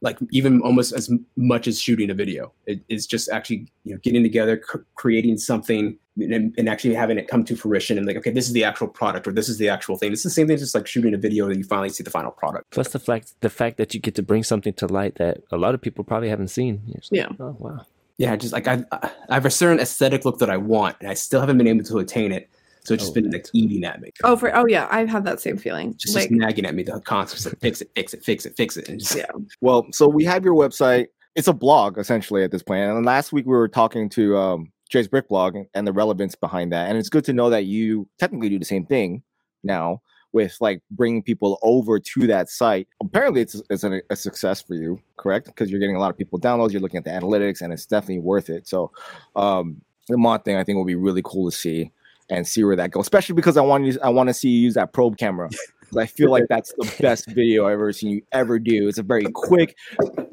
like 0.00 0.16
even 0.30 0.60
almost 0.62 0.92
as 0.92 1.10
much 1.36 1.66
as 1.66 1.80
shooting 1.80 2.08
a 2.08 2.14
video. 2.14 2.52
It, 2.66 2.80
it's 2.88 3.04
just 3.06 3.28
actually 3.30 3.66
you 3.84 3.94
know 3.94 4.00
getting 4.02 4.22
together, 4.22 4.56
cr- 4.56 4.78
creating 4.94 5.38
something, 5.38 5.98
and, 6.18 6.54
and 6.56 6.68
actually 6.68 6.94
having 6.94 7.18
it 7.18 7.26
come 7.26 7.44
to 7.44 7.56
fruition. 7.56 7.98
And 7.98 8.06
like, 8.06 8.16
okay, 8.16 8.30
this 8.30 8.46
is 8.46 8.52
the 8.52 8.62
actual 8.64 8.86
product, 8.88 9.26
or 9.26 9.32
this 9.32 9.48
is 9.48 9.58
the 9.58 9.68
actual 9.68 9.96
thing. 9.96 10.12
It's 10.12 10.22
the 10.22 10.30
same 10.30 10.46
thing, 10.46 10.54
as 10.54 10.60
just 10.60 10.74
like 10.74 10.86
shooting 10.86 11.14
a 11.14 11.18
video, 11.18 11.46
and 11.46 11.56
you 11.56 11.64
finally 11.64 11.88
see 11.88 12.04
the 12.04 12.10
final 12.10 12.30
product. 12.30 12.70
Plus 12.70 12.88
the 12.90 13.00
fact 13.00 13.34
the 13.40 13.50
fact 13.50 13.76
that 13.78 13.92
you 13.92 14.00
get 14.00 14.14
to 14.14 14.22
bring 14.22 14.44
something 14.44 14.72
to 14.74 14.86
light 14.86 15.16
that 15.16 15.38
a 15.50 15.56
lot 15.56 15.74
of 15.74 15.80
people 15.82 16.04
probably 16.04 16.28
haven't 16.28 16.48
seen. 16.48 16.82
Like, 16.86 17.02
Yeah. 17.10 17.28
Oh 17.40 17.56
wow. 17.58 17.84
Yeah, 18.18 18.34
just 18.34 18.52
like 18.52 18.66
I, 18.66 18.84
I 18.92 19.34
have 19.34 19.46
a 19.46 19.50
certain 19.50 19.78
aesthetic 19.80 20.24
look 20.24 20.38
that 20.38 20.50
I 20.50 20.56
want, 20.56 20.96
and 21.00 21.08
I 21.10 21.14
still 21.14 21.40
haven't 21.40 21.58
been 21.58 21.68
able 21.68 21.84
to 21.84 21.98
attain 21.98 22.32
it. 22.32 22.48
So 22.88 22.94
it's 22.94 23.02
just 23.04 23.10
Oh, 23.16 23.20
been 23.20 23.30
like 23.30 23.46
eating 23.52 23.84
at 23.84 24.00
me. 24.00 24.10
Oh, 24.24 24.34
for 24.34 24.54
oh 24.56 24.64
yeah, 24.66 24.88
I've 24.90 25.08
had 25.10 25.24
that 25.24 25.40
same 25.40 25.58
feeling. 25.58 25.94
just, 25.98 26.14
like 26.14 26.30
just 26.30 26.40
nagging 26.40 26.64
at 26.64 26.74
me 26.74 26.82
the 26.82 27.00
concept 27.00 27.44
like 27.44 27.60
fix 27.60 27.82
it, 27.82 27.90
fix 27.94 28.14
it, 28.14 28.24
fix 28.24 28.46
it, 28.46 28.56
fix 28.56 28.76
it. 28.78 28.88
And 28.88 28.98
just, 28.98 29.14
Yeah. 29.14 29.26
Well, 29.60 29.86
so 29.92 30.08
we 30.08 30.24
have 30.24 30.42
your 30.42 30.54
website. 30.54 31.08
It's 31.34 31.48
a 31.48 31.52
blog 31.52 31.98
essentially 31.98 32.42
at 32.44 32.50
this 32.50 32.62
point. 32.62 32.82
And 32.84 33.04
last 33.04 33.30
week 33.32 33.44
we 33.44 33.52
were 33.52 33.68
talking 33.68 34.08
to 34.10 34.36
um, 34.38 34.72
Jay's 34.88 35.06
Brick 35.06 35.28
Blog 35.28 35.54
and- 35.54 35.66
and 35.74 35.86
the 35.86 35.92
relevance 35.92 36.34
behind 36.34 36.72
that. 36.72 36.88
And 36.88 36.96
it's 36.96 37.10
good 37.10 37.24
to 37.26 37.34
know 37.34 37.50
that 37.50 37.66
you 37.66 38.08
technically 38.18 38.48
do 38.48 38.58
the 38.58 38.64
same 38.64 38.86
thing 38.86 39.22
now 39.62 40.00
with 40.32 40.56
like 40.60 40.80
bringing 40.90 41.22
people 41.22 41.58
over 41.62 41.98
to 41.98 42.26
that 42.26 42.48
site. 42.48 42.88
Apparently, 43.02 43.42
it's 43.42 43.60
it's 43.70 43.84
a, 43.84 44.00
a 44.10 44.16
success 44.16 44.62
for 44.62 44.74
you, 44.74 44.98
correct? 45.18 45.46
Because 45.46 45.70
you're 45.70 45.80
getting 45.80 45.96
a 45.96 46.00
lot 46.00 46.10
of 46.10 46.16
people 46.16 46.40
downloads. 46.40 46.72
You're 46.72 46.80
looking 46.82 46.98
at 46.98 47.04
the 47.04 47.10
analytics, 47.10 47.60
and 47.60 47.72
it's 47.72 47.86
definitely 47.86 48.20
worth 48.20 48.48
it. 48.50 48.66
So, 48.66 48.90
um, 49.36 49.80
the 50.08 50.16
mod 50.16 50.44
thing 50.44 50.56
I 50.56 50.64
think 50.64 50.76
will 50.76 50.84
be 50.84 50.94
really 50.94 51.22
cool 51.24 51.50
to 51.50 51.56
see 51.56 51.90
and 52.30 52.46
see 52.46 52.64
where 52.64 52.76
that 52.76 52.90
goes. 52.90 53.02
Especially 53.02 53.34
because 53.34 53.56
I 53.56 53.62
want 53.62 53.86
you, 53.86 53.98
I 54.02 54.10
want 54.10 54.28
to 54.28 54.34
see 54.34 54.48
you 54.48 54.60
use 54.60 54.74
that 54.74 54.92
probe 54.92 55.16
camera. 55.16 55.50
'Cause 55.88 55.96
I 55.96 56.06
feel 56.06 56.30
like 56.30 56.44
that's 56.48 56.72
the 56.74 56.94
best 57.00 57.26
video 57.30 57.66
I've 57.66 57.72
ever 57.74 57.92
seen 57.92 58.10
you 58.10 58.22
ever 58.32 58.58
do. 58.58 58.88
It's 58.88 58.98
a 58.98 59.02
very 59.02 59.24
quick, 59.32 59.74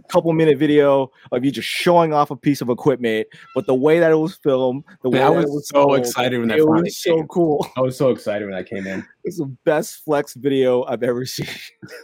couple 0.10 0.32
minute 0.34 0.58
video 0.58 1.12
of 1.32 1.44
you 1.46 1.52
just 1.52 1.68
showing 1.68 2.14
off 2.14 2.30
a 2.32 2.36
piece 2.36 2.62
of 2.62 2.70
equipment, 2.70 3.28
but 3.54 3.66
the 3.66 3.74
way 3.76 4.00
that 4.00 4.12
it 4.12 4.16
was 4.16 4.36
filmed, 4.36 4.84
the 5.02 5.10
way 5.10 5.20
Man, 5.20 5.28
I 5.28 5.30
was 5.30 5.46
it 5.46 5.50
was 5.52 5.68
so 5.70 5.88
filmed, 5.88 6.00
excited 6.06 6.40
when 6.40 6.48
that 6.50 6.58
it 6.60 6.68
was 6.68 6.98
so 6.98 7.16
came. 7.18 7.28
cool. 7.28 7.68
I 7.78 7.82
was 7.82 7.98
so 7.98 8.10
excited 8.10 8.46
when 8.48 8.56
I 8.58 8.64
came 8.64 8.86
in. 8.88 9.06
It's 9.28 9.40
the 9.40 9.48
best 9.64 10.04
flex 10.06 10.36
video 10.36 10.84
I've 10.84 11.02
ever 11.02 11.26
seen 11.26 11.48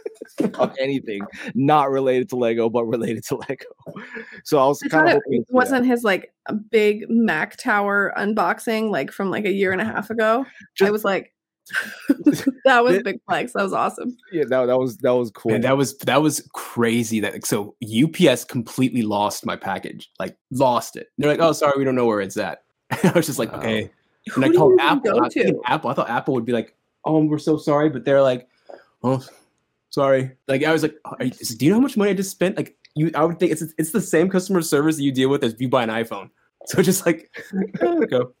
of 0.54 0.74
anything 0.80 1.20
not 1.54 1.88
related 1.92 2.28
to 2.30 2.36
Lego, 2.36 2.68
but 2.68 2.84
related 2.84 3.22
to 3.26 3.36
Lego. 3.36 3.66
So 4.42 4.58
I 4.58 4.66
was 4.66 4.82
I 4.82 4.88
kind 4.88 5.08
of 5.08 5.22
it 5.28 5.46
wasn't 5.48 5.86
his 5.86 6.02
like 6.02 6.32
a 6.46 6.54
big 6.54 7.08
Mac 7.08 7.56
Tower 7.58 8.12
unboxing 8.18 8.90
like 8.90 9.12
from 9.12 9.30
like 9.30 9.44
a 9.44 9.52
year 9.52 9.70
and 9.70 9.80
a 9.80 9.84
half 9.84 10.10
ago. 10.10 10.44
I 10.82 10.90
was 10.90 11.04
like, 11.04 11.32
that 12.64 12.82
was 12.82 13.02
big 13.02 13.20
flex. 13.28 13.52
That 13.52 13.62
was 13.62 13.72
awesome. 13.72 14.16
Yeah, 14.32 14.44
that, 14.48 14.66
that 14.66 14.78
was 14.78 14.96
that 14.98 15.14
was 15.14 15.30
cool. 15.30 15.52
Man, 15.52 15.60
that 15.62 15.76
was 15.76 15.96
that 15.98 16.22
was 16.22 16.48
crazy. 16.52 17.20
That 17.20 17.44
so 17.46 17.74
UPS 17.82 18.44
completely 18.44 19.02
lost 19.02 19.46
my 19.46 19.56
package, 19.56 20.10
like 20.18 20.36
lost 20.50 20.96
it. 20.96 21.10
They're 21.18 21.30
like, 21.30 21.40
"Oh, 21.40 21.52
sorry, 21.52 21.74
we 21.78 21.84
don't 21.84 21.94
know 21.94 22.06
where 22.06 22.20
it's 22.20 22.36
at." 22.36 22.64
I 22.90 23.12
was 23.14 23.26
just 23.26 23.38
like, 23.38 23.52
"Okay." 23.52 23.90
Who 24.32 24.42
And 24.42 24.44
I 24.44 24.48
do 24.48 24.58
called 24.58 24.80
Apple. 24.80 25.12
go 25.12 25.18
I 25.18 25.22
was 25.22 25.34
thinking 25.34 25.54
to? 25.54 25.70
Apple. 25.70 25.90
I 25.90 25.94
thought 25.94 26.10
Apple 26.10 26.34
would 26.34 26.44
be 26.44 26.52
like, 26.52 26.74
"Oh, 27.04 27.24
we're 27.24 27.38
so 27.38 27.56
sorry," 27.56 27.90
but 27.90 28.04
they're 28.04 28.22
like, 28.22 28.48
"Oh, 29.02 29.24
sorry." 29.90 30.32
Like 30.48 30.64
I 30.64 30.72
was 30.72 30.82
like, 30.82 30.96
Are 31.04 31.24
you, 31.24 31.30
"Do 31.30 31.64
you 31.64 31.70
know 31.70 31.76
how 31.76 31.82
much 31.82 31.96
money 31.96 32.10
I 32.10 32.14
just 32.14 32.30
spent?" 32.30 32.56
Like 32.56 32.76
you, 32.94 33.10
I 33.14 33.24
would 33.24 33.38
think 33.38 33.52
it's 33.52 33.62
it's 33.78 33.92
the 33.92 34.00
same 34.00 34.28
customer 34.28 34.62
service 34.62 34.96
that 34.96 35.02
you 35.02 35.12
deal 35.12 35.28
with 35.28 35.44
as 35.44 35.54
if 35.54 35.60
you 35.60 35.68
buy 35.68 35.82
an 35.82 35.90
iPhone. 35.90 36.30
So 36.66 36.82
just 36.82 37.06
like, 37.06 37.34
go. 38.10 38.34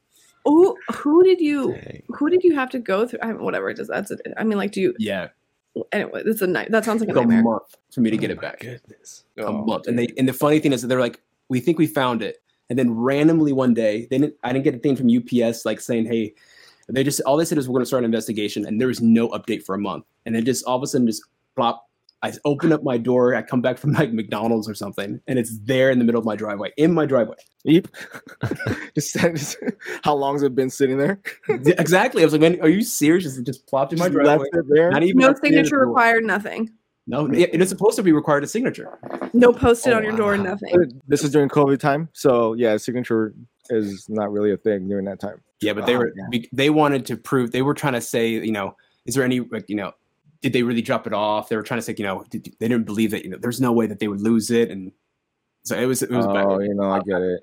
Who 0.44 0.76
who 0.94 1.22
did 1.22 1.40
you 1.40 1.72
Dang. 1.72 2.02
who 2.08 2.28
did 2.30 2.42
you 2.42 2.54
have 2.54 2.70
to 2.70 2.78
go 2.78 3.06
through? 3.06 3.20
I 3.22 3.28
mean, 3.28 3.42
whatever 3.42 3.70
it 3.70 3.78
is. 3.78 3.88
That's 3.88 4.10
it. 4.10 4.20
I 4.36 4.44
mean, 4.44 4.58
like, 4.58 4.72
do 4.72 4.80
you 4.80 4.94
Yeah, 4.98 5.28
anyway? 5.92 6.22
It's 6.26 6.42
a 6.42 6.46
night. 6.46 6.70
That 6.70 6.84
sounds 6.84 7.00
like 7.00 7.10
a 7.10 7.12
like 7.12 7.24
a 7.26 7.42
month 7.42 7.76
for 7.92 8.00
me 8.00 8.10
to 8.10 8.16
get 8.16 8.30
Oh 8.30 8.34
it 8.34 8.40
back. 8.40 8.60
Goodness. 8.60 9.24
a 9.38 9.46
Oh, 9.46 9.64
month. 9.64 9.86
And 9.86 9.98
they 9.98 10.08
and 10.18 10.28
the 10.28 10.32
funny 10.32 10.58
thing 10.58 10.72
is 10.72 10.82
that 10.82 10.88
they're 10.88 11.00
like, 11.00 11.20
we 11.48 11.60
think 11.60 11.78
we 11.78 11.86
found 11.86 12.22
it, 12.22 12.42
and 12.70 12.78
then 12.78 12.92
randomly 12.94 13.52
one 13.52 13.72
day, 13.74 14.06
they 14.10 14.18
didn't. 14.18 14.34
I 14.42 14.52
didn't 14.52 14.64
get 14.64 14.74
a 14.74 14.78
thing 14.78 14.96
from 14.96 15.08
UPS 15.08 15.64
like 15.64 15.80
saying, 15.80 16.06
hey, 16.06 16.34
they 16.88 17.04
just 17.04 17.20
all 17.22 17.36
they 17.36 17.44
said 17.44 17.58
is 17.58 17.68
we're 17.68 17.74
going 17.74 17.82
to 17.82 17.86
start 17.86 18.00
an 18.00 18.06
investigation, 18.06 18.66
and 18.66 18.80
there 18.80 18.88
was 18.88 19.00
no 19.00 19.28
update 19.28 19.62
for 19.64 19.74
a 19.74 19.78
month, 19.78 20.04
and 20.26 20.34
then 20.34 20.44
just 20.44 20.64
all 20.64 20.76
of 20.76 20.82
a 20.82 20.86
sudden 20.86 21.06
just 21.06 21.22
plop. 21.54 21.88
I 22.24 22.32
open 22.44 22.72
up 22.72 22.84
my 22.84 22.98
door. 22.98 23.34
I 23.34 23.42
come 23.42 23.60
back 23.60 23.78
from 23.78 23.92
like 23.92 24.12
McDonald's 24.12 24.68
or 24.68 24.74
something, 24.74 25.20
and 25.26 25.38
it's 25.38 25.58
there 25.64 25.90
in 25.90 25.98
the 25.98 26.04
middle 26.04 26.18
of 26.20 26.24
my 26.24 26.36
driveway, 26.36 26.70
in 26.76 26.92
my 26.94 27.04
driveway. 27.06 27.36
Yep. 27.64 27.88
just, 28.94 29.14
just- 29.16 29.56
how 30.02 30.14
long 30.14 30.34
has 30.34 30.42
it 30.42 30.54
been 30.54 30.70
sitting 30.70 30.98
there? 30.98 31.20
Exactly. 31.48 32.22
I 32.22 32.24
was 32.24 32.32
like, 32.32 32.40
man, 32.40 32.60
are 32.60 32.68
you 32.68 32.82
serious? 32.82 33.24
Just, 33.24 33.42
just 33.44 33.66
plopped 33.66 33.92
in 33.92 33.98
my 33.98 34.06
Just 34.06 34.14
driveway. 34.14 34.46
left 34.52 34.54
it 34.54 34.64
there. 34.68 34.90
Not 34.90 35.02
even 35.02 35.18
No 35.18 35.34
signature 35.42 35.78
required. 35.78 36.24
Nothing. 36.24 36.70
No, 37.08 37.26
it 37.26 37.50
it 37.52 37.60
is 37.60 37.68
supposed 37.68 37.96
to 37.96 38.02
be 38.04 38.12
required 38.12 38.44
a 38.44 38.46
signature. 38.46 38.96
No 39.32 39.52
posted 39.52 39.92
Oh, 39.92 39.96
on 39.96 40.04
your 40.04 40.16
door. 40.16 40.38
Nothing. 40.38 41.00
This 41.08 41.24
is 41.24 41.30
during 41.32 41.48
COVID 41.48 41.80
time, 41.80 42.08
so 42.12 42.52
yeah, 42.54 42.76
signature 42.76 43.34
is 43.70 44.06
not 44.08 44.30
really 44.30 44.52
a 44.52 44.56
thing 44.56 44.86
during 44.88 45.04
that 45.06 45.18
time. 45.18 45.40
Yeah, 45.60 45.72
but 45.72 45.86
they 45.86 45.96
Oh, 45.96 45.98
were 45.98 46.12
yeah. 46.32 46.42
they 46.52 46.70
wanted 46.70 47.04
to 47.06 47.16
prove 47.16 47.50
they 47.50 47.62
were 47.62 47.74
trying 47.74 47.94
to 47.94 48.00
say, 48.00 48.28
you 48.28 48.52
know, 48.52 48.76
is 49.04 49.16
there 49.16 49.24
any 49.24 49.40
like 49.40 49.64
you 49.68 49.74
know, 49.74 49.90
did 50.42 50.52
they 50.52 50.62
really 50.62 50.82
drop 50.82 51.06
it 51.06 51.12
off? 51.14 51.48
They 51.48 51.56
were 51.56 51.62
trying 51.62 51.78
to 51.78 51.82
say, 51.82 51.94
you 51.96 52.04
know, 52.04 52.24
did, 52.30 52.44
they 52.60 52.68
didn't 52.68 52.84
believe 52.84 53.12
that 53.12 53.24
you 53.24 53.30
know, 53.30 53.38
there's 53.40 53.60
no 53.60 53.72
way 53.72 53.86
that 53.86 53.98
they 54.00 54.08
would 54.08 54.20
lose 54.20 54.50
it, 54.50 54.70
and 54.70 54.92
so 55.64 55.78
it 55.78 55.86
was 55.86 56.02
it 56.02 56.10
was 56.10 56.26
Oh, 56.26 56.32
bad. 56.34 56.66
you 56.66 56.74
know, 56.74 56.90
I 56.90 57.00
get 57.00 57.22
it. 57.22 57.40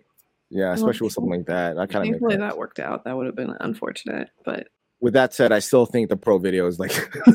Yeah, 0.52 0.66
Well, 0.66 0.74
especially 0.74 1.06
with 1.06 1.14
something 1.14 1.32
like 1.32 1.45
that. 1.47 1.78
I 1.78 1.86
kind 1.86 2.04
of 2.06 2.10
Thankfully, 2.12 2.36
makes 2.36 2.41
sense. 2.41 2.52
that 2.54 2.58
worked 2.58 2.80
out. 2.80 3.04
That 3.06 3.16
would 3.16 3.26
have 3.28 3.36
been 3.36 3.56
unfortunate, 3.62 4.30
but 4.43 4.68
With 5.00 5.14
that 5.14 5.34
said, 5.34 5.52
I 5.52 5.60
still 5.60 5.86
think 5.86 6.10
the 6.10 6.18
pro 6.18 6.39
video 6.39 6.66
is 6.68 6.80
like 6.80 6.91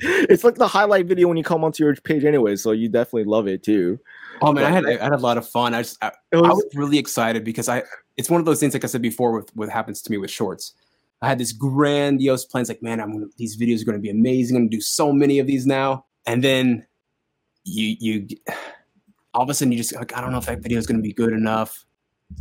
it's 0.00 0.44
like 0.44 0.56
the 0.56 0.68
highlight 0.68 1.06
video 1.06 1.28
when 1.28 1.36
you 1.36 1.44
come 1.44 1.64
onto 1.64 1.84
your 1.84 1.94
page 1.96 2.24
anyway, 2.24 2.56
so 2.56 2.72
you 2.72 2.88
definitely 2.88 3.24
love 3.24 3.48
it 3.48 3.62
too. 3.62 3.98
oh 4.42 4.52
man, 4.52 4.64
I 4.64 4.70
had 4.70 4.86
I 4.86 5.02
had 5.02 5.12
a 5.12 5.16
lot 5.18 5.38
of 5.38 5.48
fun. 5.48 5.74
I 5.74 5.82
just 5.82 5.98
I, 6.02 6.08
It 6.32 6.36
I 6.36 6.40
was 6.40 6.56
was 6.64 6.66
really 6.74 6.98
excited 6.98 7.44
because 7.44 7.68
I 7.68 7.82
it's 8.16 8.30
one 8.30 8.40
of 8.40 8.46
those 8.46 8.60
things 8.60 8.74
like 8.74 8.84
I 8.84 8.88
said 8.88 9.02
before 9.02 9.32
with 9.32 9.54
what 9.56 9.68
happens 9.68 10.02
to 10.02 10.10
me 10.10 10.18
with 10.18 10.30
shorts. 10.30 10.74
I 11.20 11.28
had 11.28 11.38
this 11.38 11.52
grandiose 11.52 12.44
plans 12.44 12.68
like, 12.68 12.82
man, 12.82 13.00
I'm 13.00 13.12
gonna, 13.12 13.26
these 13.36 13.56
videos 13.56 13.82
are 13.82 13.84
going 13.84 13.98
to 13.98 14.02
be 14.02 14.10
amazing. 14.10 14.56
I'm 14.56 14.62
going 14.62 14.70
to 14.70 14.76
do 14.76 14.80
so 14.80 15.12
many 15.12 15.38
of 15.38 15.46
these 15.46 15.66
now, 15.66 16.04
and 16.26 16.42
then 16.44 16.86
you 17.64 17.96
you 17.98 18.28
all 19.34 19.42
of 19.42 19.50
a 19.50 19.54
sudden 19.54 19.72
you 19.72 19.78
just 19.78 19.94
like, 19.94 20.16
I 20.16 20.20
don't 20.20 20.32
know 20.32 20.38
if 20.38 20.46
that 20.46 20.60
video 20.60 20.78
is 20.78 20.86
going 20.86 20.96
to 20.96 21.02
be 21.02 21.12
good 21.12 21.32
enough. 21.32 21.84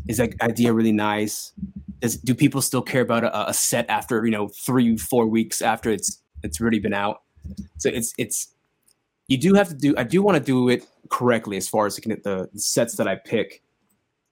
Is 0.07 0.17
that 0.17 0.33
idea 0.41 0.73
really 0.73 0.91
nice? 0.91 1.53
Does, 1.99 2.17
do 2.17 2.35
people 2.35 2.61
still 2.61 2.81
care 2.81 3.01
about 3.01 3.23
a, 3.23 3.49
a 3.49 3.53
set 3.53 3.89
after 3.89 4.23
you 4.25 4.31
know 4.31 4.49
three 4.49 4.97
four 4.97 5.27
weeks 5.27 5.61
after 5.61 5.89
it's 5.89 6.21
it's 6.43 6.61
already 6.61 6.79
been 6.79 6.93
out? 6.93 7.23
So 7.77 7.89
it's 7.89 8.13
it's 8.17 8.53
you 9.27 9.37
do 9.37 9.53
have 9.55 9.69
to 9.69 9.75
do. 9.75 9.95
I 9.97 10.03
do 10.03 10.21
want 10.21 10.37
to 10.37 10.43
do 10.43 10.69
it 10.69 10.85
correctly 11.09 11.57
as 11.57 11.67
far 11.67 11.85
as 11.85 11.97
at 11.97 12.23
the 12.23 12.49
sets 12.55 12.95
that 12.97 13.07
I 13.07 13.15
pick 13.15 13.63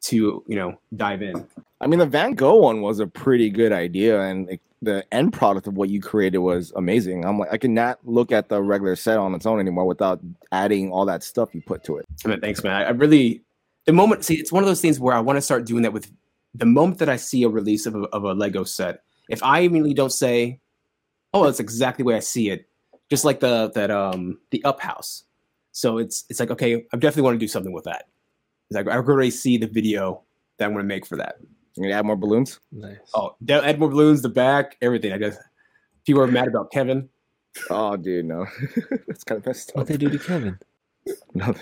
to 0.06 0.43
you 0.47 0.56
know 0.56 0.78
dive 0.95 1.22
in. 1.22 1.47
I 1.82 1.88
mean, 1.88 1.99
the 1.99 2.06
Van 2.06 2.34
Gogh 2.34 2.56
one 2.56 2.82
was 2.82 2.99
a 2.99 3.08
pretty 3.08 3.49
good 3.49 3.72
idea, 3.72 4.22
and 4.22 4.47
like, 4.47 4.62
the 4.82 5.03
end 5.12 5.34
product 5.34 5.68
of 5.68 5.76
what 5.76 5.89
you 5.89 6.01
created 6.01 6.38
was 6.39 6.72
amazing. 6.76 7.26
I'm 7.26 7.39
like, 7.39 7.51
I 7.51 7.58
cannot 7.58 7.99
look 8.03 8.32
at 8.32 8.49
the 8.49 8.62
regular 8.62 8.95
set 8.95 9.18
on 9.18 9.34
its 9.34 9.45
own 9.45 9.60
anymore 9.60 9.86
without 9.86 10.20
adding 10.51 10.91
all 10.91 11.06
that 11.06 11.24
stuff 11.24 11.53
you 11.53 11.62
put 11.62 11.84
to 11.86 11.97
it. 11.97 12.06
I 12.24 12.30
mean, 12.30 12.39
thanks, 12.39 12.64
man. 12.64 12.74
I, 12.74 12.86
I 12.86 12.89
really 12.91 13.43
the 13.86 13.93
moment. 13.93 14.24
See, 14.24 14.36
it's 14.36 14.51
one 14.51 14.64
of 14.64 14.68
those 14.68 14.82
things 14.82 14.99
where 14.99 15.16
I 15.16 15.20
want 15.20 15.38
to 15.38 15.41
start 15.41 15.66
doing 15.66 15.84
that 15.84 15.93
with 15.93 16.12
the 16.53 16.66
moment 16.66 16.99
that 16.99 17.10
I 17.10 17.18
see 17.18 17.43
a 17.43 17.49
release 17.49 17.86
of 17.86 17.95
a, 17.95 18.03
of 18.08 18.24
a 18.24 18.34
Lego 18.34 18.64
set. 18.64 19.01
If 19.30 19.43
I 19.43 19.60
immediately 19.60 19.93
don't 19.93 20.12
say, 20.12 20.60
"Oh, 21.34 21.45
that's 21.45 21.60
exactly 21.60 22.03
the 22.03 22.08
way 22.08 22.16
I 22.16 22.20
see 22.20 22.49
it," 22.49 22.68
just 23.10 23.26
like 23.26 23.39
the 23.39 23.72
that 23.76 23.91
um 23.91 24.39
the 24.51 24.64
Up 24.64 24.80
House. 24.80 25.24
So 25.72 25.97
it's 25.97 26.26
it's 26.30 26.39
like 26.39 26.51
okay, 26.51 26.86
I 26.93 26.97
definitely 26.97 27.24
want 27.24 27.36
to 27.36 27.43
do 27.43 27.47
something 27.47 27.74
with 27.74 27.86
that. 27.86 28.08
It's 28.70 28.76
like 28.76 28.88
I 28.88 28.97
already 28.97 29.32
see 29.32 29.57
the 29.57 29.68
video 29.68 30.24
that 30.57 30.66
I'm 30.66 30.72
going 30.74 30.84
to 30.84 30.88
make 30.88 31.05
for 31.05 31.18
that. 31.18 31.36
You 31.76 31.84
gonna 31.84 31.95
add 31.95 32.05
more 32.05 32.16
balloons? 32.16 32.59
Nice. 32.72 32.97
Oh, 33.13 33.36
de- 33.43 33.53
add 33.66 33.80
more 33.80 33.89
balloons, 33.89 34.22
the 34.22 34.30
back, 34.30 34.78
everything. 34.82 35.11
I 35.11 35.18
guess 35.18 35.38
people 36.05 36.22
are 36.22 36.28
mad 36.28 36.47
about 36.47 36.72
Kevin. 36.72 37.09
Oh, 37.70 37.97
dude, 37.97 38.24
no, 38.26 38.45
that's 39.07 39.26
kind 39.26 39.39
of 39.39 39.45
messed 39.45 39.72
up. 39.72 39.76
What 39.76 39.82
up. 39.84 39.88
they 39.89 39.97
do 39.97 40.09
to 40.09 40.18
Kevin? 40.20 40.57
No, 41.36 41.53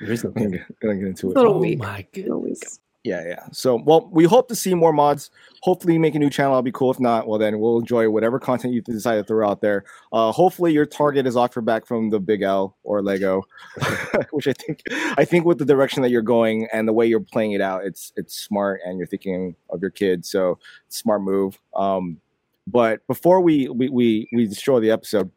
There 0.00 0.12
is 0.12 0.22
no 0.22 0.30
I'm 0.36 0.42
gonna, 0.42 0.58
get- 0.58 1.06
into 1.08 1.30
it. 1.30 1.36
Little 1.36 1.54
oh 1.54 1.58
weak. 1.58 1.78
my 1.78 2.06
Little 2.14 2.40
goodness. 2.40 2.78
Yeah, 3.04 3.22
yeah. 3.26 3.44
So, 3.52 3.76
well, 3.76 4.08
we 4.10 4.24
hope 4.24 4.48
to 4.48 4.56
see 4.56 4.72
more 4.72 4.92
mods. 4.92 5.30
Hopefully, 5.60 5.98
make 5.98 6.14
a 6.14 6.18
new 6.18 6.30
channel. 6.30 6.54
I'll 6.54 6.62
be 6.62 6.72
cool. 6.72 6.90
If 6.90 6.98
not, 6.98 7.28
well, 7.28 7.38
then 7.38 7.60
we'll 7.60 7.78
enjoy 7.78 8.08
whatever 8.08 8.38
content 8.40 8.72
you 8.72 8.80
decide 8.80 9.16
to 9.16 9.24
throw 9.24 9.46
out 9.46 9.60
there. 9.60 9.84
Uh, 10.10 10.32
hopefully, 10.32 10.72
your 10.72 10.86
target 10.86 11.26
is 11.26 11.36
Oxford 11.36 11.66
back 11.66 11.84
from 11.84 12.08
the 12.08 12.18
Big 12.18 12.40
L 12.40 12.78
or 12.82 13.02
Lego, 13.02 13.42
which 14.30 14.48
I 14.48 14.54
think, 14.54 14.82
I 15.18 15.26
think 15.26 15.44
with 15.44 15.58
the 15.58 15.66
direction 15.66 16.00
that 16.02 16.10
you're 16.10 16.22
going 16.22 16.66
and 16.72 16.88
the 16.88 16.94
way 16.94 17.06
you're 17.06 17.20
playing 17.20 17.52
it 17.52 17.60
out, 17.60 17.84
it's 17.84 18.10
it's 18.16 18.34
smart 18.38 18.80
and 18.86 18.96
you're 18.96 19.06
thinking 19.06 19.54
of 19.68 19.82
your 19.82 19.90
kids. 19.90 20.30
So, 20.30 20.58
smart 20.88 21.20
move. 21.20 21.60
Um, 21.76 22.18
but 22.66 23.06
before 23.06 23.42
we 23.42 23.68
we 23.68 23.90
we, 23.90 24.28
we 24.32 24.46
destroy 24.46 24.80
the 24.80 24.90
episode, 24.90 25.30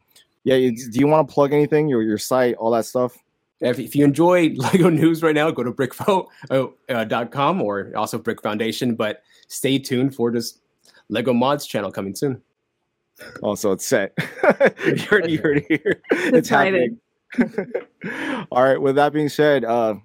yeah, 0.45 0.55
do 0.55 0.73
you 0.93 1.07
want 1.07 1.27
to 1.27 1.33
plug 1.33 1.51
anything? 1.51 1.89
Your 1.89 2.01
your 2.01 2.17
site, 2.17 2.55
all 2.55 2.71
that 2.71 2.85
stuff. 2.85 3.17
If, 3.59 3.79
if 3.79 3.95
you 3.95 4.05
enjoy 4.05 4.49
Lego 4.55 4.89
news 4.89 5.23
right 5.23 5.35
now, 5.35 5.49
go 5.51 5.63
to 5.63 5.71
brickfo.com 5.71 7.61
or 7.61 7.91
also 7.95 8.17
Brick 8.17 8.41
Foundation. 8.41 8.95
But 8.95 9.23
stay 9.47 9.79
tuned 9.79 10.15
for 10.15 10.31
this 10.31 10.59
Lego 11.09 11.33
Mods 11.33 11.65
channel 11.65 11.91
coming 11.91 12.15
soon. 12.15 12.41
Also, 13.41 13.71
it's 13.71 13.85
set. 13.85 14.13
you 14.85 14.97
heard, 14.97 15.29
you 15.29 15.39
heard 15.39 15.57
it 15.57 15.65
here. 15.67 16.01
It's 16.11 16.49
happening. 16.49 16.99
All 18.51 18.63
right. 18.63 18.79
With 18.79 18.95
that 18.95 19.11
being 19.11 19.29
said, 19.29 19.65
uh, 19.65 19.95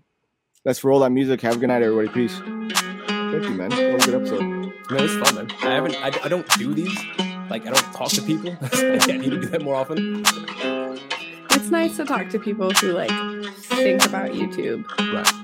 let's 0.65 0.83
roll 0.83 1.01
that 1.01 1.11
music. 1.11 1.43
Have 1.43 1.57
a 1.57 1.59
good 1.59 1.69
night, 1.69 1.83
everybody. 1.83 2.09
Peace. 2.09 2.39
Thank 2.39 3.45
you, 3.45 3.51
man. 3.51 3.71
What 3.71 4.03
a 4.03 4.11
good 4.11 4.15
episode. 4.15 4.41
Man, 4.43 4.73
it's 4.91 5.31
fun, 5.31 5.35
man. 5.35 5.51
I 5.63 5.75
haven't. 5.75 5.97
I, 5.97 6.25
I 6.25 6.29
don't 6.29 6.49
do 6.59 6.73
these. 6.73 6.99
Like, 7.51 7.67
I 7.67 7.73
don't 7.73 7.95
talk 7.95 8.09
to 8.11 8.23
people. 8.23 8.57
I 8.73 9.07
need 9.07 9.31
to 9.31 9.41
do 9.41 9.47
that 9.49 9.63
more 9.63 9.75
often 9.75 10.25
it's 11.63 11.71
nice 11.71 11.97
to 11.97 12.05
talk 12.05 12.29
to 12.31 12.41
people 12.41 12.73
who 12.73 12.91
like 12.93 13.09
think 13.69 14.05
about 14.05 14.33
YouTube. 14.33 14.85
Right. 14.99 15.42